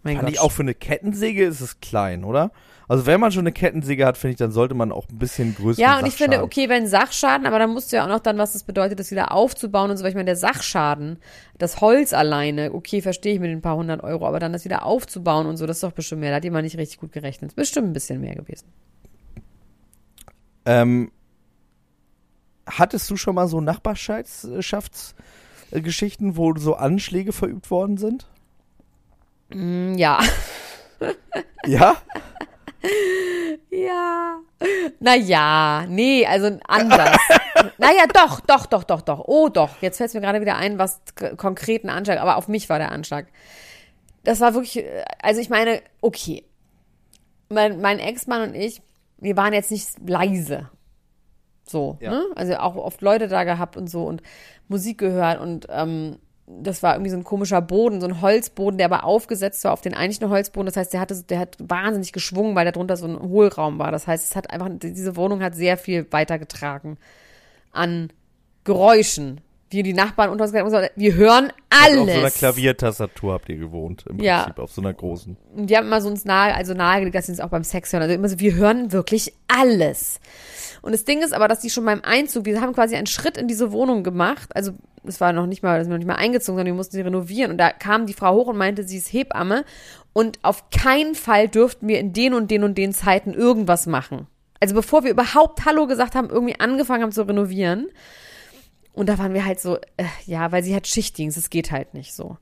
Mein 0.04 0.16
Fand 0.16 0.28
Gott. 0.28 0.34
ich 0.34 0.40
auch 0.40 0.52
für 0.52 0.64
eine 0.64 0.74
Kettensäge 0.74 1.46
ist 1.46 1.62
es 1.62 1.80
klein, 1.80 2.24
oder? 2.24 2.52
Also 2.88 3.06
wenn 3.06 3.22
man 3.22 3.32
schon 3.32 3.44
eine 3.44 3.54
Kettensäge 3.54 4.06
hat, 4.06 4.18
finde 4.18 4.32
ich, 4.32 4.38
dann 4.38 4.52
sollte 4.52 4.74
man 4.74 4.92
auch 4.92 5.08
ein 5.08 5.18
bisschen 5.18 5.56
größer 5.56 5.82
Ja, 5.82 5.98
und 5.98 6.08
ich 6.08 6.16
finde, 6.16 6.44
okay, 6.44 6.68
wenn 6.68 6.88
Sachschaden, 6.88 7.48
aber 7.48 7.58
dann 7.58 7.72
musst 7.72 7.92
du 7.92 7.96
ja 7.96 8.04
auch 8.04 8.10
noch 8.10 8.20
dann, 8.20 8.38
was 8.38 8.52
das 8.52 8.64
bedeutet, 8.64 9.00
das 9.00 9.12
wieder 9.12 9.32
aufzubauen 9.32 9.92
und 9.92 9.98
so. 9.98 10.04
weil 10.04 10.10
Ich 10.10 10.16
meine, 10.16 10.26
der 10.26 10.36
Sachschaden, 10.36 11.18
das 11.58 11.80
Holz 11.80 12.12
alleine, 12.12 12.74
okay, 12.74 13.02
verstehe 13.02 13.36
ich 13.36 13.40
mit 13.40 13.50
den 13.50 13.62
paar 13.62 13.78
hundert 13.78 14.04
Euro, 14.04 14.28
aber 14.28 14.40
dann 14.40 14.52
das 14.52 14.66
wieder 14.66 14.86
aufzubauen 14.86 15.48
und 15.48 15.56
so, 15.56 15.66
das 15.66 15.78
ist 15.78 15.84
doch 15.84 15.94
bestimmt 15.94 16.20
mehr. 16.20 16.32
Da 16.32 16.38
hat 16.38 16.44
jemand 16.44 16.66
nicht 16.66 16.78
richtig 16.78 17.00
gut 17.00 17.14
gerechnet. 17.14 17.52
Ist 17.52 17.56
bestimmt 17.56 17.88
ein 17.88 17.94
bisschen 17.94 18.20
mehr 18.20 18.36
gewesen. 18.36 18.68
Ähm, 20.66 21.12
hattest 22.68 23.10
du 23.10 23.16
schon 23.16 23.36
mal 23.36 23.48
so 23.48 23.62
Nachbarschaftsgeschichten, 23.62 26.36
wo 26.36 26.54
so 26.58 26.76
Anschläge 26.76 27.32
verübt 27.32 27.72
worden 27.72 27.96
sind? 27.96 28.28
Mm, 29.54 29.96
Ja. 29.98 30.20
Ja? 31.66 31.96
Ja. 33.70 34.40
Naja, 35.00 35.86
nee, 35.88 36.26
also 36.26 36.58
anders. 36.68 37.18
naja, 37.78 38.04
doch, 38.14 38.40
doch, 38.42 38.66
doch, 38.66 38.84
doch, 38.84 39.02
doch. 39.02 39.20
Oh, 39.26 39.50
doch. 39.50 39.70
Jetzt 39.82 39.98
fällt 39.98 40.10
es 40.10 40.14
mir 40.14 40.22
gerade 40.22 40.42
wieder 40.42 40.56
ein, 40.58 40.78
was 40.80 41.02
konkreten 41.38 41.90
Anschlag, 41.90 42.20
aber 42.20 42.38
auf 42.38 42.48
mich 42.48 42.70
war 42.70 42.80
der 42.80 42.92
Anschlag. 42.92 43.28
Das 44.24 44.40
war 44.40 44.54
wirklich, 44.54 44.78
äh, 44.78 45.04
also 45.22 45.42
ich 45.42 45.50
meine, 45.50 45.82
okay. 46.02 46.46
Mein, 47.50 47.82
mein 47.82 48.00
Ex-Mann 48.00 48.50
und 48.50 48.56
ich, 48.56 48.82
wir 49.18 49.36
waren 49.36 49.54
jetzt 49.54 49.72
nicht 49.72 49.88
leise. 50.08 50.70
So, 51.66 51.98
Ja. 52.00 52.12
ne? 52.12 52.26
Also 52.36 52.56
auch 52.56 52.76
oft 52.76 53.02
Leute 53.02 53.28
da 53.28 53.44
gehabt 53.44 53.76
und 53.78 53.88
so 53.90 54.06
und 54.06 54.22
Musik 54.68 54.98
gehört 55.00 55.40
und 55.40 55.68
ähm, 55.70 56.18
das 56.62 56.84
war 56.84 56.96
irgendwie 56.96 57.12
so 57.12 57.18
ein 57.18 57.24
komischer 57.24 57.62
Boden, 57.62 58.02
so 58.02 58.08
ein 58.08 58.22
Holzboden, 58.22 58.78
der 58.78 58.86
aber 58.86 59.04
aufgesetzt 59.04 59.64
war 59.64 59.74
auf 59.74 59.82
den 59.82 59.94
eigentlichen 59.94 60.30
Holzboden. 60.30 60.66
Das 60.66 60.78
heißt, 60.78 60.94
der 60.94 61.00
hatte, 61.00 61.24
der 61.24 61.40
hat 61.40 61.58
wahnsinnig 61.60 62.12
geschwungen, 62.12 62.56
weil 62.56 62.66
da 62.66 62.72
drunter 62.72 62.98
so 62.98 63.08
ein 63.08 63.20
Hohlraum 63.20 63.80
war. 63.80 63.92
Das 63.92 64.08
heißt, 64.08 64.30
es 64.30 64.36
hat 64.36 64.52
einfach, 64.52 64.70
diese 64.72 65.16
Wohnung 65.16 65.42
hat 65.42 65.56
sehr 65.56 65.78
viel 65.78 66.08
weitergetragen 66.12 66.98
an 67.72 68.12
Geräuschen. 68.64 69.42
Wir, 69.72 69.84
die 69.84 69.94
Nachbarn 69.94 70.30
unter 70.30 70.44
uns, 70.44 70.52
gesagt 70.52 70.74
haben, 70.74 70.90
wir 70.96 71.16
hören 71.16 71.52
alles. 71.70 72.00
Auf 72.02 72.08
so 72.14 72.20
einer 72.20 72.32
Klaviertastatur 72.32 73.34
habt 73.34 73.50
ihr 73.50 73.58
gewohnt, 73.58 74.06
im 74.08 74.20
Ja. 74.20 74.44
Prinzip, 74.44 74.60
auf 74.60 74.72
so 74.72 74.82
einer 74.82 74.94
großen. 74.94 75.38
Und 75.56 75.70
die 75.70 75.78
haben 75.78 75.88
immer 75.88 76.02
so 76.02 76.10
uns 76.10 76.26
nahe, 76.26 76.54
also 76.54 76.74
nahegelegt, 76.74 77.16
dass 77.16 77.26
sie 77.26 77.32
uns 77.32 77.40
auch 77.40 77.50
beim 77.50 77.64
Sex 77.64 77.92
hören. 77.94 78.04
Also 78.04 78.14
immer 78.14 78.30
so, 78.30 78.40
wir 78.40 78.54
hören 78.56 78.92
wirklich 78.92 79.34
alles. 79.48 80.20
Und 80.82 80.92
das 80.94 81.06
Ding 81.06 81.22
ist 81.22 81.34
aber, 81.34 81.48
dass 81.48 81.60
die 81.60 81.70
schon 81.70 81.86
beim 81.86 82.02
Einzug, 82.04 82.46
wir 82.46 82.60
haben 82.60 82.74
quasi 82.74 82.96
einen 82.96 83.08
Schritt 83.08 83.38
in 83.38 83.48
diese 83.48 83.72
Wohnung 83.72 84.04
gemacht. 84.04 84.50
Also 84.56 84.72
es 85.06 85.22
war 85.22 85.32
noch 85.32 85.46
nicht 85.46 85.64
mal, 85.64 85.78
das 85.78 85.86
sind 85.86 85.92
noch 85.92 86.00
nicht 86.00 86.08
mal 86.08 86.16
eingezogen, 86.16 86.58
sondern 86.58 86.66
wir 86.74 86.74
mussten 86.74 86.96
sie 86.98 87.02
renovieren. 87.02 87.52
Und 87.52 87.58
da 87.58 87.72
kam 87.72 88.08
die 88.08 88.14
Frau 88.14 88.36
hoch 88.36 88.48
und 88.48 88.58
meinte, 88.58 88.84
sie 88.84 88.98
ist 88.98 89.14
Hebamme. 89.14 89.64
Und 90.14 90.40
auf 90.42 90.70
keinen 90.72 91.16
Fall 91.16 91.48
dürften 91.48 91.88
wir 91.88 92.00
in 92.00 92.14
den 92.14 92.34
und 92.34 92.52
den 92.52 92.64
und 92.64 92.78
den 92.78 92.94
Zeiten 92.94 93.34
irgendwas 93.34 93.88
machen. 93.88 94.28
Also 94.60 94.76
bevor 94.76 95.04
wir 95.04 95.12
überhaupt 95.12 95.66
Hallo 95.66 95.88
gesagt 95.88 96.16
haben, 96.16 96.30
irgendwie 96.30 96.60
angefangen 96.60 97.04
haben 97.04 97.12
zu 97.12 97.28
renovieren. 97.28 97.88
Und 98.94 99.08
da 99.08 99.18
waren 99.18 99.34
wir 99.34 99.46
halt 99.46 99.60
so, 99.60 99.78
äh, 99.98 100.06
ja, 100.26 100.52
weil 100.52 100.64
sie 100.64 100.76
hat 100.76 100.88
Schichtdienst, 100.88 101.38
es 101.38 101.50
geht 101.50 101.72
halt 101.72 101.94
nicht 101.94 102.14
so. 102.14 102.38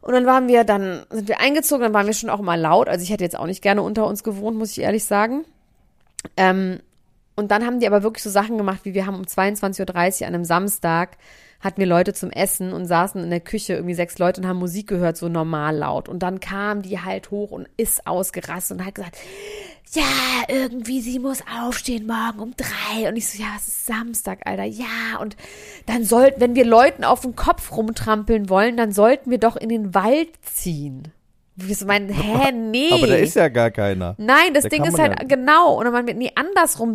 Und 0.00 0.12
dann 0.12 0.26
waren 0.26 0.48
wir, 0.48 0.64
dann 0.64 1.06
sind 1.10 1.28
wir 1.28 1.40
eingezogen, 1.40 1.82
dann 1.82 1.94
waren 1.94 2.06
wir 2.06 2.12
schon 2.12 2.30
auch 2.30 2.40
immer 2.40 2.56
laut. 2.56 2.88
Also 2.88 3.04
ich 3.04 3.10
hätte 3.10 3.22
jetzt 3.22 3.38
auch 3.38 3.46
nicht 3.46 3.62
gerne 3.62 3.82
unter 3.82 4.06
uns 4.06 4.24
gewohnt, 4.24 4.58
muss 4.58 4.72
ich 4.72 4.80
ehrlich 4.80 5.04
sagen. 5.04 5.44
Ähm, 6.36 6.80
und 7.36 7.50
dann 7.50 7.64
haben 7.64 7.80
die 7.80 7.86
aber 7.86 8.02
wirklich 8.02 8.22
so 8.22 8.30
Sachen 8.30 8.58
gemacht, 8.58 8.80
wie 8.82 8.94
wir 8.94 9.06
haben 9.06 9.14
um 9.14 9.22
22.30 9.22 10.20
Uhr 10.20 10.26
an 10.26 10.34
einem 10.34 10.44
Samstag, 10.44 11.16
hatten 11.60 11.78
wir 11.78 11.86
Leute 11.86 12.12
zum 12.12 12.30
Essen 12.30 12.72
und 12.72 12.86
saßen 12.86 13.22
in 13.22 13.30
der 13.30 13.40
Küche, 13.40 13.74
irgendwie 13.74 13.94
sechs 13.94 14.18
Leute 14.18 14.40
und 14.40 14.48
haben 14.48 14.58
Musik 14.58 14.88
gehört, 14.88 15.16
so 15.16 15.28
normal 15.28 15.76
laut. 15.76 16.08
Und 16.08 16.20
dann 16.20 16.40
kam 16.40 16.82
die 16.82 17.00
halt 17.00 17.30
hoch 17.30 17.52
und 17.52 17.68
ist 17.76 18.06
ausgerastet 18.06 18.78
und 18.78 18.84
hat 18.84 18.96
gesagt, 18.96 19.16
ja, 19.90 20.02
irgendwie, 20.48 21.00
sie 21.02 21.18
muss 21.18 21.40
aufstehen 21.60 22.06
morgen 22.06 22.40
um 22.40 22.54
drei. 22.56 23.08
Und 23.08 23.16
ich 23.16 23.28
so, 23.28 23.42
ja, 23.42 23.48
es 23.56 23.68
ist 23.68 23.86
Samstag, 23.86 24.40
Alter, 24.46 24.64
ja. 24.64 25.18
Und 25.20 25.36
dann 25.86 26.04
sollten, 26.04 26.40
wenn 26.40 26.54
wir 26.54 26.64
Leuten 26.64 27.04
auf 27.04 27.20
den 27.20 27.36
Kopf 27.36 27.72
rumtrampeln 27.76 28.48
wollen, 28.48 28.76
dann 28.76 28.92
sollten 28.92 29.30
wir 29.30 29.38
doch 29.38 29.56
in 29.56 29.68
den 29.68 29.94
Wald 29.94 30.30
ziehen. 30.42 31.08
Wir 31.56 31.74
so 31.76 31.84
meinen, 31.84 32.08
hä, 32.08 32.50
nee. 32.52 32.88
Aber 32.92 33.06
da 33.06 33.16
ist 33.16 33.36
ja 33.36 33.48
gar 33.48 33.70
keiner. 33.70 34.14
Nein, 34.16 34.54
das 34.54 34.62
Da 34.62 34.68
Ding 34.70 34.84
ist 34.84 34.98
halt 34.98 35.20
ja- 35.20 35.26
genau. 35.28 35.74
Und 35.78 35.84
dann 35.84 35.92
meinen 35.92 36.06
wir, 36.06 36.14
nee, 36.14 36.32
andersrum. 36.34 36.94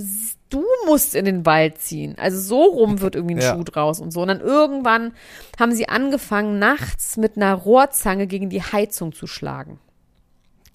Du 0.50 0.64
musst 0.88 1.14
in 1.14 1.26
den 1.26 1.46
Wald 1.46 1.78
ziehen. 1.80 2.16
Also 2.18 2.40
so 2.40 2.64
rum 2.64 3.02
wird 3.02 3.16
irgendwie 3.16 3.36
ein 3.36 3.42
Ja. 3.42 3.54
Schuh 3.54 3.64
draus 3.64 4.00
und 4.00 4.12
so. 4.12 4.22
Und 4.22 4.30
dann 4.30 4.40
irgendwann 4.42 5.14
haben 5.60 5.74
sie 5.74 5.88
angefangen, 5.90 6.58
nachts 6.58 7.18
mit 7.18 7.36
einer 7.38 7.54
Rohrzange 7.54 8.26
gegen 8.26 8.50
die 8.50 8.64
Heizung 8.64 9.14
zu 9.14 9.28
schlagen. 9.28 9.78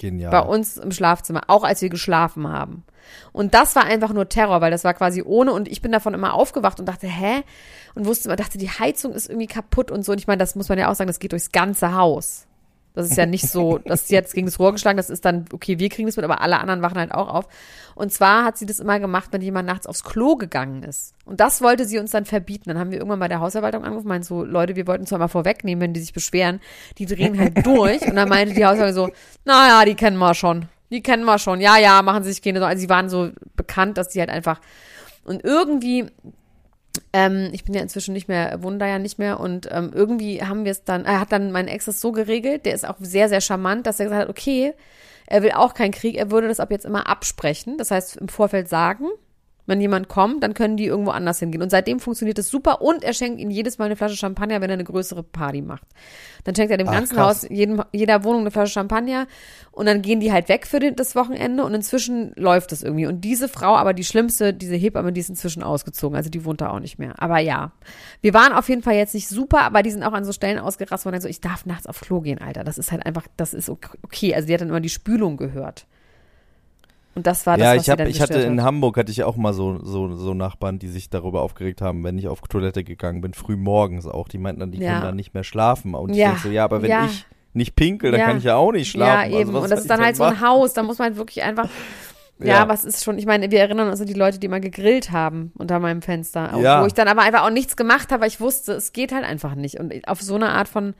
Genial. 0.02 0.32
Bei 0.32 0.40
uns 0.40 0.78
im 0.78 0.90
Schlafzimmer, 0.90 1.42
auch 1.46 1.62
als 1.62 1.80
wir 1.80 1.88
geschlafen 1.88 2.48
haben. 2.48 2.82
Und 3.32 3.54
das 3.54 3.76
war 3.76 3.84
einfach 3.84 4.12
nur 4.12 4.28
Terror, 4.28 4.60
weil 4.60 4.72
das 4.72 4.82
war 4.82 4.94
quasi 4.94 5.22
ohne 5.22 5.52
und 5.52 5.68
ich 5.68 5.80
bin 5.80 5.92
davon 5.92 6.12
immer 6.12 6.34
aufgewacht 6.34 6.80
und 6.80 6.86
dachte, 6.86 7.06
hä? 7.06 7.44
Und 7.94 8.06
wusste 8.06 8.34
dachte, 8.34 8.58
die 8.58 8.68
Heizung 8.68 9.12
ist 9.12 9.30
irgendwie 9.30 9.46
kaputt 9.46 9.92
und 9.92 10.04
so. 10.04 10.10
Und 10.10 10.18
ich 10.18 10.26
meine, 10.26 10.38
das 10.38 10.56
muss 10.56 10.68
man 10.68 10.76
ja 10.78 10.90
auch 10.90 10.96
sagen, 10.96 11.06
das 11.06 11.20
geht 11.20 11.30
durchs 11.30 11.52
ganze 11.52 11.94
Haus. 11.94 12.48
Das 12.94 13.10
ist 13.10 13.16
ja 13.16 13.24
nicht 13.24 13.48
so, 13.48 13.78
dass 13.78 14.08
sie 14.08 14.14
jetzt 14.14 14.34
gegen 14.34 14.46
das 14.46 14.58
Rohr 14.58 14.72
geschlagen, 14.72 14.98
das 14.98 15.08
ist 15.08 15.24
dann, 15.24 15.46
okay, 15.52 15.78
wir 15.78 15.88
kriegen 15.88 16.06
das 16.06 16.16
mit, 16.16 16.24
aber 16.24 16.42
alle 16.42 16.60
anderen 16.60 16.82
wachen 16.82 16.98
halt 16.98 17.12
auch 17.12 17.28
auf. 17.28 17.48
Und 17.94 18.12
zwar 18.12 18.44
hat 18.44 18.58
sie 18.58 18.66
das 18.66 18.80
immer 18.80 19.00
gemacht, 19.00 19.28
wenn 19.32 19.40
jemand 19.40 19.66
nachts 19.66 19.86
aufs 19.86 20.04
Klo 20.04 20.36
gegangen 20.36 20.82
ist. 20.82 21.14
Und 21.24 21.40
das 21.40 21.62
wollte 21.62 21.86
sie 21.86 21.98
uns 21.98 22.10
dann 22.10 22.24
verbieten. 22.26 22.64
Dann 22.66 22.78
haben 22.78 22.90
wir 22.90 22.98
irgendwann 22.98 23.20
bei 23.20 23.28
der 23.28 23.40
Hausverwaltung 23.40 23.84
angerufen, 23.84 24.08
meinen 24.08 24.22
so, 24.22 24.44
Leute, 24.44 24.76
wir 24.76 24.86
wollten 24.86 25.06
zwar 25.06 25.18
mal 25.18 25.28
vorwegnehmen, 25.28 25.80
wenn 25.80 25.94
die 25.94 26.00
sich 26.00 26.12
beschweren, 26.12 26.60
die 26.98 27.06
drehen 27.06 27.38
halt 27.38 27.64
durch. 27.66 28.02
Und 28.02 28.16
dann 28.16 28.28
meinte 28.28 28.54
die 28.54 28.64
Hausverwaltung 28.64 29.06
so, 29.06 29.12
naja, 29.44 29.84
die 29.84 29.94
kennen 29.94 30.18
wir 30.18 30.34
schon. 30.34 30.66
Die 30.90 31.02
kennen 31.02 31.24
wir 31.24 31.38
schon. 31.38 31.60
Ja, 31.60 31.78
ja, 31.78 32.02
machen 32.02 32.22
sie 32.22 32.32
sich 32.32 32.42
keine 32.42 32.58
Sorgen. 32.58 32.70
Also 32.70 32.80
sie 32.80 32.90
waren 32.90 33.08
so 33.08 33.30
bekannt, 33.56 33.96
dass 33.96 34.08
die 34.08 34.20
halt 34.20 34.30
einfach, 34.30 34.60
und 35.24 35.44
irgendwie 35.44 36.06
ähm, 37.12 37.50
ich 37.52 37.64
bin 37.64 37.74
ja 37.74 37.80
inzwischen 37.80 38.12
nicht 38.12 38.28
mehr, 38.28 38.62
wohne 38.62 38.78
da 38.78 38.86
ja 38.86 38.98
nicht 38.98 39.18
mehr 39.18 39.40
und 39.40 39.68
ähm, 39.70 39.90
irgendwie 39.94 40.42
haben 40.42 40.64
wir 40.64 40.72
es 40.72 40.84
dann, 40.84 41.04
er 41.04 41.20
hat 41.20 41.32
dann 41.32 41.52
mein 41.52 41.68
Ex 41.68 41.86
das 41.86 42.00
so 42.00 42.12
geregelt, 42.12 42.66
der 42.66 42.74
ist 42.74 42.86
auch 42.86 42.96
sehr, 43.00 43.28
sehr 43.28 43.40
charmant, 43.40 43.86
dass 43.86 44.00
er 44.00 44.06
gesagt 44.06 44.22
hat, 44.22 44.30
okay, 44.30 44.74
er 45.26 45.42
will 45.42 45.52
auch 45.52 45.74
keinen 45.74 45.92
Krieg, 45.92 46.16
er 46.16 46.30
würde 46.30 46.48
das 46.48 46.60
ab 46.60 46.70
jetzt 46.70 46.84
immer 46.84 47.06
absprechen, 47.06 47.78
das 47.78 47.90
heißt 47.90 48.16
im 48.16 48.28
Vorfeld 48.28 48.68
sagen, 48.68 49.06
wenn 49.66 49.80
jemand 49.80 50.08
kommt, 50.08 50.42
dann 50.42 50.54
können 50.54 50.76
die 50.76 50.86
irgendwo 50.86 51.12
anders 51.12 51.38
hingehen. 51.38 51.62
Und 51.62 51.70
seitdem 51.70 52.00
funktioniert 52.00 52.38
es 52.38 52.48
super 52.48 52.82
und 52.82 53.04
er 53.04 53.12
schenkt 53.12 53.40
ihnen 53.40 53.50
jedes 53.50 53.78
Mal 53.78 53.86
eine 53.86 53.96
Flasche 53.96 54.16
Champagner, 54.16 54.60
wenn 54.60 54.70
er 54.70 54.74
eine 54.74 54.84
größere 54.84 55.22
Party 55.22 55.62
macht. 55.62 55.86
Dann 56.44 56.56
schenkt 56.56 56.72
er 56.72 56.78
dem 56.78 56.88
Ach, 56.88 56.92
ganzen 56.92 57.16
krass. 57.16 57.42
Haus, 57.42 57.48
jedem, 57.48 57.82
jeder 57.92 58.24
Wohnung 58.24 58.40
eine 58.40 58.50
Flasche 58.50 58.72
Champagner 58.72 59.26
und 59.70 59.86
dann 59.86 60.02
gehen 60.02 60.20
die 60.20 60.32
halt 60.32 60.48
weg 60.48 60.66
für 60.66 60.80
den, 60.80 60.96
das 60.96 61.14
Wochenende 61.14 61.64
und 61.64 61.74
inzwischen 61.74 62.32
läuft 62.34 62.72
das 62.72 62.82
irgendwie. 62.82 63.06
Und 63.06 63.20
diese 63.22 63.48
Frau, 63.48 63.76
aber 63.76 63.92
die 63.92 64.04
schlimmste, 64.04 64.52
diese 64.52 64.74
Hebamme, 64.74 65.12
die 65.12 65.20
ist 65.20 65.28
inzwischen 65.28 65.62
ausgezogen, 65.62 66.16
also 66.16 66.28
die 66.28 66.44
wohnt 66.44 66.60
da 66.60 66.70
auch 66.70 66.80
nicht 66.80 66.98
mehr. 66.98 67.14
Aber 67.22 67.38
ja, 67.38 67.72
wir 68.20 68.34
waren 68.34 68.52
auf 68.52 68.68
jeden 68.68 68.82
Fall 68.82 68.94
jetzt 68.94 69.14
nicht 69.14 69.28
super, 69.28 69.62
aber 69.62 69.82
die 69.82 69.90
sind 69.90 70.02
auch 70.02 70.12
an 70.12 70.24
so 70.24 70.32
Stellen 70.32 70.58
ausgerastet, 70.58 71.06
wo 71.06 71.10
dann 71.12 71.20
so, 71.20 71.28
ich 71.28 71.40
darf 71.40 71.66
nachts 71.66 71.86
auf 71.86 72.00
Klo 72.00 72.20
gehen, 72.20 72.40
Alter. 72.40 72.64
Das 72.64 72.78
ist 72.78 72.90
halt 72.90 73.06
einfach, 73.06 73.26
das 73.36 73.54
ist 73.54 73.68
okay. 73.68 74.34
Also 74.34 74.48
die 74.48 74.54
hat 74.54 74.60
dann 74.60 74.70
immer 74.70 74.80
die 74.80 74.88
Spülung 74.88 75.36
gehört. 75.36 75.86
Und 77.14 77.26
das 77.26 77.46
war 77.46 77.58
das, 77.58 77.64
ja, 77.66 77.76
was 77.76 77.82
ich, 77.82 77.90
hab, 77.90 78.00
ich 78.00 78.20
hatte 78.20 78.32
gestört 78.34 78.50
in 78.52 78.60
hat. 78.60 78.66
Hamburg 78.66 78.96
hatte 78.96 79.12
ich 79.12 79.22
auch 79.24 79.36
mal 79.36 79.52
so, 79.52 79.78
so, 79.84 80.14
so 80.14 80.32
Nachbarn, 80.32 80.78
die 80.78 80.88
sich 80.88 81.10
darüber 81.10 81.42
aufgeregt 81.42 81.82
haben, 81.82 82.02
wenn 82.04 82.16
ich 82.16 82.26
auf 82.28 82.40
Toilette 82.42 82.84
gegangen 82.84 83.20
bin, 83.20 83.34
früh 83.34 83.56
morgens 83.56 84.06
auch. 84.06 84.28
Die 84.28 84.38
meinten 84.38 84.60
dann, 84.60 84.72
die 84.72 84.78
Ja. 84.78 84.92
können 84.92 85.02
dann 85.02 85.16
nicht 85.16 85.34
mehr 85.34 85.44
schlafen. 85.44 85.94
Und 85.94 86.10
ich 86.10 86.16
Ja. 86.16 86.28
denke 86.28 86.42
so, 86.42 86.48
ja, 86.48 86.64
aber 86.64 86.80
wenn 86.82 86.90
Ja. 86.90 87.04
ich 87.04 87.26
nicht 87.52 87.76
pinkel, 87.76 88.12
dann 88.12 88.20
kann 88.20 88.38
ich 88.38 88.44
ja 88.44 88.56
auch 88.56 88.72
nicht 88.72 88.90
schlafen. 88.90 89.30
Ja, 89.30 89.38
eben. 89.40 89.50
Also, 89.50 89.62
und 89.62 89.70
das 89.70 89.80
ist 89.80 89.90
dann 89.90 90.00
halt 90.00 90.16
so 90.16 90.24
ein? 90.24 90.40
Haus, 90.40 90.72
da 90.72 90.82
muss 90.82 90.98
man 90.98 91.08
halt 91.08 91.16
wirklich 91.18 91.42
einfach. 91.42 91.68
Ja, 92.38 92.66
was 92.66 92.84
ist 92.84 93.04
schon, 93.04 93.18
ich 93.18 93.26
meine, 93.26 93.50
wir 93.52 93.60
erinnern 93.60 93.88
uns 93.88 94.00
an 94.00 94.06
die 94.06 94.14
Leute, 94.14 94.40
die 94.40 94.48
mal 94.48 94.60
gegrillt 94.60 95.12
haben 95.12 95.52
unter 95.58 95.78
meinem 95.78 96.02
Fenster. 96.02 96.58
Ja. 96.60 96.82
Wo 96.82 96.86
ich 96.86 96.94
dann 96.94 97.06
aber 97.06 97.22
einfach 97.22 97.44
auch 97.44 97.50
nichts 97.50 97.76
gemacht 97.76 98.10
habe, 98.10 98.22
weil 98.22 98.28
ich 98.28 98.40
wusste, 98.40 98.72
es 98.72 98.92
geht 98.92 99.12
halt 99.12 99.24
einfach 99.24 99.54
nicht. 99.54 99.78
Und 99.78 99.92
auf 100.08 100.20
so 100.22 100.34
eine 100.34 100.48
Art 100.48 100.66
von 100.66 100.94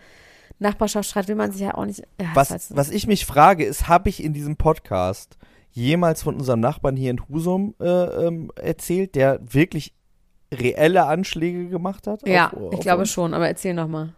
Nachbarschaftsstreit 0.61 1.27
will 1.29 1.35
man 1.35 1.51
sich 1.51 1.63
ja 1.63 1.75
auch 1.75 1.87
nicht. 1.87 2.03
Was, 2.35 2.71
was 2.77 2.91
ich 2.91 3.07
mich 3.09 3.27
frage, 3.27 3.65
ist, 3.65 3.89
habe 3.89 4.09
ich 4.09 4.23
in 4.23 4.33
diesem 4.35 4.57
Podcast 4.57 5.37
jemals 5.73 6.23
von 6.23 6.37
unserem 6.37 6.61
Nachbarn 6.61 6.97
hier 6.97 7.11
in 7.11 7.29
Husum 7.29 7.75
äh, 7.81 7.87
ähm, 7.87 8.51
erzählt, 8.57 9.15
der 9.15 9.41
wirklich 9.43 9.95
reelle 10.53 11.05
Anschläge 11.07 11.69
gemacht 11.69 12.07
hat? 12.07 12.27
ja, 12.29 12.49
auf- 12.53 12.73
ich 12.73 12.79
auf 12.79 12.81
glaube 12.81 13.01
uns? 13.03 13.11
schon, 13.11 13.35
aber 13.35 13.49
erzähl 13.49 13.75
nochmal. 13.75 14.13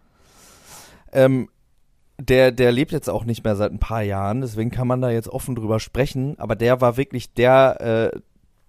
Ähm, 1.12 1.48
der, 2.20 2.52
der 2.52 2.70
lebt 2.72 2.92
jetzt 2.92 3.10
auch 3.10 3.24
nicht 3.24 3.44
mehr 3.44 3.56
seit 3.56 3.72
ein 3.72 3.78
paar 3.80 4.02
Jahren, 4.02 4.40
deswegen 4.40 4.70
kann 4.70 4.86
man 4.86 5.00
da 5.00 5.10
jetzt 5.10 5.28
offen 5.28 5.54
drüber 5.54 5.80
sprechen, 5.80 6.38
aber 6.38 6.54
der 6.56 6.80
war 6.80 6.96
wirklich 6.96 7.34
der, 7.34 8.12
äh, 8.14 8.18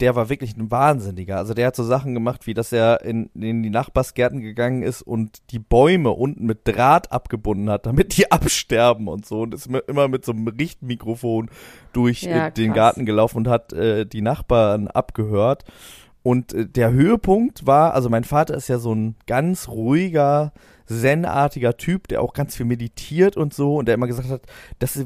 der 0.01 0.15
war 0.15 0.29
wirklich 0.29 0.58
ein 0.58 0.69
Wahnsinniger. 0.71 1.38
Also 1.38 1.53
der 1.53 1.67
hat 1.67 1.75
so 1.75 1.84
Sachen 1.84 2.13
gemacht, 2.13 2.47
wie 2.47 2.53
dass 2.53 2.71
er 2.73 3.01
in, 3.03 3.29
in 3.34 3.63
die 3.63 3.69
Nachbarsgärten 3.69 4.41
gegangen 4.41 4.84
ist 4.84 5.01
und 5.01 5.41
die 5.51 5.60
Bäume 5.60 6.12
unten 6.12 6.45
mit 6.45 6.67
Draht 6.67 7.12
abgebunden 7.12 7.69
hat, 7.69 7.86
damit 7.86 8.17
die 8.17 8.29
absterben 8.31 9.08
und 9.08 9.25
so. 9.25 9.41
Und 9.41 9.53
ist 9.53 9.69
mi- 9.69 9.81
immer 9.88 10.08
mit 10.08 10.25
so 10.25 10.31
einem 10.34 10.47
Richtmikrofon 10.47 11.49
durch 11.93 12.23
Ja, 12.23 12.47
äh, 12.47 12.51
den. 12.51 12.73
Garten 12.73 13.05
gelaufen 13.05 13.38
und 13.38 13.47
hat 13.47 13.71
äh, 13.73 14.05
die 14.05 14.21
Nachbarn 14.21 14.88
abgehört. 14.89 15.63
Und 16.23 16.53
äh, 16.53 16.65
der 16.67 16.91
Höhepunkt 16.91 17.65
war, 17.65 17.93
also 17.93 18.10
mein 18.10 18.23
Vater 18.23 18.55
ist 18.55 18.67
ja 18.67 18.79
so 18.79 18.93
ein 18.93 19.15
ganz 19.27 19.67
ruhiger, 19.69 20.51
zen-artiger 20.88 21.78
Typ, 21.78 22.08
der 22.08 22.21
auch 22.21 22.34
ganz 22.34 22.56
viel 22.56 22.65
meditiert 22.65 23.38
und 23.38 23.54
so 23.54 23.76
und 23.78 23.88
der 23.88 23.95
immer 23.95 24.08
gesagt 24.08 24.30
hat, 24.30 24.41
dass 24.80 24.98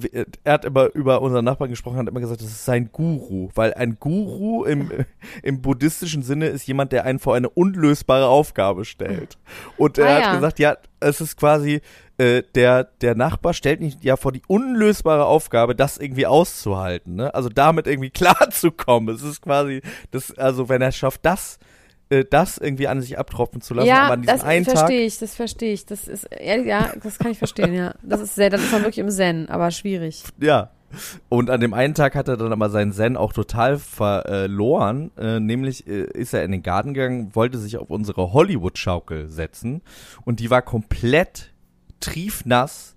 er 0.44 0.54
hat 0.54 0.66
immer 0.66 0.94
über 0.94 1.22
unseren 1.22 1.46
Nachbarn 1.46 1.70
gesprochen, 1.70 1.98
hat 1.98 2.08
immer 2.08 2.20
gesagt, 2.20 2.42
das 2.42 2.50
ist 2.50 2.66
sein 2.66 2.90
Guru, 2.92 3.50
weil 3.56 3.74
ein 3.74 3.98
Guru 4.00 4.66
im, 4.66 4.92
im 5.44 5.62
buddhistischen 5.62 6.24
Sinne 6.24 6.48
ist 6.48 6.68
jemand, 6.68 6.92
der 6.92 7.06
einen 7.06 7.20
vor 7.20 7.36
eine 7.36 7.50
unlösbare 7.50 8.28
Aufgabe 8.28 8.86
stellt. 8.86 9.38
Und 9.78 9.98
er 9.98 10.08
Ah, 10.08 10.14
hat 10.16 10.22
ja. 10.24 10.36
gesagt, 10.36 10.60
ja, 10.60 10.78
es 11.00 11.22
ist 11.22 11.38
quasi 11.38 11.82
äh, 12.18 12.44
der 12.56 12.84
der 12.84 13.16
Nachbar 13.16 13.54
stellt 13.54 13.80
mich 13.80 13.98
ja 14.02 14.18
vor 14.18 14.34
die 14.34 14.42
unlösbare 14.48 15.26
Aufgabe, 15.26 15.74
das 15.76 15.98
irgendwie 15.98 16.26
auszuhalten, 16.26 17.16
ne? 17.16 17.34
Also 17.34 17.48
damit 17.48 17.88
irgendwie 17.88 18.10
klarzukommen. 18.60 19.16
Es 19.16 19.22
ist 19.24 19.42
quasi 19.42 19.82
das, 20.12 20.38
also 20.38 20.68
wenn 20.68 20.82
er 20.82 20.92
schafft, 20.92 21.26
das 21.26 21.58
äh, 22.10 22.26
das 22.30 22.58
irgendwie 22.58 22.88
an 22.88 23.02
sich 23.02 23.18
abtropfen 23.18 23.62
zu 23.62 23.74
lassen, 23.74 23.90
aber 23.90 23.98
Ja, 23.98 24.10
an 24.10 24.22
diesem 24.22 24.36
das 24.36 24.44
einen 24.44 24.66
Tag 24.66 24.78
verstehe 24.78 25.06
ich, 25.06 25.20
das 25.20 25.36
verstehe 25.36 25.74
ich. 25.74 25.86
Das 25.86 26.08
ist, 26.08 26.26
ehrlich, 26.26 26.68
ja, 26.68 26.92
das 27.04 27.20
kann 27.20 27.32
ich 27.32 27.38
verstehen, 27.38 27.74
ja. 27.74 27.94
Das 28.02 28.22
ist 28.22 28.36
sehr, 28.36 28.50
dann 28.50 28.60
ist 28.60 28.72
man 28.72 28.82
wirklich 28.82 29.00
im 29.00 29.10
Zen, 29.10 29.50
aber 29.50 29.72
schwierig. 29.72 30.24
Ja. 30.40 30.72
Und 31.30 31.52
an 31.52 31.62
dem 31.62 31.76
einen 31.76 31.94
Tag 31.94 32.16
hat 32.16 32.28
er 32.28 32.38
dann 32.38 32.52
aber 32.52 32.72
seinen 32.72 32.94
Zen 32.94 33.16
auch 33.16 33.32
total 33.32 33.78
verloren. 33.78 35.12
Äh, 35.18 35.40
nämlich 35.40 35.86
äh, 35.88 36.06
ist 36.06 36.34
er 36.34 36.44
in 36.44 36.52
den 36.52 36.64
Garten 36.64 36.96
gegangen, 36.96 37.36
wollte 37.36 37.60
sich 37.60 37.78
auf 37.78 37.92
unsere 37.92 38.34
Hollywood-Schaukel 38.34 39.30
setzen 39.30 39.82
und 40.26 40.40
die 40.40 40.50
war 40.50 40.64
komplett 40.64 41.54
triefnass 42.00 42.96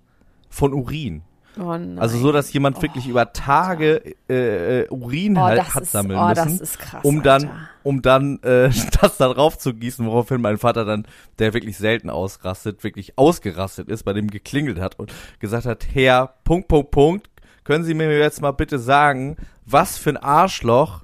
von 0.49 0.73
Urin. 0.73 1.21
Oh. 1.59 1.77
Also 1.97 2.17
so, 2.17 2.31
dass 2.31 2.51
jemand 2.51 2.81
wirklich 2.81 3.07
über 3.07 3.31
Tage 3.31 4.15
äh, 4.27 4.81
äh, 4.81 4.89
Urin 4.89 5.37
oh, 5.37 5.41
halt 5.41 5.73
hat 5.75 5.83
ist, 5.83 5.91
sammeln 5.91 6.19
oh, 6.19 6.27
müssen 6.29 6.59
das 6.59 6.59
ist 6.59 6.79
krass. 6.79 7.03
um 7.03 7.21
dann, 7.21 7.43
Alter. 7.43 7.69
um 7.83 8.01
dann 8.01 8.39
äh, 8.41 8.69
das 9.01 9.17
da 9.17 9.31
drauf 9.31 9.57
zu 9.57 9.73
gießen, 9.73 10.05
woraufhin 10.05 10.41
mein 10.41 10.57
Vater 10.57 10.83
dann, 10.83 11.05
der 11.39 11.53
wirklich 11.53 11.77
selten 11.77 12.09
ausrastet, 12.09 12.83
wirklich 12.83 13.17
ausgerastet 13.17 13.89
ist, 13.89 14.03
bei 14.03 14.13
dem 14.13 14.29
geklingelt 14.29 14.79
hat 14.79 14.97
und 14.97 15.13
gesagt 15.39 15.65
hat, 15.65 15.85
Herr, 15.93 16.33
Punkt, 16.43 16.67
Punkt, 16.67 16.91
Punkt, 16.91 17.29
können 17.63 17.83
Sie 17.83 17.93
mir 17.93 18.17
jetzt 18.17 18.41
mal 18.41 18.51
bitte 18.51 18.79
sagen, 18.79 19.37
was 19.65 19.97
für 19.97 20.09
ein 20.09 20.17
Arschloch 20.17 21.03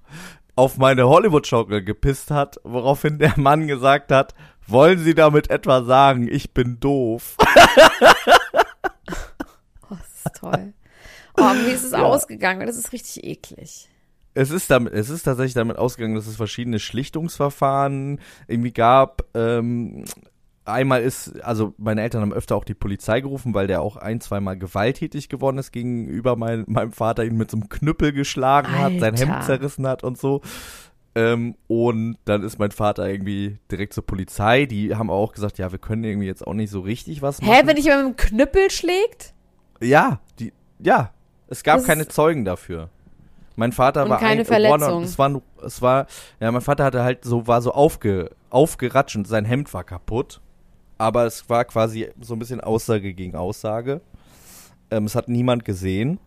auf 0.56 0.78
meine 0.78 1.08
Hollywood-Schaukel 1.08 1.84
gepisst 1.84 2.32
hat, 2.32 2.60
woraufhin 2.64 3.20
der 3.20 3.34
Mann 3.38 3.68
gesagt 3.68 4.12
hat, 4.12 4.34
wollen 4.68 5.00
Sie 5.00 5.16
damit 5.16 5.50
etwa 5.50 5.84
sagen, 5.84 6.28
ich 6.30 6.54
bin 6.54 6.80
doof? 6.80 7.38
Ist 10.34 10.40
toll. 10.40 10.74
Oh, 11.38 11.42
wie 11.66 11.72
ist 11.72 11.84
es 11.84 11.92
Ja. 11.94 12.04
ausgegangen? 12.04 12.66
Das 12.68 12.78
ist 12.78 12.92
richtig 12.92 13.24
eklig. 13.24 13.90
Es 14.34 14.52
ist 14.52 14.70
damit, 14.70 14.94
es 14.94 15.10
ist 15.10 15.24
tatsächlich 15.24 15.54
damit 15.56 15.78
ausgegangen, 15.78 16.16
dass 16.16 16.28
es 16.28 16.36
verschiedene 16.36 16.80
Schlichtungsverfahren 16.80 18.20
irgendwie 18.48 18.72
gab. 18.72 19.24
Ähm, 19.34 20.06
einmal 20.66 21.02
ist, 21.02 21.42
also 21.44 21.74
meine 21.78 22.02
Eltern 22.02 22.22
haben 22.22 22.34
öfter 22.34 22.56
auch 22.56 22.64
die 22.64 22.74
Polizei 22.76 23.22
gerufen, 23.22 23.54
weil 23.54 23.68
der 23.68 23.82
auch 23.82 23.98
ein, 23.98 24.22
zweimal 24.22 24.58
gewalttätig 24.58 25.30
geworden 25.30 25.58
ist 25.58 25.72
gegenüber 25.72 26.36
mein, 26.36 26.64
meinem 26.68 26.92
Vater, 26.92 27.26
ihn 27.26 27.38
mit 27.38 27.50
so 27.52 27.58
einem 27.58 27.70
Knüppel 27.70 28.14
geschlagen 28.14 28.72
hat, 28.78 28.94
sein 29.00 29.16
Alter. 29.16 29.26
Hemd 29.34 29.44
zerrissen 29.46 29.88
hat 29.88 30.04
und 30.04 30.18
so. 30.18 30.42
Ähm, 31.16 31.56
und 31.68 32.18
dann 32.26 32.44
ist 32.44 32.60
mein 32.60 32.72
Vater 32.72 33.10
irgendwie 33.10 33.58
direkt 33.72 33.94
zur 33.94 34.06
Polizei. 34.06 34.68
Die 34.68 34.96
haben 34.96 35.10
auch 35.10 35.34
gesagt, 35.34 35.58
ja, 35.58 35.72
wir 35.72 35.80
können 35.80 36.04
irgendwie 36.04 36.28
jetzt 36.28 36.46
auch 36.46 36.54
nicht 36.54 36.70
so 36.70 36.82
richtig 36.82 37.22
was 37.24 37.42
machen. 37.42 37.52
Hä, 37.52 37.62
wenn 37.66 37.78
jemand 37.78 38.08
mit 38.08 38.20
dem 38.20 38.28
Knüppel 38.28 38.70
schlägt? 38.70 39.34
Ja, 39.82 40.20
die, 40.40 40.54
ja, 40.80 41.12
es 41.48 41.64
gab 41.64 41.78
Das 41.78 41.86
keine 41.86 42.08
Zeugen 42.08 42.46
dafür. 42.46 42.90
Mein 43.56 43.74
Vater 43.74 44.04
Und 44.04 44.10
war 44.10 44.20
keine 44.20 44.42
ein, 44.42 44.46
Verletzung. 44.46 45.04
Es 45.04 45.20
war, 45.20 45.42
es 45.66 45.82
war, 45.82 46.08
ja, 46.40 46.52
mein 46.52 46.62
Vater 46.62 46.86
hatte 46.86 47.04
halt 47.04 47.26
so, 47.26 47.46
war 47.46 47.62
so 47.62 47.74
aufge, 47.74 48.32
aufgeratscht 48.50 49.18
und 49.18 49.28
sein 49.28 49.46
Hemd 49.46 49.74
war 49.74 49.84
kaputt. 49.84 50.40
Aber 50.98 51.26
es 51.26 51.50
war 51.50 51.66
quasi 51.66 52.10
so 52.22 52.36
ein 52.36 52.40
bisschen 52.40 52.62
Aussage 52.62 53.14
gegen 53.14 53.36
Aussage. 53.36 54.02
Ähm, 54.92 55.06
es 55.06 55.16
hat 55.16 55.28
niemand 55.30 55.66
gesehen. 55.66 56.20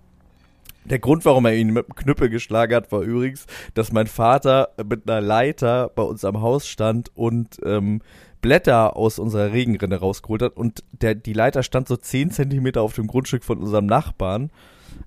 Der 0.85 0.99
Grund, 0.99 1.25
warum 1.25 1.47
er 1.47 1.55
ihn 1.55 1.73
mit 1.73 1.87
dem 1.87 1.95
Knüppel 1.95 2.29
geschlagen 2.29 2.75
hat, 2.75 2.91
war 2.91 3.03
übrigens, 3.03 3.47
dass 3.75 3.93
mein 3.93 4.07
Vater 4.07 4.71
mit 4.85 5.09
einer 5.09 5.21
Leiter 5.21 5.91
bei 5.95 6.03
uns 6.03 6.25
am 6.25 6.41
Haus 6.41 6.67
stand 6.67 7.11
und 7.15 7.59
ähm, 7.65 8.03
Blätter 8.41 8.97
aus 8.97 9.19
unserer 9.19 9.53
Regenrinne 9.53 9.97
rausgeholt 9.97 10.43
hat. 10.43 10.57
Und 10.57 10.83
der, 10.91 11.15
die 11.15 11.33
Leiter 11.33 11.63
stand 11.63 11.89
so 11.89 11.97
10 11.97 12.33
Zentimeter 12.33 12.83
auf 12.83 12.95
dem 12.95 13.07
Grundstück 13.07 13.45
von 13.45 13.59
unserem 13.59 13.87
Nachbarn, 13.87 14.51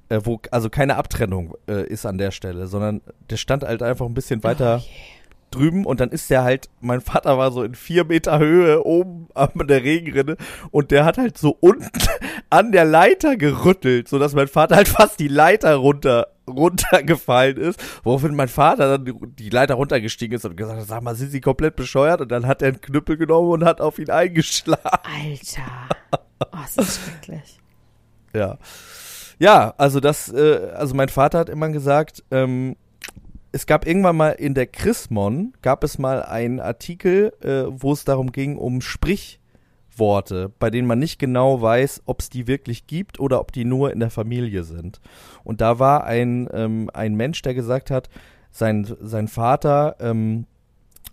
äh, 0.09 0.21
wo 0.23 0.39
also 0.51 0.69
keine 0.69 0.95
Abtrennung 0.95 1.55
äh, 1.67 1.85
ist 1.85 2.05
an 2.05 2.17
der 2.17 2.31
Stelle, 2.31 2.67
sondern 2.67 3.01
der 3.29 3.37
stand 3.37 3.63
halt 3.63 3.83
einfach 3.83 4.05
ein 4.05 4.13
bisschen 4.13 4.43
weiter 4.43 4.81
drüben 5.51 5.85
und 5.85 5.99
dann 5.99 6.09
ist 6.09 6.29
der 6.29 6.43
halt, 6.43 6.69
mein 6.81 7.01
Vater 7.01 7.37
war 7.37 7.51
so 7.51 7.63
in 7.63 7.75
vier 7.75 8.03
Meter 8.03 8.39
Höhe 8.39 8.83
oben 8.83 9.27
an 9.33 9.51
der 9.67 9.83
Regenrinne 9.83 10.37
und 10.71 10.91
der 10.91 11.05
hat 11.05 11.17
halt 11.17 11.37
so 11.37 11.55
unten 11.59 11.89
an 12.49 12.71
der 12.71 12.85
Leiter 12.85 13.37
gerüttelt, 13.37 14.07
sodass 14.07 14.33
mein 14.33 14.47
Vater 14.47 14.75
halt 14.75 14.87
fast 14.87 15.19
die 15.19 15.27
Leiter 15.27 15.75
runter 15.75 16.27
runtergefallen 16.47 17.57
ist, 17.57 17.81
woraufhin 18.03 18.35
mein 18.35 18.47
Vater 18.47 18.97
dann 18.97 19.33
die, 19.35 19.49
Leiter 19.49 19.75
runtergestiegen 19.75 20.35
ist 20.35 20.45
und 20.45 20.55
gesagt 20.55 20.79
hat, 20.79 20.87
sag 20.87 21.01
mal, 21.01 21.15
sind 21.15 21.31
Sie 21.31 21.41
komplett 21.41 21.75
bescheuert? 21.75 22.21
Und 22.21 22.31
dann 22.31 22.45
hat 22.45 22.61
er 22.61 22.67
einen 22.67 22.81
Knüppel 22.81 23.17
genommen 23.17 23.49
und 23.49 23.65
hat 23.65 23.81
auf 23.81 23.97
ihn 23.97 24.11
eingeschlagen. 24.11 24.83
Alter. 24.83 25.63
Oh, 26.39 26.47
das 26.51 26.77
ist 26.77 27.01
schrecklich. 27.01 27.59
Ja. 28.33 28.57
Ja, 29.39 29.73
also 29.77 29.99
das, 29.99 30.31
äh, 30.31 30.71
also 30.75 30.95
mein 30.95 31.09
Vater 31.09 31.39
hat 31.39 31.49
immer 31.49 31.69
gesagt, 31.69 32.23
ähm, 32.31 32.75
es 33.55 33.67
gab 33.67 33.87
irgendwann 33.87 34.17
mal 34.17 34.31
in 34.31 34.53
der 34.53 34.67
Chrismon, 34.67 35.53
gab 35.61 35.85
es 35.85 35.97
mal 35.97 36.23
einen 36.23 36.59
Artikel, 36.59 37.31
äh, 37.41 37.63
wo 37.69 37.93
es 37.93 38.03
darum 38.03 38.33
ging, 38.33 38.57
um 38.57 38.81
Sprichworte, 38.81 40.51
bei 40.59 40.69
denen 40.69 40.89
man 40.89 40.99
nicht 40.99 41.19
genau 41.19 41.61
weiß, 41.61 42.01
ob 42.05 42.19
es 42.19 42.29
die 42.29 42.47
wirklich 42.47 42.85
gibt 42.85 43.17
oder 43.17 43.39
ob 43.39 43.53
die 43.53 43.63
nur 43.63 43.93
in 43.93 44.01
der 44.01 44.09
Familie 44.09 44.65
sind. 44.65 44.99
Und 45.45 45.61
da 45.61 45.79
war 45.79 46.03
ein, 46.03 46.49
ähm, 46.51 46.89
ein 46.93 47.15
Mensch, 47.15 47.41
der 47.43 47.53
gesagt 47.53 47.91
hat, 47.91 48.09
sein, 48.51 48.93
sein 48.99 49.29
Vater 49.29 49.95
ähm, 50.01 50.47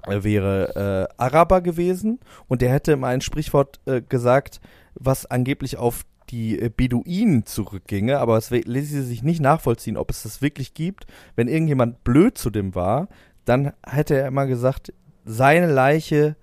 er 0.05 0.25
wäre 0.25 1.09
äh, 1.17 1.23
Araber 1.23 1.61
gewesen 1.61 2.19
und 2.49 2.61
der 2.61 2.73
hätte 2.73 2.97
mal 2.97 3.15
ein 3.15 3.21
Sprichwort 3.21 3.79
äh, 3.87 4.03
gesagt, 4.03 4.61
was 4.97 5.27
angeblich 5.27 5.77
auf 5.77 6.03
die 6.33 6.59
äh, 6.59 6.71
Beduinen 6.75 7.47
zurückginge, 7.47 8.19
aber 8.19 8.37
es 8.39 8.51
we- 8.51 8.63
ließe 8.65 9.03
sich 9.05 9.23
nicht 9.23 9.41
nachvollziehen, 9.41 9.97
ob 9.97 10.11
es 10.11 10.25
das 10.25 10.43
wirklich 10.43 10.75
gibt. 10.75 11.07
Wenn 11.37 11.47
irgendjemand 11.47 12.03
blöd 12.03 12.37
zu 12.37 12.51
dem 12.51 12.75
war, 12.75 13.09
dann 13.45 13.73
hätte 13.87 14.17
er 14.17 14.27
immer 14.27 14.47
gesagt, 14.47 14.93
seine 15.25 15.71
Leiche 15.73 16.35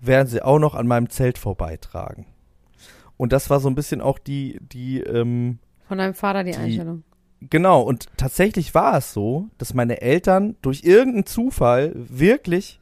werden 0.00 0.26
sie 0.26 0.42
auch 0.42 0.58
noch 0.58 0.74
an 0.74 0.86
meinem 0.86 1.08
Zelt 1.10 1.38
vorbeitragen. 1.38 2.26
Und 3.16 3.32
das 3.32 3.48
war 3.50 3.60
so 3.60 3.68
ein 3.68 3.74
bisschen 3.74 4.00
auch 4.00 4.18
die, 4.18 4.58
die, 4.60 5.00
ähm, 5.00 5.58
Von 5.88 5.98
deinem 5.98 6.14
Vater 6.14 6.42
die, 6.44 6.50
Die- 6.52 6.56
Einstellung. 6.58 7.02
Genau, 7.50 7.82
und 7.82 8.06
tatsächlich 8.16 8.74
war 8.74 8.96
es 8.96 9.12
so, 9.12 9.48
dass 9.58 9.74
meine 9.74 10.00
Eltern 10.00 10.56
durch 10.62 10.84
irgendeinen 10.84 11.26
Zufall 11.26 11.92
wirklich 11.94 12.80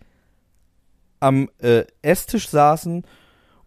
am 1.21 1.49
äh, 1.59 1.85
Esstisch 2.03 2.49
saßen 2.49 3.05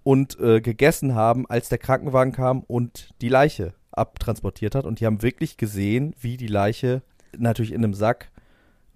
und 0.07 0.39
äh, 0.39 0.61
gegessen 0.61 1.15
haben, 1.15 1.45
als 1.49 1.67
der 1.67 1.79
Krankenwagen 1.79 2.31
kam 2.31 2.61
und 2.61 3.09
die 3.19 3.27
Leiche 3.27 3.73
abtransportiert 3.91 4.73
hat. 4.73 4.85
Und 4.85 5.01
die 5.01 5.05
haben 5.05 5.21
wirklich 5.21 5.57
gesehen, 5.57 6.15
wie 6.21 6.37
die 6.37 6.47
Leiche 6.47 7.01
natürlich 7.37 7.73
in 7.73 7.83
einem 7.83 7.93
Sack 7.93 8.31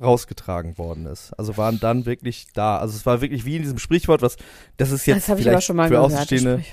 rausgetragen 0.01 0.77
worden 0.77 1.07
ist. 1.07 1.33
Also 1.33 1.57
waren 1.57 1.81
dann 1.81 2.05
wirklich 2.05 2.47
da. 2.53 2.77
Also 2.77 2.95
es 2.95 3.05
war 3.05 3.19
wirklich 3.19 3.43
wie 3.43 3.57
in 3.57 3.63
diesem 3.63 3.77
Sprichwort, 3.77 4.21
was 4.21 4.37
das 4.77 4.91
ist 4.91 5.05
jetzt 5.05 5.17
das 5.17 5.27
habe 5.27 5.41
ich 5.41 5.43
vielleicht 5.43 5.55
aber 5.55 5.61
schon 5.61 5.75
mal 5.75 5.89
für 5.89 5.95
gehört. 5.95 6.13
das 6.13 6.21
Außenstehende. 6.21 6.63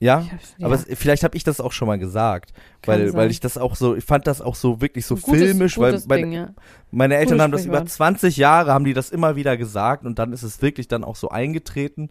Ja, 0.00 0.26
hab's- 0.30 0.54
aber 0.60 0.74
ja. 0.76 0.82
es, 0.88 0.98
vielleicht 0.98 1.24
habe 1.24 1.36
ich 1.36 1.44
das 1.44 1.60
auch 1.60 1.72
schon 1.72 1.88
mal 1.88 1.98
gesagt, 1.98 2.52
Kann 2.82 2.94
weil, 3.00 3.06
sein. 3.08 3.16
weil 3.16 3.30
ich 3.30 3.40
das 3.40 3.56
auch 3.56 3.74
so, 3.76 3.94
ich 3.94 4.04
fand 4.04 4.26
das 4.26 4.40
auch 4.40 4.54
so 4.54 4.80
wirklich 4.80 5.06
so 5.06 5.14
gutes- 5.16 5.40
filmisch, 5.40 5.78
weil 5.78 5.92
gutes 5.92 6.06
meine, 6.08 6.22
Ding, 6.22 6.32
ja. 6.32 6.48
meine 6.90 7.16
Eltern 7.16 7.40
haben 7.40 7.52
das 7.52 7.64
über 7.64 7.78
Sprichwort. 7.78 7.90
20 8.18 8.36
Jahre, 8.36 8.72
haben 8.72 8.84
die 8.84 8.92
das 8.92 9.10
immer 9.10 9.36
wieder 9.36 9.56
gesagt 9.56 10.04
und 10.04 10.18
dann 10.18 10.32
ist 10.32 10.42
es 10.42 10.60
wirklich 10.60 10.88
dann 10.88 11.04
auch 11.04 11.16
so 11.16 11.28
eingetreten 11.30 12.10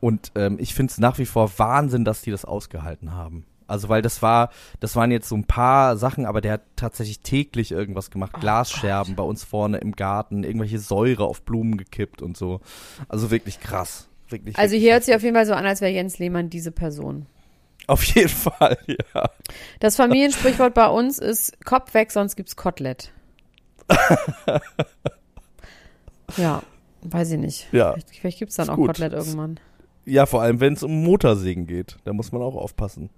und 0.00 0.32
ähm, 0.36 0.56
ich 0.58 0.74
finde 0.74 0.90
es 0.90 0.98
nach 0.98 1.18
wie 1.18 1.26
vor 1.26 1.50
Wahnsinn, 1.58 2.04
dass 2.04 2.22
die 2.22 2.30
das 2.30 2.44
ausgehalten 2.44 3.12
haben. 3.14 3.44
Also 3.66 3.90
weil 3.90 4.00
das 4.00 4.22
war, 4.22 4.48
das 4.80 4.96
waren 4.96 5.10
jetzt 5.10 5.28
so 5.28 5.36
ein 5.36 5.44
paar 5.44 5.98
Sachen, 5.98 6.24
aber 6.24 6.40
der 6.40 6.54
hat 6.54 6.62
tatsächlich 6.76 7.20
täglich 7.20 7.70
irgendwas 7.70 8.10
gemacht, 8.10 8.32
Oh 8.36 8.40
Glasscherben 8.40 9.14
bei 9.14 9.22
uns 9.22 9.44
vorne 9.44 9.76
im 9.78 9.92
Garten, 9.92 10.42
irgendwelche 10.42 10.78
Säure 10.78 11.24
auf 11.24 11.42
Blumen 11.42 11.76
gekippt 11.76 12.22
und 12.22 12.36
so. 12.38 12.60
Also 13.08 13.30
wirklich 13.30 13.60
krass. 13.60 14.07
Wirklich, 14.28 14.58
Also 14.58 14.76
hier 14.76 14.92
hört 14.92 15.04
sich 15.04 15.14
auf 15.14 15.22
jeden 15.22 15.34
Fall 15.34 15.46
so 15.46 15.54
an, 15.54 15.64
als 15.66 15.80
wäre 15.80 15.92
Jens 15.92 16.18
Lehmann 16.18 16.50
diese 16.50 16.70
Person. 16.70 17.26
auf 17.86 18.02
jeden 18.04 18.28
Fall, 18.28 18.76
ja. 19.14 19.30
Das 19.80 19.96
Familiensprichwort 19.96 20.74
bei 20.74 20.86
uns 20.88 21.18
ist 21.18 21.64
Kopf 21.64 21.94
weg, 21.94 22.10
sonst 22.12 22.36
gibt's 22.36 22.56
Kotelett. 22.56 23.12
ja, 26.36 26.62
weiß 27.02 27.32
ich 27.32 27.38
nicht. 27.38 27.72
Ja. 27.72 27.92
Vielleicht, 27.92 28.10
vielleicht 28.10 28.38
gibt's 28.38 28.56
dann 28.56 28.64
Ist 28.64 28.70
auch 28.70 28.76
gut. 28.76 28.88
Kotelett 28.88 29.12
irgendwann. 29.12 29.60
Ja, 30.04 30.26
vor 30.26 30.42
allem, 30.42 30.60
wenn 30.60 30.72
es 30.72 30.82
um 30.82 31.02
Motorsägen 31.04 31.66
geht. 31.66 31.96
Da 32.04 32.12
muss 32.12 32.32
man 32.32 32.42
auch 32.42 32.54
aufpassen. 32.54 33.10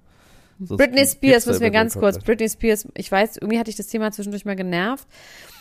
Sonst 0.58 0.78
Britney 0.78 1.06
Spears, 1.06 1.46
müssen 1.46 1.62
wir 1.62 1.70
ganz 1.70 1.94
kurz. 1.94 2.18
Britney 2.18 2.48
Spears, 2.48 2.86
ich 2.94 3.11
weiß, 3.11 3.38
irgendwie 3.38 3.58
hatte 3.58 3.70
ich 3.70 3.76
das 3.76 3.86
Thema 3.86 4.12
zwischendurch 4.12 4.44
mal 4.44 4.56
genervt, 4.56 5.06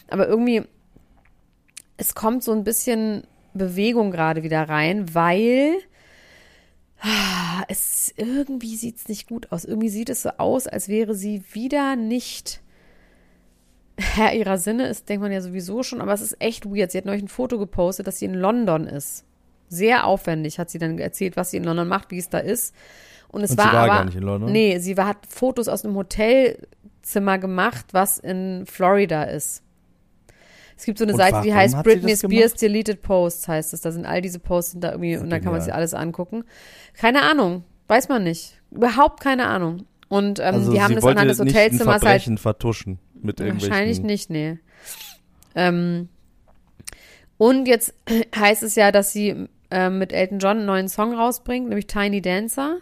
aber 0.10 0.28
irgendwie, 0.28 0.64
es 1.98 2.16
kommt 2.16 2.44
so 2.44 2.52
ein 2.52 2.64
bisschen 2.66 3.24
Bewegung 3.54 4.12
gerade 4.12 4.44
wieder 4.44 4.68
rein, 4.70 5.14
weil 5.14 5.76
Ah, 7.02 7.64
Es 7.70 8.14
irgendwie 8.18 8.76
sieht 8.76 8.98
es 8.98 9.08
nicht 9.08 9.28
gut 9.30 9.52
aus. 9.52 9.64
Irgendwie 9.64 9.90
sieht 9.90 10.10
es 10.10 10.24
so 10.24 10.32
aus, 10.38 10.68
als 10.68 10.90
wäre 10.90 11.16
sie 11.16 11.44
wieder 11.54 11.96
nicht 11.96 12.62
Herr 13.98 14.34
ihrer 14.34 14.58
Sinne. 14.58 14.88
Ist 14.88 15.08
denkt 15.10 15.22
man 15.22 15.32
ja 15.32 15.42
sowieso 15.42 15.84
schon, 15.84 16.02
aber 16.02 16.14
es 16.14 16.22
ist 16.22 16.42
echt 16.42 16.66
weird. 16.66 16.92
Sie 16.92 16.98
hat 16.98 17.06
neulich 17.06 17.24
ein 17.24 17.28
Foto 17.30 17.58
gepostet, 17.58 18.08
dass 18.08 18.20
sie 18.20 18.26
in 18.26 18.34
London 18.34 18.86
ist. 18.88 19.24
Sehr 19.70 20.06
aufwendig 20.06 20.58
hat 20.60 20.70
sie 20.70 20.78
dann 20.80 20.98
erzählt, 21.00 21.38
was 21.38 21.52
sie 21.52 21.58
in 21.58 21.64
London 21.64 21.88
macht, 21.88 22.12
wie 22.12 22.18
es 22.18 22.30
da 22.30 22.40
ist. 22.40 22.74
Und 23.30 23.44
es 23.44 23.52
Und 23.52 23.58
war, 23.60 23.66
sie 23.66 23.74
war 23.74 23.84
aber 23.84 23.94
gar 23.94 24.06
nicht 24.06 24.18
in 24.18 24.24
London? 24.24 24.52
nee, 24.52 24.80
sie 24.80 24.98
war, 24.98 25.08
hat 25.08 25.26
Fotos 25.28 25.68
aus 25.68 25.86
einem 25.86 25.96
Hotelzimmer 25.96 27.38
gemacht, 27.38 27.86
was 27.94 28.18
in 28.18 28.66
Florida 28.66 29.24
ist. 29.24 29.64
Es 30.80 30.86
gibt 30.86 30.98
so 30.98 31.04
eine 31.04 31.12
Und 31.12 31.20
Seite, 31.20 31.42
die 31.44 31.54
heißt 31.54 31.84
Britney 31.84 32.16
Spears? 32.16 32.54
Deleted 32.54 33.02
Posts, 33.02 33.50
heißt 33.50 33.74
es. 33.74 33.82
Da 33.82 33.92
sind 33.92 34.06
all 34.06 34.22
diese 34.22 34.40
Posts 34.40 34.72
sind 34.72 34.84
da 34.86 34.92
irgendwie 34.92 35.18
und 35.18 35.30
dann 35.30 35.42
kann 35.42 35.52
man 35.52 35.60
sich 35.60 35.74
alles 35.74 35.94
angucken. 35.94 36.46
Keine 36.94 37.24
Ahnung, 37.24 37.66
weiß 37.90 38.08
man 38.08 38.24
nicht. 38.24 38.62
Überhaupt 38.72 39.20
keine 39.20 39.48
Ahnung. 39.48 39.86
Und 40.08 40.40
ähm, 40.40 40.46
Also 40.46 40.72
die 40.72 40.82
haben 40.82 40.92
sie 40.92 40.96
das 40.96 41.04
anhand 41.04 41.30
des 41.30 41.40
Hotelzimmers 41.40 42.02
halt 42.02 42.40
vertuschen 42.40 42.98
mit 43.14 43.42
irgendwelchen. 43.42 43.72
Wahrscheinlich 43.72 44.02
nicht, 44.04 44.30
nee. 44.30 44.58
Ähm, 45.54 46.08
und 47.38 47.68
jetzt 47.68 47.94
heißt 48.34 48.64
es 48.64 48.76
ja, 48.76 48.94
dass 48.94 49.12
sie 49.12 49.50
ähm, 49.72 49.98
mit 49.98 50.14
Elton 50.14 50.40
John 50.40 50.58
einen 50.60 50.66
neuen 50.66 50.88
Song 50.88 51.14
rausbringt, 51.14 51.68
nämlich 51.68 51.88
Tiny 51.88 52.22
Dancer. 52.22 52.78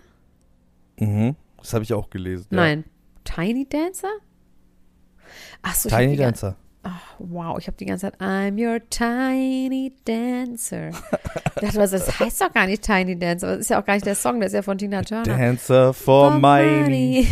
Mhm. 0.99 1.35
Das 1.57 1.73
habe 1.73 1.83
ich 1.83 1.95
auch 1.95 2.11
gelesen. 2.11 2.49
ja. 2.51 2.57
Nein, 2.57 2.83
Tiny 3.23 3.67
Dancer? 3.67 4.11
Ach 5.63 5.73
so, 5.73 5.89
Tiny 5.89 6.15
die 6.15 6.21
Dancer. 6.87 7.01
Wow, 7.19 7.57
ich 7.59 7.67
habe 7.67 7.77
die 7.77 7.85
ganze 7.85 8.11
Zeit 8.11 8.21
I'm 8.21 8.57
your 8.57 8.79
tiny 8.89 9.93
dancer. 10.05 10.89
Ich 10.89 11.61
dachte, 11.61 11.77
was, 11.77 11.91
das 11.91 12.19
heißt 12.19 12.41
doch 12.41 12.53
gar 12.53 12.65
nicht 12.67 12.83
Tiny 12.83 13.17
Dancer. 13.17 13.47
Das 13.47 13.59
ist 13.59 13.69
ja 13.69 13.81
auch 13.81 13.85
gar 13.85 13.93
nicht 13.93 14.05
der 14.05 14.15
Song, 14.15 14.39
der 14.39 14.47
ist 14.47 14.53
ja 14.53 14.61
von 14.61 14.77
Tina 14.77 15.01
Turner. 15.01 15.23
Dancer 15.23 15.93
for 15.93 16.31
For 16.31 16.39
money. 16.39 17.27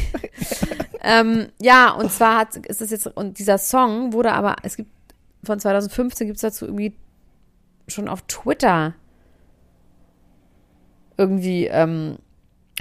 ähm, 1.03 1.47
ja, 1.61 1.91
und 1.91 2.11
zwar 2.11 2.39
hat, 2.39 2.55
ist 2.55 2.81
es 2.81 2.91
jetzt, 2.91 3.07
und 3.07 3.39
dieser 3.39 3.57
Song 3.57 4.13
wurde 4.13 4.33
aber, 4.33 4.55
es 4.63 4.75
gibt, 4.77 4.89
von 5.43 5.59
2015 5.59 6.27
gibt 6.27 6.37
es 6.37 6.41
dazu 6.41 6.65
irgendwie 6.65 6.95
schon 7.87 8.07
auf 8.07 8.23
Twitter 8.23 8.95
irgendwie, 11.17 11.67
ähm, 11.67 12.17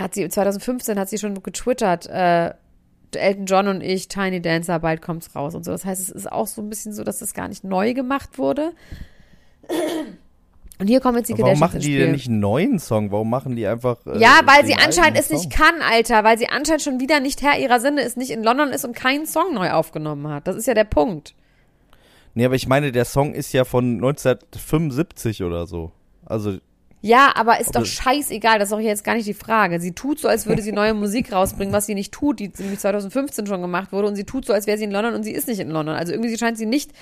hat 0.01 0.15
sie, 0.15 0.29
2015 0.29 0.99
hat 0.99 1.09
sie 1.09 1.19
schon 1.19 1.41
getwittert, 1.43 2.07
äh, 2.07 2.55
Elton 3.17 3.47
John 3.47 3.69
und 3.69 3.81
ich, 3.83 4.09
Tiny 4.09 4.41
Dancer, 4.41 4.79
bald 4.81 5.03
kommt's 5.03 5.35
raus 5.35 5.55
und 5.55 5.65
so. 5.65 5.71
Das 5.73 5.85
heißt, 5.85 6.01
es 6.01 6.11
ist 6.11 6.31
auch 6.31 6.47
so 6.47 6.63
ein 6.63 6.69
bisschen 6.69 6.93
so, 6.93 7.05
dass 7.05 7.19
das 7.19 7.35
gar 7.35 7.49
nicht 7.49 7.65
neu 7.65 7.95
gemacht 7.95 8.39
wurde. 8.39 8.73
Und 10.81 10.89
hier 10.89 11.01
kommen 11.01 11.19
jetzt 11.19 11.29
die 11.29 11.39
Warum 11.39 11.59
machen 11.59 11.81
die 11.81 11.97
denn 11.97 12.13
nicht 12.13 12.29
einen 12.29 12.41
neuen 12.41 12.79
Song? 12.81 13.13
Warum 13.13 13.31
machen 13.31 13.55
die 13.55 13.67
einfach. 13.67 14.05
äh, 14.07 14.19
Ja, 14.19 14.41
weil 14.45 14.67
sie 14.67 14.75
anscheinend 14.75 15.19
es 15.19 15.31
nicht 15.31 15.51
kann, 15.51 15.75
Alter. 15.81 16.25
Weil 16.25 16.37
sie 16.37 16.49
anscheinend 16.49 16.83
schon 16.83 16.99
wieder 17.01 17.21
nicht 17.21 17.43
Herr 17.43 17.59
ihrer 17.59 17.79
Sinne 17.81 18.03
ist, 18.03 18.17
nicht 18.17 18.31
in 18.31 18.43
London 18.43 18.71
ist 18.71 18.85
und 18.85 18.95
keinen 18.97 19.25
Song 19.27 19.55
neu 19.55 19.71
aufgenommen 19.71 20.27
hat. 20.29 20.49
Das 20.49 20.57
ist 20.57 20.67
ja 20.67 20.75
der 20.75 20.85
Punkt. 20.85 21.35
Nee, 22.35 22.45
aber 22.45 22.57
ich 22.57 22.67
meine, 22.67 22.91
der 22.91 23.05
Song 23.05 23.33
ist 23.35 23.53
ja 23.53 23.65
von 23.65 23.95
1975 23.95 25.45
oder 25.45 25.67
so. 25.69 25.93
Also, 26.27 26.59
Ja, 27.05 27.33
aber 27.35 27.61
ist 27.61 27.77
doch 27.77 27.85
scheißegal. 27.85 28.59
Das 28.59 28.69
ist 28.69 28.73
doch 28.73 28.81
jetzt 28.81 29.05
gar 29.05 29.15
nicht 29.15 29.29
die 29.29 29.35
Frage. 29.35 29.79
Sie 29.79 29.93
tut 29.93 30.19
so, 30.19 30.27
als 30.27 30.47
würde 30.47 30.63
sie 30.63 30.73
neue 30.73 30.95
Musik 30.95 31.33
rausbringen, 31.33 31.75
was 31.75 31.85
sie 31.85 31.95
nicht 31.95 32.13
tut, 32.13 32.41
die 32.41 32.51
nämlich 32.59 32.79
2015 32.79 33.47
schon 33.47 33.61
gemacht 33.61 33.93
wurde. 33.93 34.09
Und 34.09 34.17
sie 34.17 34.25
tut 34.25 34.47
so, 34.47 34.55
als 34.55 34.67
wäre 34.67 34.79
sie 34.79 34.85
in 34.85 34.91
London 34.91 35.15
und 35.15 35.23
sie 35.23 35.33
ist 35.33 35.47
nicht 35.47 35.61
in 35.61 35.69
London. 35.69 35.97
Also 35.97 36.13
irgendwie 36.13 36.35
scheint 36.39 36.57
sie 36.57 36.65
nicht. 36.65 36.93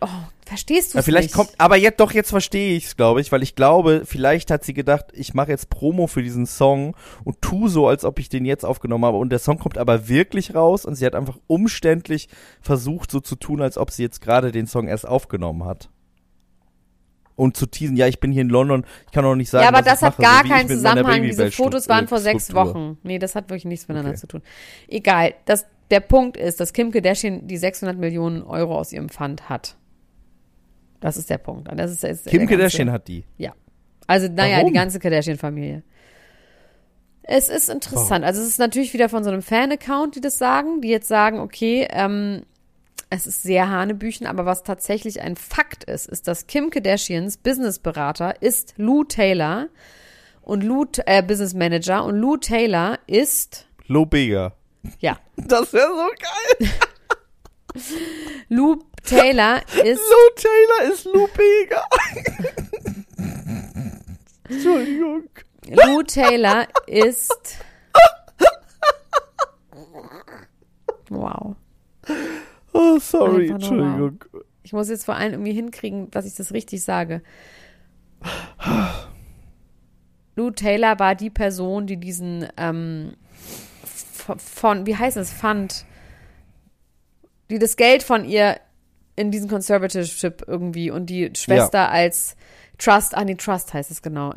Oh, 0.00 0.06
verstehst 0.46 0.94
du 0.94 0.98
ja, 0.98 1.02
vielleicht 1.02 1.30
nicht? 1.30 1.34
kommt. 1.34 1.50
Aber 1.58 1.76
jetzt 1.76 1.98
doch, 1.98 2.12
jetzt 2.12 2.30
verstehe 2.30 2.76
ich 2.76 2.84
es, 2.84 2.96
glaube 2.96 3.20
ich, 3.20 3.32
weil 3.32 3.42
ich 3.42 3.56
glaube, 3.56 4.02
vielleicht 4.04 4.52
hat 4.52 4.62
sie 4.62 4.72
gedacht, 4.72 5.06
ich 5.12 5.34
mache 5.34 5.50
jetzt 5.50 5.68
Promo 5.68 6.06
für 6.06 6.22
diesen 6.22 6.46
Song 6.46 6.94
und 7.24 7.42
tu 7.42 7.66
so, 7.66 7.88
als 7.88 8.04
ob 8.04 8.20
ich 8.20 8.28
den 8.28 8.44
jetzt 8.44 8.64
aufgenommen 8.64 9.04
habe. 9.04 9.18
Und 9.18 9.30
der 9.30 9.40
Song 9.40 9.58
kommt 9.58 9.78
aber 9.78 10.06
wirklich 10.06 10.54
raus 10.54 10.84
und 10.84 10.94
sie 10.94 11.04
hat 11.04 11.16
einfach 11.16 11.38
umständlich 11.48 12.28
versucht, 12.60 13.10
so 13.10 13.18
zu 13.18 13.34
tun, 13.34 13.62
als 13.62 13.78
ob 13.78 13.90
sie 13.90 14.04
jetzt 14.04 14.20
gerade 14.20 14.52
den 14.52 14.68
Song 14.68 14.86
erst 14.86 15.08
aufgenommen 15.08 15.64
hat. 15.64 15.88
Und 17.42 17.56
zu 17.56 17.66
teasen, 17.66 17.96
ja, 17.96 18.06
ich 18.06 18.20
bin 18.20 18.30
hier 18.32 18.42
in 18.42 18.48
London, 18.48 18.84
ich 19.06 19.12
kann 19.12 19.24
auch 19.24 19.34
nicht 19.34 19.50
sagen, 19.50 19.62
ja, 19.64 19.68
aber 19.68 19.82
das 19.82 20.00
hat 20.02 20.18
mache, 20.18 20.22
gar 20.22 20.42
so 20.44 20.48
keinen 20.48 20.68
Zusammenhang. 20.68 21.22
Diese 21.22 21.50
Fotos 21.50 21.88
waren 21.88 22.08
vor 22.08 22.18
sechs 22.20 22.44
Struktur. 22.46 22.74
Wochen. 22.74 22.98
Nee, 23.02 23.18
das 23.18 23.34
hat 23.34 23.50
wirklich 23.50 23.64
nichts 23.64 23.88
miteinander 23.88 24.10
Okay. 24.10 24.20
zu 24.20 24.26
tun. 24.28 24.42
Egal. 24.88 25.34
Das, 25.44 25.66
der 25.90 26.00
Punkt 26.00 26.36
ist, 26.36 26.60
dass 26.60 26.72
Kim 26.72 26.90
Kardashian 26.92 27.46
die 27.46 27.56
600 27.56 27.98
Millionen 27.98 28.42
Euro 28.42 28.78
aus 28.78 28.92
ihrem 28.92 29.08
Fund 29.08 29.48
hat. 29.48 29.76
Das 31.00 31.16
ist 31.16 31.28
der 31.30 31.38
Punkt. 31.38 31.68
Und 31.68 31.78
Das 31.78 31.90
ist, 31.90 32.04
ist 32.04 32.26
Kim 32.26 32.38
ganze- 32.40 32.54
Kardashian 32.54 32.92
hat 32.92 33.08
die. 33.08 33.24
Ja. 33.36 33.52
Also, 34.06 34.28
naja, 34.28 34.58
Warum? 34.58 34.68
die 34.68 34.74
ganze 34.78 34.98
Kardashian-Familie. 35.00 35.82
Es 37.24 37.48
ist 37.48 37.68
interessant. 37.70 38.24
Also, 38.24 38.40
es 38.40 38.48
ist 38.48 38.58
natürlich 38.58 38.92
wieder 38.94 39.08
von 39.08 39.22
so 39.24 39.30
einem 39.30 39.42
Fan-Account, 39.42 40.16
die 40.16 40.20
das 40.20 40.38
sagen, 40.38 40.80
die 40.80 40.88
jetzt 40.88 41.08
sagen, 41.08 41.38
okay, 41.40 41.86
ähm, 41.90 42.42
es 43.10 43.26
ist 43.26 43.42
sehr 43.42 43.68
Hanebüchen, 43.68 44.26
aber 44.26 44.46
was 44.46 44.62
tatsächlich 44.62 45.20
ein 45.20 45.36
Fakt 45.36 45.84
ist, 45.84 46.08
ist, 46.08 46.26
dass 46.28 46.46
Kim 46.46 46.70
Kardashians 46.70 47.36
Businessberater 47.36 48.40
ist 48.40 48.72
Lou 48.78 49.04
Taylor 49.04 49.68
und 50.40 50.62
Lou, 50.62 50.86
äh, 51.04 51.22
Business 51.22 51.52
Manager 51.52 52.04
und 52.04 52.16
Lou 52.16 52.38
Taylor 52.38 52.98
ist, 53.06 53.66
Lo 53.86 54.06
Bega. 54.06 54.54
ja, 55.00 55.18
Das 55.36 55.74
wäre 55.74 55.88
so 55.88 56.08
geil. 56.58 56.70
Lou 58.48 58.76
Taylor 59.04 59.60
ist, 59.84 60.00
Lou 60.00 60.30
Taylor 60.36 60.90
ist 60.92 61.04
Lou 61.04 61.28
Bega. 61.36 61.84
Entschuldigung. 64.48 65.28
Lou 65.68 66.02
Taylor 66.02 66.66
ist, 66.86 67.58
wow. 71.10 71.54
Sorry, 73.10 73.48
Entschuldigung. 73.48 74.24
Ich 74.62 74.72
muss 74.72 74.88
jetzt 74.88 75.04
vor 75.04 75.16
allem 75.16 75.32
irgendwie 75.32 75.52
hinkriegen, 75.52 76.10
dass 76.10 76.26
ich 76.26 76.34
das 76.34 76.52
richtig 76.52 76.82
sage. 76.82 77.22
Lou 80.36 80.50
Taylor 80.50 80.98
war 80.98 81.14
die 81.14 81.30
Person, 81.30 81.86
die 81.86 81.98
diesen 81.98 82.46
ähm, 82.56 83.14
von, 84.38 84.86
wie 84.86 84.96
heißt 84.96 85.16
es, 85.16 85.32
Fund, 85.32 85.84
die 87.50 87.58
das 87.58 87.76
Geld 87.76 88.02
von 88.02 88.24
ihr 88.24 88.60
in 89.16 89.30
diesen 89.30 89.48
Conservatorship 89.48 90.44
irgendwie 90.46 90.90
und 90.90 91.06
die 91.06 91.32
Schwester 91.36 91.90
als 91.90 92.36
Trust, 92.78 93.14
ah 93.14 93.24
nee, 93.24 93.34
Trust 93.34 93.74
heißt 93.74 93.90
es 93.90 94.00
genau. 94.00 94.34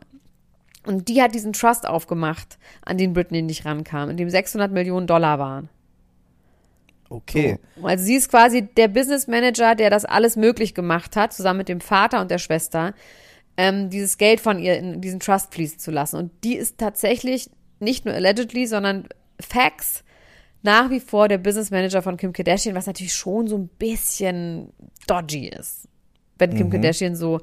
Und 0.86 1.07
die 1.07 1.22
hat 1.22 1.34
diesen 1.34 1.53
Trust 1.53 1.88
aufgemacht, 1.88 2.59
an 2.84 2.97
den 2.97 3.13
Britney 3.13 3.41
nicht 3.41 3.66
rankam, 3.66 4.09
in 4.09 4.18
dem 4.18 4.30
600 4.30 4.72
Millionen 4.72 5.07
Dollar 5.07 5.39
waren. 5.39 5.70
Okay. 7.16 7.59
So. 7.80 7.88
Also 7.88 8.03
sie 8.03 8.16
ist 8.16 8.30
quasi 8.30 8.63
der 8.63 8.88
Business 8.88 9.28
Manager, 9.28 9.76
der 9.76 9.89
das 9.89 10.05
alles 10.05 10.36
möglich 10.36 10.74
gemacht 10.74 11.16
hat, 11.16 11.34
zusammen 11.34 11.59
mit 11.59 11.70
dem 11.70 11.82
Vater 11.82 12.22
und 12.22 12.30
der 12.32 12.38
Schwester, 12.39 12.93
ähm, 13.57 13.89
dieses 13.89 14.18
Geld 14.18 14.39
von 14.41 14.59
ihr 14.59 14.78
in 14.78 15.01
diesen 15.01 15.20
Trust 15.20 15.53
fließen 15.53 15.80
zu 15.80 15.91
lassen. 15.91 16.18
Und 16.18 16.32
die 16.43 16.55
ist 16.55 16.78
tatsächlich 16.78 17.49
nicht 17.80 18.05
nur 18.05 18.13
allegedly, 18.13 18.68
sondern 18.68 19.07
Facts 19.39 20.03
nach 20.61 20.89
wie 20.89 20.99
vor 20.99 21.28
der 21.28 21.38
Business 21.38 21.70
Manager 21.72 22.01
von 22.01 22.18
Kim 22.18 22.34
Kardashian, 22.34 22.76
was 22.76 22.88
natürlich 22.88 23.13
schon 23.13 23.47
so 23.47 23.57
ein 23.57 23.68
bisschen 23.68 24.74
dodgy 25.07 25.47
ist. 25.49 25.88
Wenn 26.38 26.55
Kim 26.55 26.70
Kardashian 26.70 27.16
so, 27.16 27.39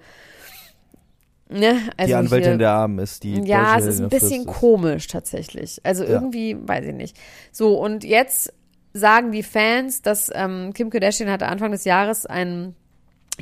ne, 1.49 1.79
also 1.97 2.09
die 2.09 2.15
Anwältin 2.15 2.51
hier- 2.53 2.59
der 2.59 2.71
Armen 2.73 2.99
ist 2.99 3.23
die. 3.23 3.41
ja, 3.45 3.79
es 3.79 3.87
ist 3.87 4.01
ein 4.01 4.09
bisschen 4.09 4.45
Fürst 4.45 4.59
komisch 4.59 5.07
tatsächlich. 5.07 5.81
Also 5.85 6.05
Ja. 6.05 6.11
irgendwie, 6.11 6.57
weiß 6.61 6.85
ich 6.87 6.95
nicht. 6.95 7.17
So, 7.53 7.79
und 7.79 8.05
jetzt 8.05 8.53
sagen 8.93 9.33
die 9.33 9.43
Fans, 9.43 10.03
dass 10.03 10.31
ähm, 10.35 10.73
Kim 10.75 10.91
Kardashian 10.91 11.31
hatte 11.31 11.47
Anfang 11.47 11.73
des 11.73 11.85
Jahres 11.85 12.27
ein, 12.27 12.75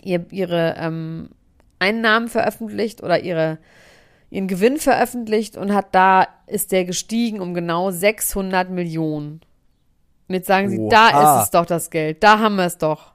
ihr, 0.02 0.26
ihre 0.30 0.76
ähm, 0.78 1.30
Einnahmen 1.78 2.28
veröffentlicht 2.28 3.02
oder 3.02 3.20
ihre, 3.20 3.58
ihren 4.30 4.48
Gewinn 4.48 4.78
veröffentlicht 4.78 5.56
und 5.56 5.74
hat 5.74 5.94
da, 5.94 6.28
ist 6.46 6.72
der 6.72 6.84
gestiegen 6.84 7.40
um 7.40 7.54
genau 7.54 7.90
600 7.90 8.70
Millionen. 8.70 9.40
Und 10.28 10.34
jetzt 10.34 10.46
sagen 10.46 10.70
sie, 10.70 10.88
da 10.88 11.38
ist 11.38 11.44
es 11.44 11.50
doch 11.50 11.66
das 11.66 11.90
Geld, 11.90 12.22
da 12.22 12.38
haben 12.38 12.56
wir 12.56 12.66
es 12.66 12.78
doch. 12.78 13.12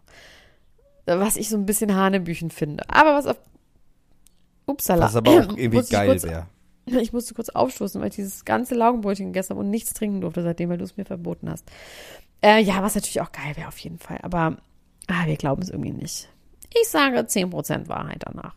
Was 1.06 1.38
ich 1.38 1.50
so 1.50 1.56
ein 1.56 1.66
bisschen 1.66 1.96
Hanebüchen 1.96 2.50
finde. 2.50 2.84
Aber 2.90 3.14
was 3.14 3.28
auf 3.28 3.38
Upsala. 4.66 5.06
Was 5.06 5.16
aber 5.16 5.32
auch 5.32 5.36
irgendwie 5.58 5.88
geil 5.88 6.22
wäre. 6.22 6.48
ich 7.02 7.14
musste 7.14 7.34
kurz 7.34 7.50
aufstoßen, 7.50 8.00
weil 8.02 8.10
ich 8.10 8.16
dieses 8.16 8.46
ganze 8.46 8.76
Laugenbrötchen 8.76 9.28
gegessen 9.28 9.52
habe 9.52 9.62
und 9.62 9.70
nichts 9.70 9.94
trinken 9.94 10.22
durfte 10.22 10.44
seitdem, 10.44 10.70
weil 10.70 10.78
du 10.78 10.84
es 10.84 10.98
mir 10.98 11.06
verboten 11.06 11.50
hast. 11.50 11.70
Äh, 12.42 12.62
ja, 12.62 12.82
was 12.82 12.96
natürlich 12.96 13.22
auch 13.22 13.32
geil 13.32 13.56
wäre 13.56 13.68
auf 13.68 13.78
jeden 13.80 14.00
Fall. 14.00 14.20
Aber 14.22 14.58
ah, 15.08 15.26
wir 15.26 15.36
glauben 15.36 15.62
es 15.62 15.70
irgendwie 15.70 15.92
nicht. 15.92 16.30
Ich 16.80 16.90
sage 16.90 17.18
10% 17.18 17.88
Wahrheit 17.88 18.24
danach. 18.26 18.56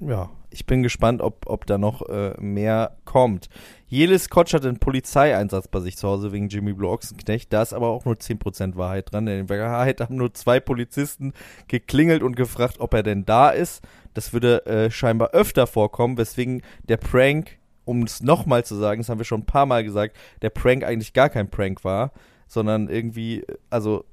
Ja, 0.00 0.30
ich 0.50 0.66
bin 0.66 0.82
gespannt, 0.82 1.20
ob, 1.20 1.46
ob 1.46 1.66
da 1.66 1.78
noch 1.78 2.08
äh, 2.08 2.34
mehr 2.40 2.96
kommt. 3.04 3.48
Jelis 3.88 4.28
Kotsch 4.28 4.54
hat 4.54 4.64
einen 4.64 4.78
Polizeieinsatz 4.78 5.68
bei 5.68 5.80
sich 5.80 5.96
zu 5.96 6.08
Hause 6.08 6.32
wegen 6.32 6.48
Jimmy 6.48 6.72
Blue 6.72 6.90
Ochsenknecht. 6.90 7.52
Da 7.52 7.62
ist 7.62 7.72
aber 7.72 7.88
auch 7.88 8.04
nur 8.04 8.14
10% 8.14 8.76
Wahrheit 8.76 9.12
dran. 9.12 9.26
In 9.26 9.48
Wahrheit 9.48 10.00
haben 10.00 10.16
nur 10.16 10.32
zwei 10.34 10.60
Polizisten 10.60 11.32
geklingelt 11.68 12.22
und 12.22 12.36
gefragt, 12.36 12.76
ob 12.80 12.94
er 12.94 13.02
denn 13.02 13.24
da 13.24 13.50
ist. 13.50 13.82
Das 14.14 14.32
würde 14.32 14.64
äh, 14.66 14.90
scheinbar 14.90 15.30
öfter 15.30 15.66
vorkommen, 15.66 16.16
weswegen 16.16 16.62
der 16.88 16.96
Prank, 16.96 17.58
um 17.84 18.02
es 18.02 18.22
nochmal 18.22 18.64
zu 18.64 18.74
sagen, 18.74 19.00
das 19.00 19.08
haben 19.08 19.18
wir 19.18 19.24
schon 19.24 19.40
ein 19.40 19.46
paar 19.46 19.66
Mal 19.66 19.84
gesagt, 19.84 20.16
der 20.42 20.50
Prank 20.50 20.84
eigentlich 20.84 21.12
gar 21.12 21.28
kein 21.28 21.50
Prank 21.50 21.84
war, 21.84 22.12
sondern 22.46 22.88
irgendwie, 22.88 23.44
also 23.70 24.04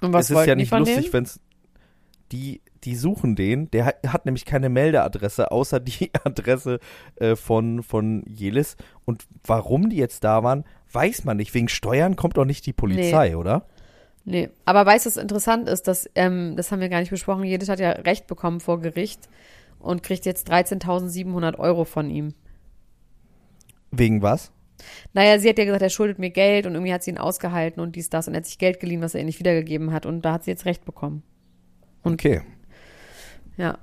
Und 0.00 0.12
was 0.12 0.30
es 0.30 0.38
ist 0.38 0.46
ja 0.46 0.54
nicht 0.54 0.72
lustig, 0.72 1.12
wenn 1.12 1.24
es 1.24 1.40
die 2.32 2.60
die 2.84 2.96
suchen 2.96 3.36
den, 3.36 3.70
der 3.70 3.84
hat, 3.86 3.96
hat 4.06 4.24
nämlich 4.26 4.44
keine 4.44 4.68
Meldeadresse 4.68 5.50
außer 5.50 5.80
die 5.80 6.10
Adresse 6.24 6.80
äh, 7.16 7.36
von 7.36 7.82
von 7.82 8.24
Jelis 8.26 8.76
und 9.04 9.24
warum 9.44 9.90
die 9.90 9.96
jetzt 9.96 10.24
da 10.24 10.42
waren, 10.42 10.64
weiß 10.92 11.24
man 11.24 11.36
nicht. 11.36 11.54
Wegen 11.54 11.68
Steuern 11.68 12.16
kommt 12.16 12.36
doch 12.36 12.44
nicht 12.44 12.66
die 12.66 12.72
Polizei, 12.72 13.36
oder? 13.36 13.66
Nee, 14.24 14.50
aber 14.64 14.86
weißt 14.86 15.06
du, 15.06 15.10
was 15.10 15.16
interessant 15.16 15.68
ist, 15.68 15.88
dass, 15.88 16.08
ähm, 16.14 16.54
das 16.56 16.70
haben 16.70 16.80
wir 16.80 16.88
gar 16.88 17.00
nicht 17.00 17.10
besprochen, 17.10 17.44
jedes 17.44 17.68
hat 17.68 17.80
ja 17.80 17.90
Recht 17.90 18.26
bekommen 18.26 18.60
vor 18.60 18.80
Gericht 18.80 19.28
und 19.80 20.02
kriegt 20.02 20.26
jetzt 20.26 20.50
13.700 20.50 21.58
Euro 21.58 21.84
von 21.84 22.08
ihm. 22.08 22.34
Wegen 23.90 24.22
was? 24.22 24.52
Naja, 25.12 25.38
sie 25.38 25.48
hat 25.48 25.58
ja 25.58 25.64
gesagt, 25.64 25.82
er 25.82 25.90
schuldet 25.90 26.18
mir 26.18 26.30
Geld 26.30 26.66
und 26.66 26.74
irgendwie 26.74 26.92
hat 26.92 27.02
sie 27.02 27.10
ihn 27.10 27.18
ausgehalten 27.18 27.82
und 27.82 27.96
dies, 27.96 28.10
das 28.10 28.28
und 28.28 28.34
er 28.34 28.38
hat 28.38 28.46
sich 28.46 28.58
Geld 28.58 28.80
geliehen, 28.80 29.02
was 29.02 29.14
er 29.14 29.20
ihr 29.20 29.26
nicht 29.26 29.40
wiedergegeben 29.40 29.92
hat 29.92 30.06
und 30.06 30.22
da 30.22 30.34
hat 30.34 30.44
sie 30.44 30.50
jetzt 30.50 30.66
Recht 30.66 30.84
bekommen. 30.84 31.22
Okay. 32.04 32.42
Ja. 33.56 33.78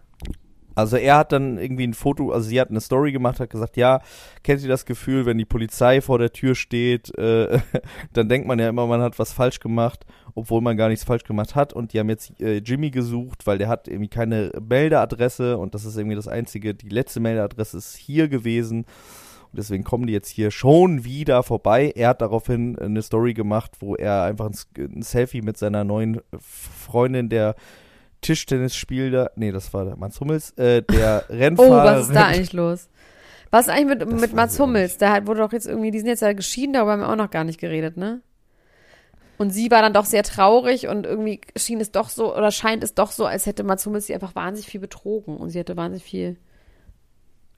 Also 0.80 0.96
er 0.96 1.18
hat 1.18 1.34
dann 1.34 1.58
irgendwie 1.58 1.86
ein 1.86 1.94
Foto, 1.94 2.32
also 2.32 2.48
sie 2.48 2.60
hat 2.60 2.70
eine 2.70 2.80
Story 2.80 3.12
gemacht, 3.12 3.42
hat 3.42 3.50
gesagt, 3.50 3.76
ja, 3.76 4.02
kennt 4.44 4.62
ihr 4.62 4.70
das 4.70 4.86
Gefühl, 4.86 5.26
wenn 5.26 5.38
die 5.38 5.46
Polizei 5.46 6.00
vor 6.00 6.20
der 6.20 6.32
Tür 6.32 6.56
steht, 6.56 7.14
äh, 7.18 7.60
dann 8.14 8.30
denkt 8.30 8.48
man 8.48 8.60
ja 8.60 8.70
immer, 8.70 8.88
man 8.88 9.02
hat 9.02 9.20
was 9.20 9.34
falsch 9.34 9.60
gemacht, 9.60 10.06
obwohl 10.36 10.62
man 10.62 10.78
gar 10.78 10.88
nichts 10.88 11.04
falsch 11.04 11.24
gemacht 11.24 11.54
hat. 11.54 11.74
Und 11.74 11.92
die 11.92 12.00
haben 12.00 12.10
jetzt 12.10 12.40
äh, 12.40 12.60
Jimmy 12.60 12.92
gesucht, 12.92 13.46
weil 13.46 13.58
der 13.58 13.68
hat 13.68 13.90
irgendwie 13.90 14.08
keine 14.08 14.52
Meldeadresse 14.62 15.58
und 15.58 15.76
das 15.76 15.84
ist 15.84 15.98
irgendwie 15.98 16.16
das 16.16 16.30
einzige, 16.30 16.74
die 16.74 16.90
letzte 16.90 17.20
Meldeadresse 17.20 17.78
ist 17.78 17.98
hier 17.98 18.30
gewesen. 18.30 18.86
Und 19.52 19.58
deswegen 19.58 19.84
kommen 19.84 20.08
die 20.08 20.14
jetzt 20.14 20.30
hier 20.30 20.50
schon 20.50 21.04
wieder 21.04 21.44
vorbei. 21.44 21.92
Er 21.96 22.10
hat 22.10 22.22
daraufhin 22.22 22.80
eine 22.80 23.02
Story 23.02 23.34
gemacht, 23.34 23.72
wo 23.80 23.96
er 23.96 24.24
einfach 24.24 24.46
ein, 24.46 24.56
ein 24.78 25.02
Selfie 25.02 25.42
mit 25.42 25.58
seiner 25.58 25.84
neuen 25.84 26.22
Freundin, 26.40 27.28
der 27.28 27.56
Tischtennis 28.22 28.76
spielte, 28.76 29.32
nee, 29.36 29.52
das 29.52 29.74
war 29.74 29.86
der 29.86 29.96
Mats 29.96 30.20
Hummels, 30.20 30.52
äh, 30.58 30.82
der 30.84 31.24
Oh, 31.30 31.34
Rennfahrer. 31.34 31.84
was 32.00 32.08
ist 32.08 32.16
da 32.16 32.26
eigentlich 32.28 32.54
los? 32.54 32.90
Was 33.52 33.68
ist 33.68 33.74
eigentlich 33.74 33.98
mit, 34.00 34.02
Das 34.02 34.22
mit 34.22 34.34
Mats 34.34 34.60
Hummels? 34.60 34.98
Der 34.98 35.12
hat, 35.12 35.28
wurde 35.28 35.40
doch 35.40 35.54
jetzt 35.54 35.66
irgendwie, 35.68 35.92
die 35.92 36.00
sind 36.00 36.08
jetzt 36.08 36.22
ja 36.22 36.34
geschieden, 36.34 36.74
darüber 36.74 36.92
haben 36.94 37.00
wir 37.02 37.10
auch 37.10 37.16
noch 37.16 37.32
gar 37.32 37.44
nicht 37.44 37.60
geredet, 37.60 37.98
ne? 37.98 38.22
Und 39.38 39.52
sie 39.52 39.72
war 39.72 39.82
dann 39.82 39.94
doch 39.94 40.04
sehr 40.06 40.24
traurig 40.24 40.88
und 40.90 41.06
irgendwie 41.06 41.40
schien 41.56 41.80
es 41.80 41.92
doch 41.92 42.10
so, 42.10 42.36
oder 42.36 42.52
scheint 42.52 42.84
es 42.84 42.94
doch 42.94 43.12
so, 43.12 43.26
als 43.26 43.46
hätte 43.46 43.64
Mats 43.64 43.86
Hummels 43.86 44.06
sie 44.08 44.14
einfach 44.14 44.36
wahnsinnig 44.36 44.70
viel 44.70 44.82
betrogen 44.82 45.38
und 45.38 45.50
sie 45.50 45.60
hätte 45.60 45.78
wahnsinnig 45.78 46.04
viel 46.04 46.36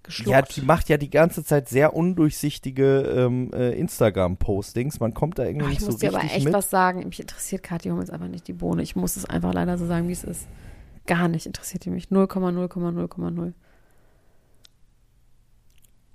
geschluckt. 0.03 0.29
Ja, 0.29 0.41
die 0.41 0.61
macht 0.61 0.89
ja 0.89 0.97
die 0.97 1.09
ganze 1.09 1.43
Zeit 1.43 1.69
sehr 1.69 1.93
undurchsichtige 1.95 3.01
ähm, 3.01 3.51
äh, 3.53 3.71
Instagram-Postings. 3.73 4.99
Man 4.99 5.13
kommt 5.13 5.39
da 5.39 5.45
irgendwie 5.45 5.65
Ach, 5.67 5.71
ich 5.71 5.79
nicht 5.79 5.85
so 5.85 5.91
muss 5.91 5.99
dir 5.99 6.09
richtig 6.09 6.23
aber 6.23 6.35
echt 6.35 6.45
mit. 6.45 6.53
was 6.53 6.69
sagen. 6.69 6.99
Mich 7.07 7.19
interessiert 7.19 7.63
Kathi 7.63 7.89
Hummels 7.89 8.09
einfach 8.09 8.27
nicht 8.27 8.47
die 8.47 8.53
Bohne. 8.53 8.81
Ich 8.83 8.95
muss 8.95 9.15
es 9.15 9.25
einfach 9.25 9.53
leider 9.53 9.77
so 9.77 9.85
sagen, 9.85 10.07
wie 10.07 10.13
es 10.13 10.23
ist. 10.23 10.47
Gar 11.07 11.27
nicht 11.27 11.45
interessiert 11.45 11.85
die 11.85 11.89
mich. 11.89 12.07
0,0,0,0. 12.07 13.53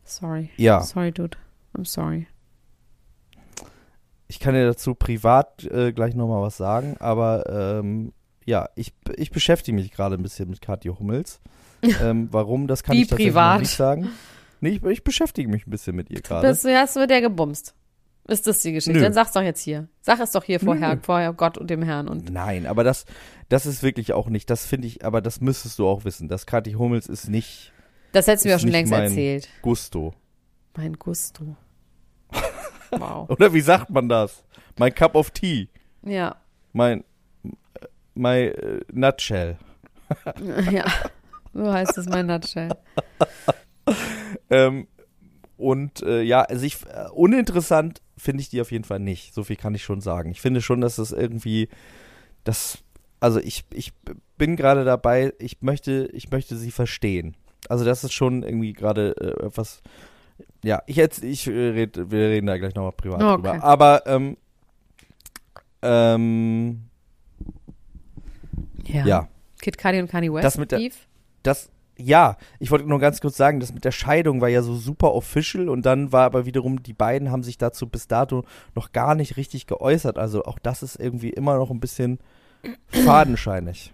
Sorry. 0.05 0.51
Ja, 0.57 0.81
Sorry, 0.83 1.13
dude. 1.13 1.37
I'm 1.77 1.85
sorry. 1.85 2.27
ich 4.29 4.41
kann 4.41 4.55
dir 4.55 4.65
dazu 4.67 4.95
privat 4.95 5.65
äh, 5.65 5.93
gleich 5.93 6.15
nochmal 6.15 6.43
was 6.43 6.57
sagen, 6.57 6.97
aber 7.01 7.45
ähm, 7.81 8.13
ja, 8.45 8.69
ich, 8.77 8.95
ich 9.17 9.31
beschäftige 9.31 9.75
mich 9.75 9.91
gerade 9.91 10.15
ein 10.17 10.23
bisschen 10.23 10.49
mit 10.49 10.61
Kathi 10.61 10.89
Hummels. 10.89 11.41
ähm, 12.03 12.29
warum, 12.31 12.67
das 12.67 12.83
kann 12.83 12.97
Wie 12.97 13.03
ich 13.03 13.11
privat? 13.11 13.61
nicht 13.61 13.71
sagen. 13.77 14.11
Nee, 14.61 14.71
ich, 14.71 14.83
ich 14.85 15.05
beschäftige 15.05 15.49
mich 15.49 15.67
ein 15.67 15.71
bisschen 15.71 15.95
mit 15.97 16.11
ihr 16.11 16.21
gerade. 16.23 16.49
Bist 16.49 16.65
du, 16.65 16.75
hast 16.75 16.97
du 16.97 17.01
mit 17.01 17.11
der 17.11 17.21
gebumst? 17.21 17.75
Ist 18.29 18.47
das 18.47 18.61
die 18.63 18.73
Geschichte? 18.73 18.99
Nö. 18.99 19.05
Dann 19.05 19.13
sag's 19.13 19.33
doch 19.33 19.43
jetzt 19.43 19.61
hier. 19.61 19.89
Sag 20.01 20.19
es 20.19 20.33
doch 20.33 20.43
hier 20.43 20.59
vor, 20.59 20.75
Nö. 20.75 20.81
Herr, 20.81 20.99
vor 21.01 21.33
Gott 21.35 21.59
und 21.59 21.71
dem 21.71 21.83
Herrn. 21.83 22.09
Und 22.09 22.31
Nein, 22.31 22.67
aber 22.67 22.83
das, 22.83 23.05
das 23.49 23.67
ist 23.67 23.83
wirklich 23.83 24.13
auch 24.13 24.29
nicht, 24.29 24.51
das 24.51 24.67
finde 24.67 24.89
ich, 24.89 25.05
aber 25.05 25.21
das 25.21 25.41
müsstest 25.41 25.79
du 25.79 25.87
auch 25.87 26.05
wissen. 26.05 26.29
Das 26.29 26.47
Kathi 26.47 26.73
Hummels 26.73 27.07
ist 27.07 27.29
nicht 27.29 27.73
das 28.13 28.27
hättest 28.27 28.47
du 28.47 28.49
mir 28.49 28.57
auch 28.57 28.61
schon 28.61 28.71
längst 28.71 28.91
mein- 28.91 29.03
erzählt. 29.05 29.49
Gusto. 29.61 30.15
Mein 30.77 30.95
Gusto. 30.95 31.57
Wow. 32.93 33.29
Oder 33.29 33.53
wie 33.53 33.61
sagt 33.61 33.91
man 33.91 34.09
das? 34.09 34.45
Mein 34.79 34.95
Cup 34.95 35.17
of 35.17 35.33
Tea. 35.33 35.69
Ja. 36.03 36.37
Mein, 36.73 37.03
my 38.15 38.45
äh, 38.47 38.81
Nutshell. 38.93 39.59
ja. 40.71 40.85
So 41.57 41.73
heißt 41.73 41.97
es 41.99 42.07
mein 42.09 42.27
Nutshell. 42.27 42.71
Ähm, 44.51 44.87
und 45.57 46.03
äh, 46.03 46.23
ja, 46.23 46.43
also 46.43 46.65
ich, 46.67 46.77
äh, 46.87 47.09
uninteressant 47.13 48.01
finde 48.17 48.43
ich 48.43 48.49
die 48.49 48.61
auf 48.61 48.71
jeden 48.73 48.85
Fall 48.85 48.99
nicht. 49.01 49.33
So 49.35 49.43
viel 49.45 49.57
kann 49.57 49.75
ich 49.75 49.83
schon 49.85 50.01
sagen. 50.01 50.31
Ich 50.31 50.41
finde 50.41 50.61
schon, 50.61 50.81
dass 50.81 50.97
das 50.97 51.11
irgendwie, 51.13 51.69
das, 52.45 52.79
also 53.21 53.41
ich, 53.41 53.65
ich 53.73 53.93
bin 54.39 54.55
gerade 54.57 54.85
dabei, 54.85 55.33
ich 55.39 55.63
möchte, 55.63 56.09
ich 56.13 56.31
möchte 56.31 56.57
sie 56.57 56.71
verstehen. 56.71 57.37
Also 57.69 57.85
das 57.85 58.05
ist 58.05 58.13
schon 58.13 58.43
irgendwie 58.43 58.73
gerade 58.73 59.17
äh, 59.21 59.47
etwas, 59.47 59.83
ja, 60.63 60.83
ich 60.87 60.97
jetzt, 60.97 61.25
ich 61.25 61.47
äh, 61.49 61.51
red, 61.71 61.97
wir 62.11 62.29
reden 62.29 62.47
da 62.47 62.59
gleich 62.59 62.75
nochmal 62.75 62.93
privat 62.93 63.21
Okay. 63.23 63.35
drüber. 63.35 63.65
Aber, 63.65 64.03
ähm, 64.07 64.37
ähm, 65.83 66.83
Ja. 68.85 69.07
ja, 69.07 69.29
Kid 69.61 69.79
Cudi 69.79 70.01
und 70.01 70.09
Kanye 70.11 70.33
West. 70.33 70.45
Das 70.45 70.59
mit 70.59 70.71
der- 70.71 70.79
Beef. 70.79 71.06
Das, 71.47 71.71
ja, 71.99 72.37
ich 72.59 72.71
wollte 72.71 72.87
nur 72.87 73.01
ganz 73.01 73.21
kurz 73.21 73.37
sagen, 73.37 73.61
das 73.61 73.73
mit 73.73 73.85
der 73.85 73.93
Scheidung 73.93 74.41
war 74.41 74.49
ja 74.49 74.63
so 74.63 74.75
super 74.75 75.15
official 75.15 75.69
und 75.69 75.87
dann 75.87 76.13
war 76.13 76.25
aber 76.25 76.47
wiederum, 76.47 76.83
die 76.83 76.93
beiden 76.93 77.31
haben 77.31 77.43
sich 77.43 77.59
dazu 77.59 77.89
bis 77.89 78.09
dato 78.09 78.45
noch 78.75 78.93
gar 78.93 79.15
nicht 79.15 79.37
richtig 79.37 79.67
geäußert. 79.67 80.19
Also 80.19 80.45
auch 80.45 80.59
das 80.59 80.83
ist 80.83 80.97
irgendwie 80.97 81.31
immer 81.31 81.57
noch 81.57 81.71
ein 81.71 81.81
bisschen 81.81 82.19
fadenscheinig. 82.89 83.93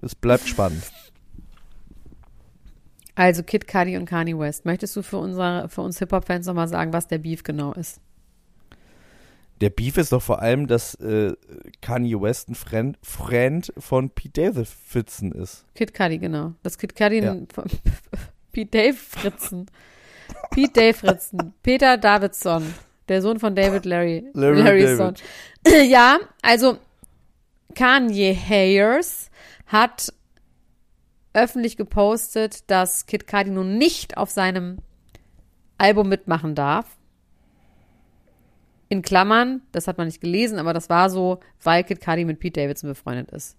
Es 0.00 0.14
bleibt 0.14 0.48
spannend. 0.48 0.82
Also 3.14 3.42
Kid 3.42 3.68
Cudi 3.68 3.96
und 3.96 4.06
Kanye 4.06 4.38
West. 4.38 4.64
Möchtest 4.64 4.96
du 4.96 5.02
für, 5.02 5.18
unsere, 5.18 5.68
für 5.68 5.82
uns 5.82 5.98
Hip-Hop-Fans 5.98 6.46
nochmal 6.46 6.68
sagen, 6.68 6.92
was 6.92 7.06
der 7.06 7.18
Beef 7.18 7.44
genau 7.44 7.72
ist? 7.72 8.00
Der 9.60 9.70
Beef 9.70 9.96
ist 9.96 10.12
doch 10.12 10.22
vor 10.22 10.42
allem, 10.42 10.66
dass 10.66 10.94
äh, 10.96 11.34
Kanye 11.80 12.20
West 12.20 12.48
ein 12.48 12.54
Friend, 12.54 12.98
Friend 13.02 13.72
von 13.78 14.10
Pete 14.10 14.52
Davidson 14.52 15.32
ist. 15.32 15.64
Kid 15.74 15.94
Cudi, 15.94 16.18
genau. 16.18 16.54
Das 16.62 16.76
Kid 16.76 16.96
Cudi 16.96 17.20
Ja. 17.22 17.36
Pete 18.52 18.70
Dave 18.70 18.94
Fritzen. 18.94 19.66
Pete 20.50 20.72
Dave 20.72 20.94
Fritzen. 20.94 21.54
Peter 21.62 21.96
Davidson. 21.96 22.74
Der 23.08 23.20
Sohn 23.20 23.38
von 23.38 23.54
David 23.54 23.84
Larry. 23.84 24.24
Larry 24.32 24.62
Larrys 24.62 24.98
David. 24.98 25.22
Ja, 25.90 26.18
also 26.42 26.78
Kanye 27.74 28.34
Hayers 28.34 29.30
hat 29.66 30.12
öffentlich 31.32 31.76
gepostet, 31.76 32.70
dass 32.70 33.06
Kid 33.06 33.26
Cudi 33.26 33.50
nun 33.50 33.76
nicht 33.76 34.16
auf 34.16 34.30
seinem 34.30 34.78
Album 35.78 36.08
mitmachen 36.08 36.54
darf. 36.54 36.86
In 38.94 39.02
Klammern, 39.02 39.60
das 39.72 39.88
hat 39.88 39.98
man 39.98 40.06
nicht 40.06 40.20
gelesen, 40.20 40.60
aber 40.60 40.72
das 40.72 40.88
war 40.88 41.10
so, 41.10 41.40
weil 41.64 41.82
Kid 41.82 42.00
Cudi 42.00 42.24
mit 42.24 42.38
Pete 42.38 42.60
Davidson 42.60 42.90
befreundet 42.90 43.28
ist. 43.32 43.58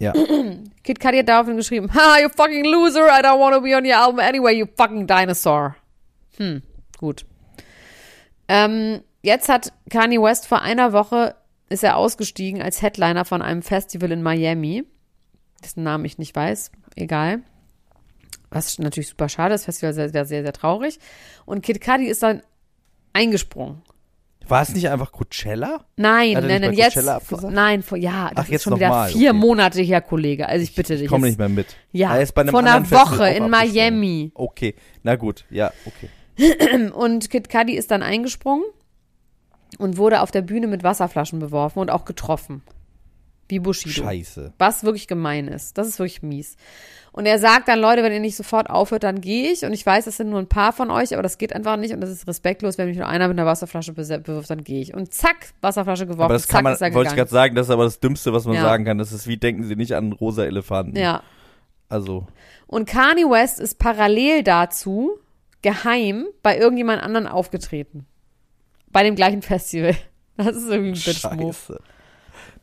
Ja. 0.00 0.12
Kid 0.82 0.98
Cudi 0.98 1.18
hat 1.18 1.28
daraufhin 1.28 1.56
geschrieben, 1.56 1.94
ha, 1.94 2.18
you 2.20 2.28
fucking 2.28 2.64
loser, 2.64 3.06
I 3.06 3.22
don't 3.22 3.38
want 3.38 3.54
to 3.54 3.60
be 3.60 3.76
on 3.76 3.86
your 3.86 3.94
album 3.94 4.18
anyway, 4.18 4.52
you 4.52 4.66
fucking 4.76 5.06
dinosaur. 5.06 5.76
Hm, 6.38 6.62
gut. 6.98 7.24
Ähm, 8.48 9.02
jetzt 9.22 9.48
hat 9.48 9.72
Kanye 9.90 10.20
West 10.20 10.48
vor 10.48 10.62
einer 10.62 10.92
Woche, 10.92 11.36
ist 11.68 11.84
er 11.84 11.96
ausgestiegen 11.96 12.60
als 12.60 12.82
Headliner 12.82 13.24
von 13.24 13.42
einem 13.42 13.62
Festival 13.62 14.10
in 14.10 14.24
Miami, 14.24 14.82
dessen 15.62 15.84
Namen 15.84 16.04
ich 16.04 16.18
nicht 16.18 16.34
weiß, 16.34 16.72
egal. 16.96 17.42
Was 18.50 18.80
natürlich 18.80 19.10
super 19.10 19.28
schade 19.28 19.54
ist, 19.54 19.60
das 19.68 19.76
Festival 19.76 19.94
sehr, 19.94 20.08
sehr, 20.08 20.24
sehr, 20.24 20.42
sehr 20.42 20.52
traurig. 20.52 20.98
Und 21.46 21.62
Kid 21.62 21.80
Cudi 21.80 22.06
ist 22.06 22.24
dann 22.24 22.42
eingesprungen. 23.12 23.82
War 24.48 24.62
es 24.62 24.74
nicht 24.74 24.88
einfach 24.88 25.12
Coachella? 25.12 25.84
Nein, 25.96 26.32
nein, 26.32 26.60
nein, 26.60 26.72
jetzt, 26.72 26.96
abgesagt? 27.06 27.52
nein, 27.52 27.82
vor, 27.82 27.98
ja, 27.98 28.28
das 28.30 28.36
Ach, 28.36 28.44
ist 28.44 28.50
jetzt 28.50 28.62
schon 28.64 28.72
noch 28.72 28.78
wieder 28.78 28.88
mal, 28.88 29.10
vier 29.10 29.30
okay. 29.30 29.38
Monate 29.38 29.82
her, 29.82 30.00
Kollege. 30.00 30.48
Also 30.48 30.62
ich 30.62 30.74
bitte 30.74 30.94
dich. 30.94 31.04
Ich 31.04 31.08
komme 31.08 31.26
nicht 31.26 31.38
mehr 31.38 31.48
mit. 31.48 31.76
Ja, 31.92 32.14
Er 32.16 32.22
ist 32.22 32.34
vor 32.34 32.42
einer 32.42 32.90
Woche 32.90 33.28
in. 33.28 33.48
Miami. 33.50 34.32
Okay, 34.34 34.74
na 35.02 35.16
gut, 35.16 35.44
ja, 35.50 35.72
okay. 35.86 36.90
Und 36.92 37.30
Kid 37.30 37.48
Cudi 37.48 37.74
ist 37.76 37.90
dann 37.90 38.02
eingesprungen 38.02 38.64
und 39.78 39.96
wurde 39.96 40.20
auf 40.20 40.30
der 40.30 40.42
Bühne 40.42 40.66
mit 40.66 40.82
Wasserflaschen 40.82 41.38
beworfen 41.38 41.78
und 41.78 41.90
auch 41.90 42.04
getroffen. 42.04 42.62
Wie 43.48 43.58
Bushido. 43.58 44.02
Scheiße. 44.04 44.52
Was 44.58 44.84
wirklich 44.84 45.06
gemein 45.06 45.48
ist. 45.48 45.76
Das 45.76 45.86
ist 45.86 45.98
wirklich 45.98 46.22
mies. 46.22 46.56
Und 47.12 47.26
er 47.26 47.38
sagt 47.38 47.68
dann, 47.68 47.78
Leute, 47.78 48.02
wenn 48.02 48.12
ihr 48.12 48.18
nicht 48.20 48.36
sofort 48.36 48.68
aufhört, 48.70 49.04
dann 49.04 49.20
gehe 49.20 49.52
ich. 49.52 49.64
Und 49.64 49.72
ich 49.72 49.84
weiß, 49.86 50.06
das 50.06 50.16
sind 50.16 50.30
nur 50.30 50.38
ein 50.40 50.48
paar 50.48 50.72
von 50.72 50.90
euch, 50.90 51.12
aber 51.12 51.22
das 51.22 51.38
geht 51.38 51.52
einfach 51.52 51.76
nicht 51.76 51.92
und 51.94 52.00
das 52.00 52.10
ist 52.10 52.26
respektlos. 52.26 52.76
Wenn 52.78 52.88
mich 52.88 52.96
nur 52.96 53.06
einer 53.06 53.28
mit 53.28 53.38
einer 53.38 53.46
Wasserflasche 53.46 53.92
bewirft, 53.92 54.50
dann 54.50 54.64
gehe 54.64 54.80
ich. 54.80 54.94
Und 54.94 55.12
zack, 55.14 55.52
Wasserflasche 55.60 56.06
geworfen, 56.06 56.22
Aber 56.22 56.34
das 56.34 56.42
zack, 56.42 56.50
kann 56.56 56.64
man, 56.64 56.72
ist 56.72 56.80
wollte 56.80 57.10
ich 57.10 57.16
gerade 57.16 57.30
sagen, 57.30 57.54
das 57.54 57.66
ist 57.68 57.70
aber 57.70 57.84
das 57.84 58.00
Dümmste, 58.00 58.32
was 58.32 58.46
man 58.46 58.56
Ja. 58.56 58.62
sagen 58.62 58.84
kann. 58.84 58.98
Das 58.98 59.12
ist 59.12 59.26
wie, 59.28 59.36
denken 59.36 59.62
Sie 59.64 59.76
nicht 59.76 59.94
an 59.94 60.12
rosa 60.12 60.44
Elefanten. 60.44 60.96
Ja. 60.98 61.22
Also, 61.88 62.26
Und 62.66 62.88
Kanye 62.88 63.24
West 63.30 63.60
ist 63.60 63.78
parallel 63.78 64.42
dazu 64.42 65.12
geheim 65.62 66.26
bei 66.42 66.58
irgendjemand 66.58 67.02
anderen 67.02 67.26
aufgetreten. 67.28 68.06
Bei 68.90 69.02
dem 69.04 69.14
gleichen 69.14 69.42
Festival. 69.42 69.94
Das 70.36 70.56
ist 70.56 70.68
irgendwie 70.68 70.98
ein 70.98 71.14
Bitch-Move. 71.14 71.78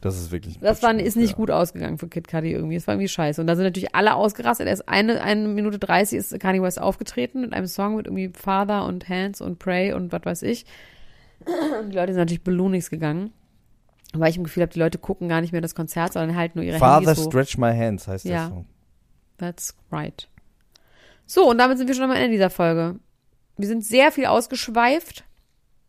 Das 0.02 0.18
ist 0.20 0.32
wirklich 0.32 0.58
Das 0.60 0.82
war, 0.82 0.94
ist 0.96 1.16
nicht 1.16 1.32
ja. 1.32 1.36
gut 1.36 1.52
ausgegangen 1.52 1.98
für 2.00 2.08
Kid 2.08 2.28
Cudi 2.28 2.52
irgendwie. 2.52 2.76
Das 2.76 2.88
war 2.88 2.96
irgendwie 2.96 3.08
scheiße. 3.08 3.40
Und 3.40 3.48
da 3.48 3.56
sind 3.56 3.66
natürlich 3.66 3.94
alle 3.96 4.16
ausgerastet. 4.16 4.66
Er 4.68 4.74
ist 4.74 4.90
eine, 4.90 5.22
eine 5.22 5.48
Minute 5.48 5.78
30 5.80 6.18
ist 6.18 6.40
Kanye 6.40 6.62
West 6.62 6.82
aufgetreten 6.82 7.42
mit 7.42 7.54
einem 7.54 7.68
Song 7.68 7.96
mit 7.96 8.08
irgendwie 8.08 8.30
Father 8.30 8.86
und 8.86 9.08
Hands 9.10 9.40
und 9.42 9.60
Pray 9.60 9.94
und 9.94 10.12
was 10.12 10.22
weiß 10.26 10.42
ich. 10.44 10.66
Und 11.82 11.92
die 11.92 11.96
Leute 11.96 12.14
sind 12.14 12.20
natürlich 12.22 12.44
balloonings 12.44 12.90
gegangen. 12.90 13.32
Weil 14.14 14.30
ich 14.32 14.38
im 14.38 14.44
Gefühl 14.44 14.64
habe, 14.64 14.74
die 14.74 14.80
Leute 14.80 14.98
gucken 14.98 15.30
gar 15.30 15.40
nicht 15.40 15.54
mehr 15.54 15.62
das 15.62 15.74
Konzert, 15.76 16.14
sondern 16.14 16.36
halten 16.36 16.58
nur 16.58 16.66
ihre 16.66 16.80
Father 16.80 17.06
Handys 17.08 17.24
hoch. 17.26 17.32
Stretch 17.32 17.58
My 17.58 17.72
Hands 17.74 18.06
heißt 18.08 18.26
Ja. 18.26 18.32
der 18.40 18.48
Song. 18.50 18.66
That's 19.38 19.76
right. 19.92 20.28
So, 21.26 21.50
und 21.50 21.58
damit 21.60 21.78
sind 21.78 21.88
wir 21.88 21.96
schon 21.96 22.04
am 22.04 22.12
Ende 22.12 22.30
dieser 22.32 22.50
Folge. 22.50 23.00
Wir 23.58 23.68
sind 23.68 23.86
sehr 23.86 24.12
viel 24.12 24.26
ausgeschweift, 24.26 25.24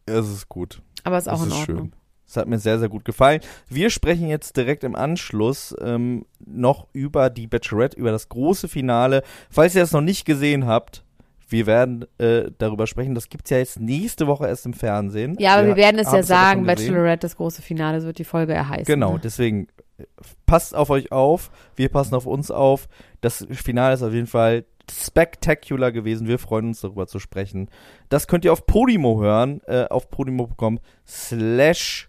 Es 0.07 0.29
ist 0.29 0.49
gut. 0.49 0.83
aber 1.03 1.19
ist 1.19 1.29
auch 1.29 1.39
das 1.39 1.43
in 1.47 1.49
ist 1.49 1.59
Ordnung. 1.59 1.79
schön. 1.79 1.93
Es 2.33 2.39
hat 2.39 2.49
mir 2.49 2.59
sehr, 2.59 2.79
sehr 2.79 2.89
gut 2.89 3.05
gefallen. 3.05 3.43
Wir 3.69 3.91
sprechen 3.91 4.27
jetzt 4.27 4.57
direkt 4.57 4.85
im 4.85 4.95
Anschluss 4.97 5.77
ähm, 5.83 6.25
noch 6.43 6.87
über 6.95 7.29
die 7.29 7.47
Bachelorette, 7.47 7.95
über 7.99 8.11
das 8.11 8.31
große 8.31 8.69
Finale. 8.69 9.23
Falls 9.51 9.75
ihr 9.75 9.83
das 9.83 9.93
noch 9.93 10.01
nicht 10.01 10.25
gesehen 10.25 10.67
habt, 10.67 11.05
wir 11.51 11.67
werden 11.67 12.07
äh, 12.17 12.45
darüber 12.57 12.87
sprechen. 12.87 13.15
Das 13.15 13.29
gibt's 13.29 13.51
ja 13.51 13.59
jetzt 13.59 13.79
nächste 13.79 14.27
Woche 14.27 14.47
erst 14.47 14.65
im 14.65 14.73
Fernsehen. 14.73 15.37
Ja, 15.39 15.57
aber 15.57 15.67
wir 15.67 15.77
werden 15.77 15.99
es 15.99 16.11
ja 16.11 16.23
sagen. 16.23 16.65
Bachelorette, 16.65 17.27
das 17.27 17.37
große 17.37 17.61
Finale, 17.61 18.01
so 18.01 18.07
wird 18.07 18.19
die 18.19 18.25
Folge 18.25 18.55
ja 18.55 18.67
heißen. 18.67 18.87
Genau, 18.87 19.13
Ne? 19.13 19.21
deswegen 19.23 19.69
äh, 19.99 20.05
passt 20.47 20.75
auf 20.75 20.89
euch 20.89 21.13
auf. 21.13 21.51
Wir 21.77 21.91
passen 21.91 22.15
auf 22.15 22.25
uns 22.25 22.51
auf. 22.51 22.89
Das 23.21 23.47
Finale 23.51 23.93
ist 23.93 24.03
auf 24.03 24.15
jeden 24.15 24.27
Fall 24.27 24.65
spectacular 24.91 25.93
gewesen. 25.93 26.27
Wir 26.29 26.39
freuen 26.39 26.69
uns 26.69 26.81
darüber 26.81 27.07
zu 27.07 27.19
sprechen. 27.19 27.69
Das 28.09 28.27
könnt 28.27 28.47
ihr 28.47 28.55
auf 28.55 28.65
Podimo 28.65 29.21
hören. 29.21 29.61
Äh, 29.67 29.85
auf 29.91 30.09
podimo.com 30.11 30.81
slash 31.07 32.09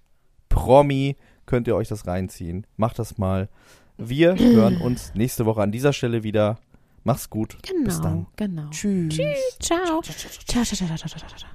promi 0.54 1.16
könnt 1.45 1.68
ihr 1.68 1.76
euch 1.76 1.88
das 1.89 2.08
reinziehen. 2.08 2.66
Macht 2.78 2.99
das 2.99 3.18
mal. 3.18 3.49
Wir 3.97 4.36
hören 4.38 4.78
uns 4.78 5.14
nächste 5.14 5.45
Woche 5.45 5.62
an 5.62 5.72
dieser 5.72 5.93
Stelle 5.93 6.24
wieder. 6.24 6.58
Mach's 7.04 7.30
gut. 7.30 7.58
Genau, 7.64 7.84
Bis 7.86 7.99
dann. 8.01 8.28
genau. 8.38 8.70
Tschüss. 8.70 9.18
Ciao. 9.60 10.01
Ciao, 10.01 10.64
ciao, 10.64 10.64
ciao, 10.64 10.64
ciao, 10.64 10.97
ciao, 10.97 11.08
ciao, 11.08 11.38
ciao. 11.38 11.49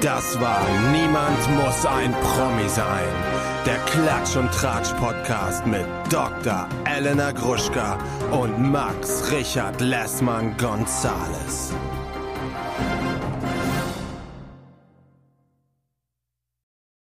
Das 0.00 0.38
war 0.38 0.60
Niemand 0.92 1.56
muss 1.56 1.86
ein 1.86 2.12
Promi 2.12 2.68
sein. 2.68 3.08
Der 3.66 3.78
Klatsch 3.86 4.36
und 4.36 4.50
Tratsch 4.52 4.92
Podcast 4.98 5.66
mit 5.66 5.86
Dr. 6.10 6.68
Elena 6.84 7.32
Gruschka 7.32 7.98
und 8.30 8.70
Max 8.70 9.32
Richard 9.32 9.80
Lessmann 9.80 10.54
Gonzales. 10.58 11.72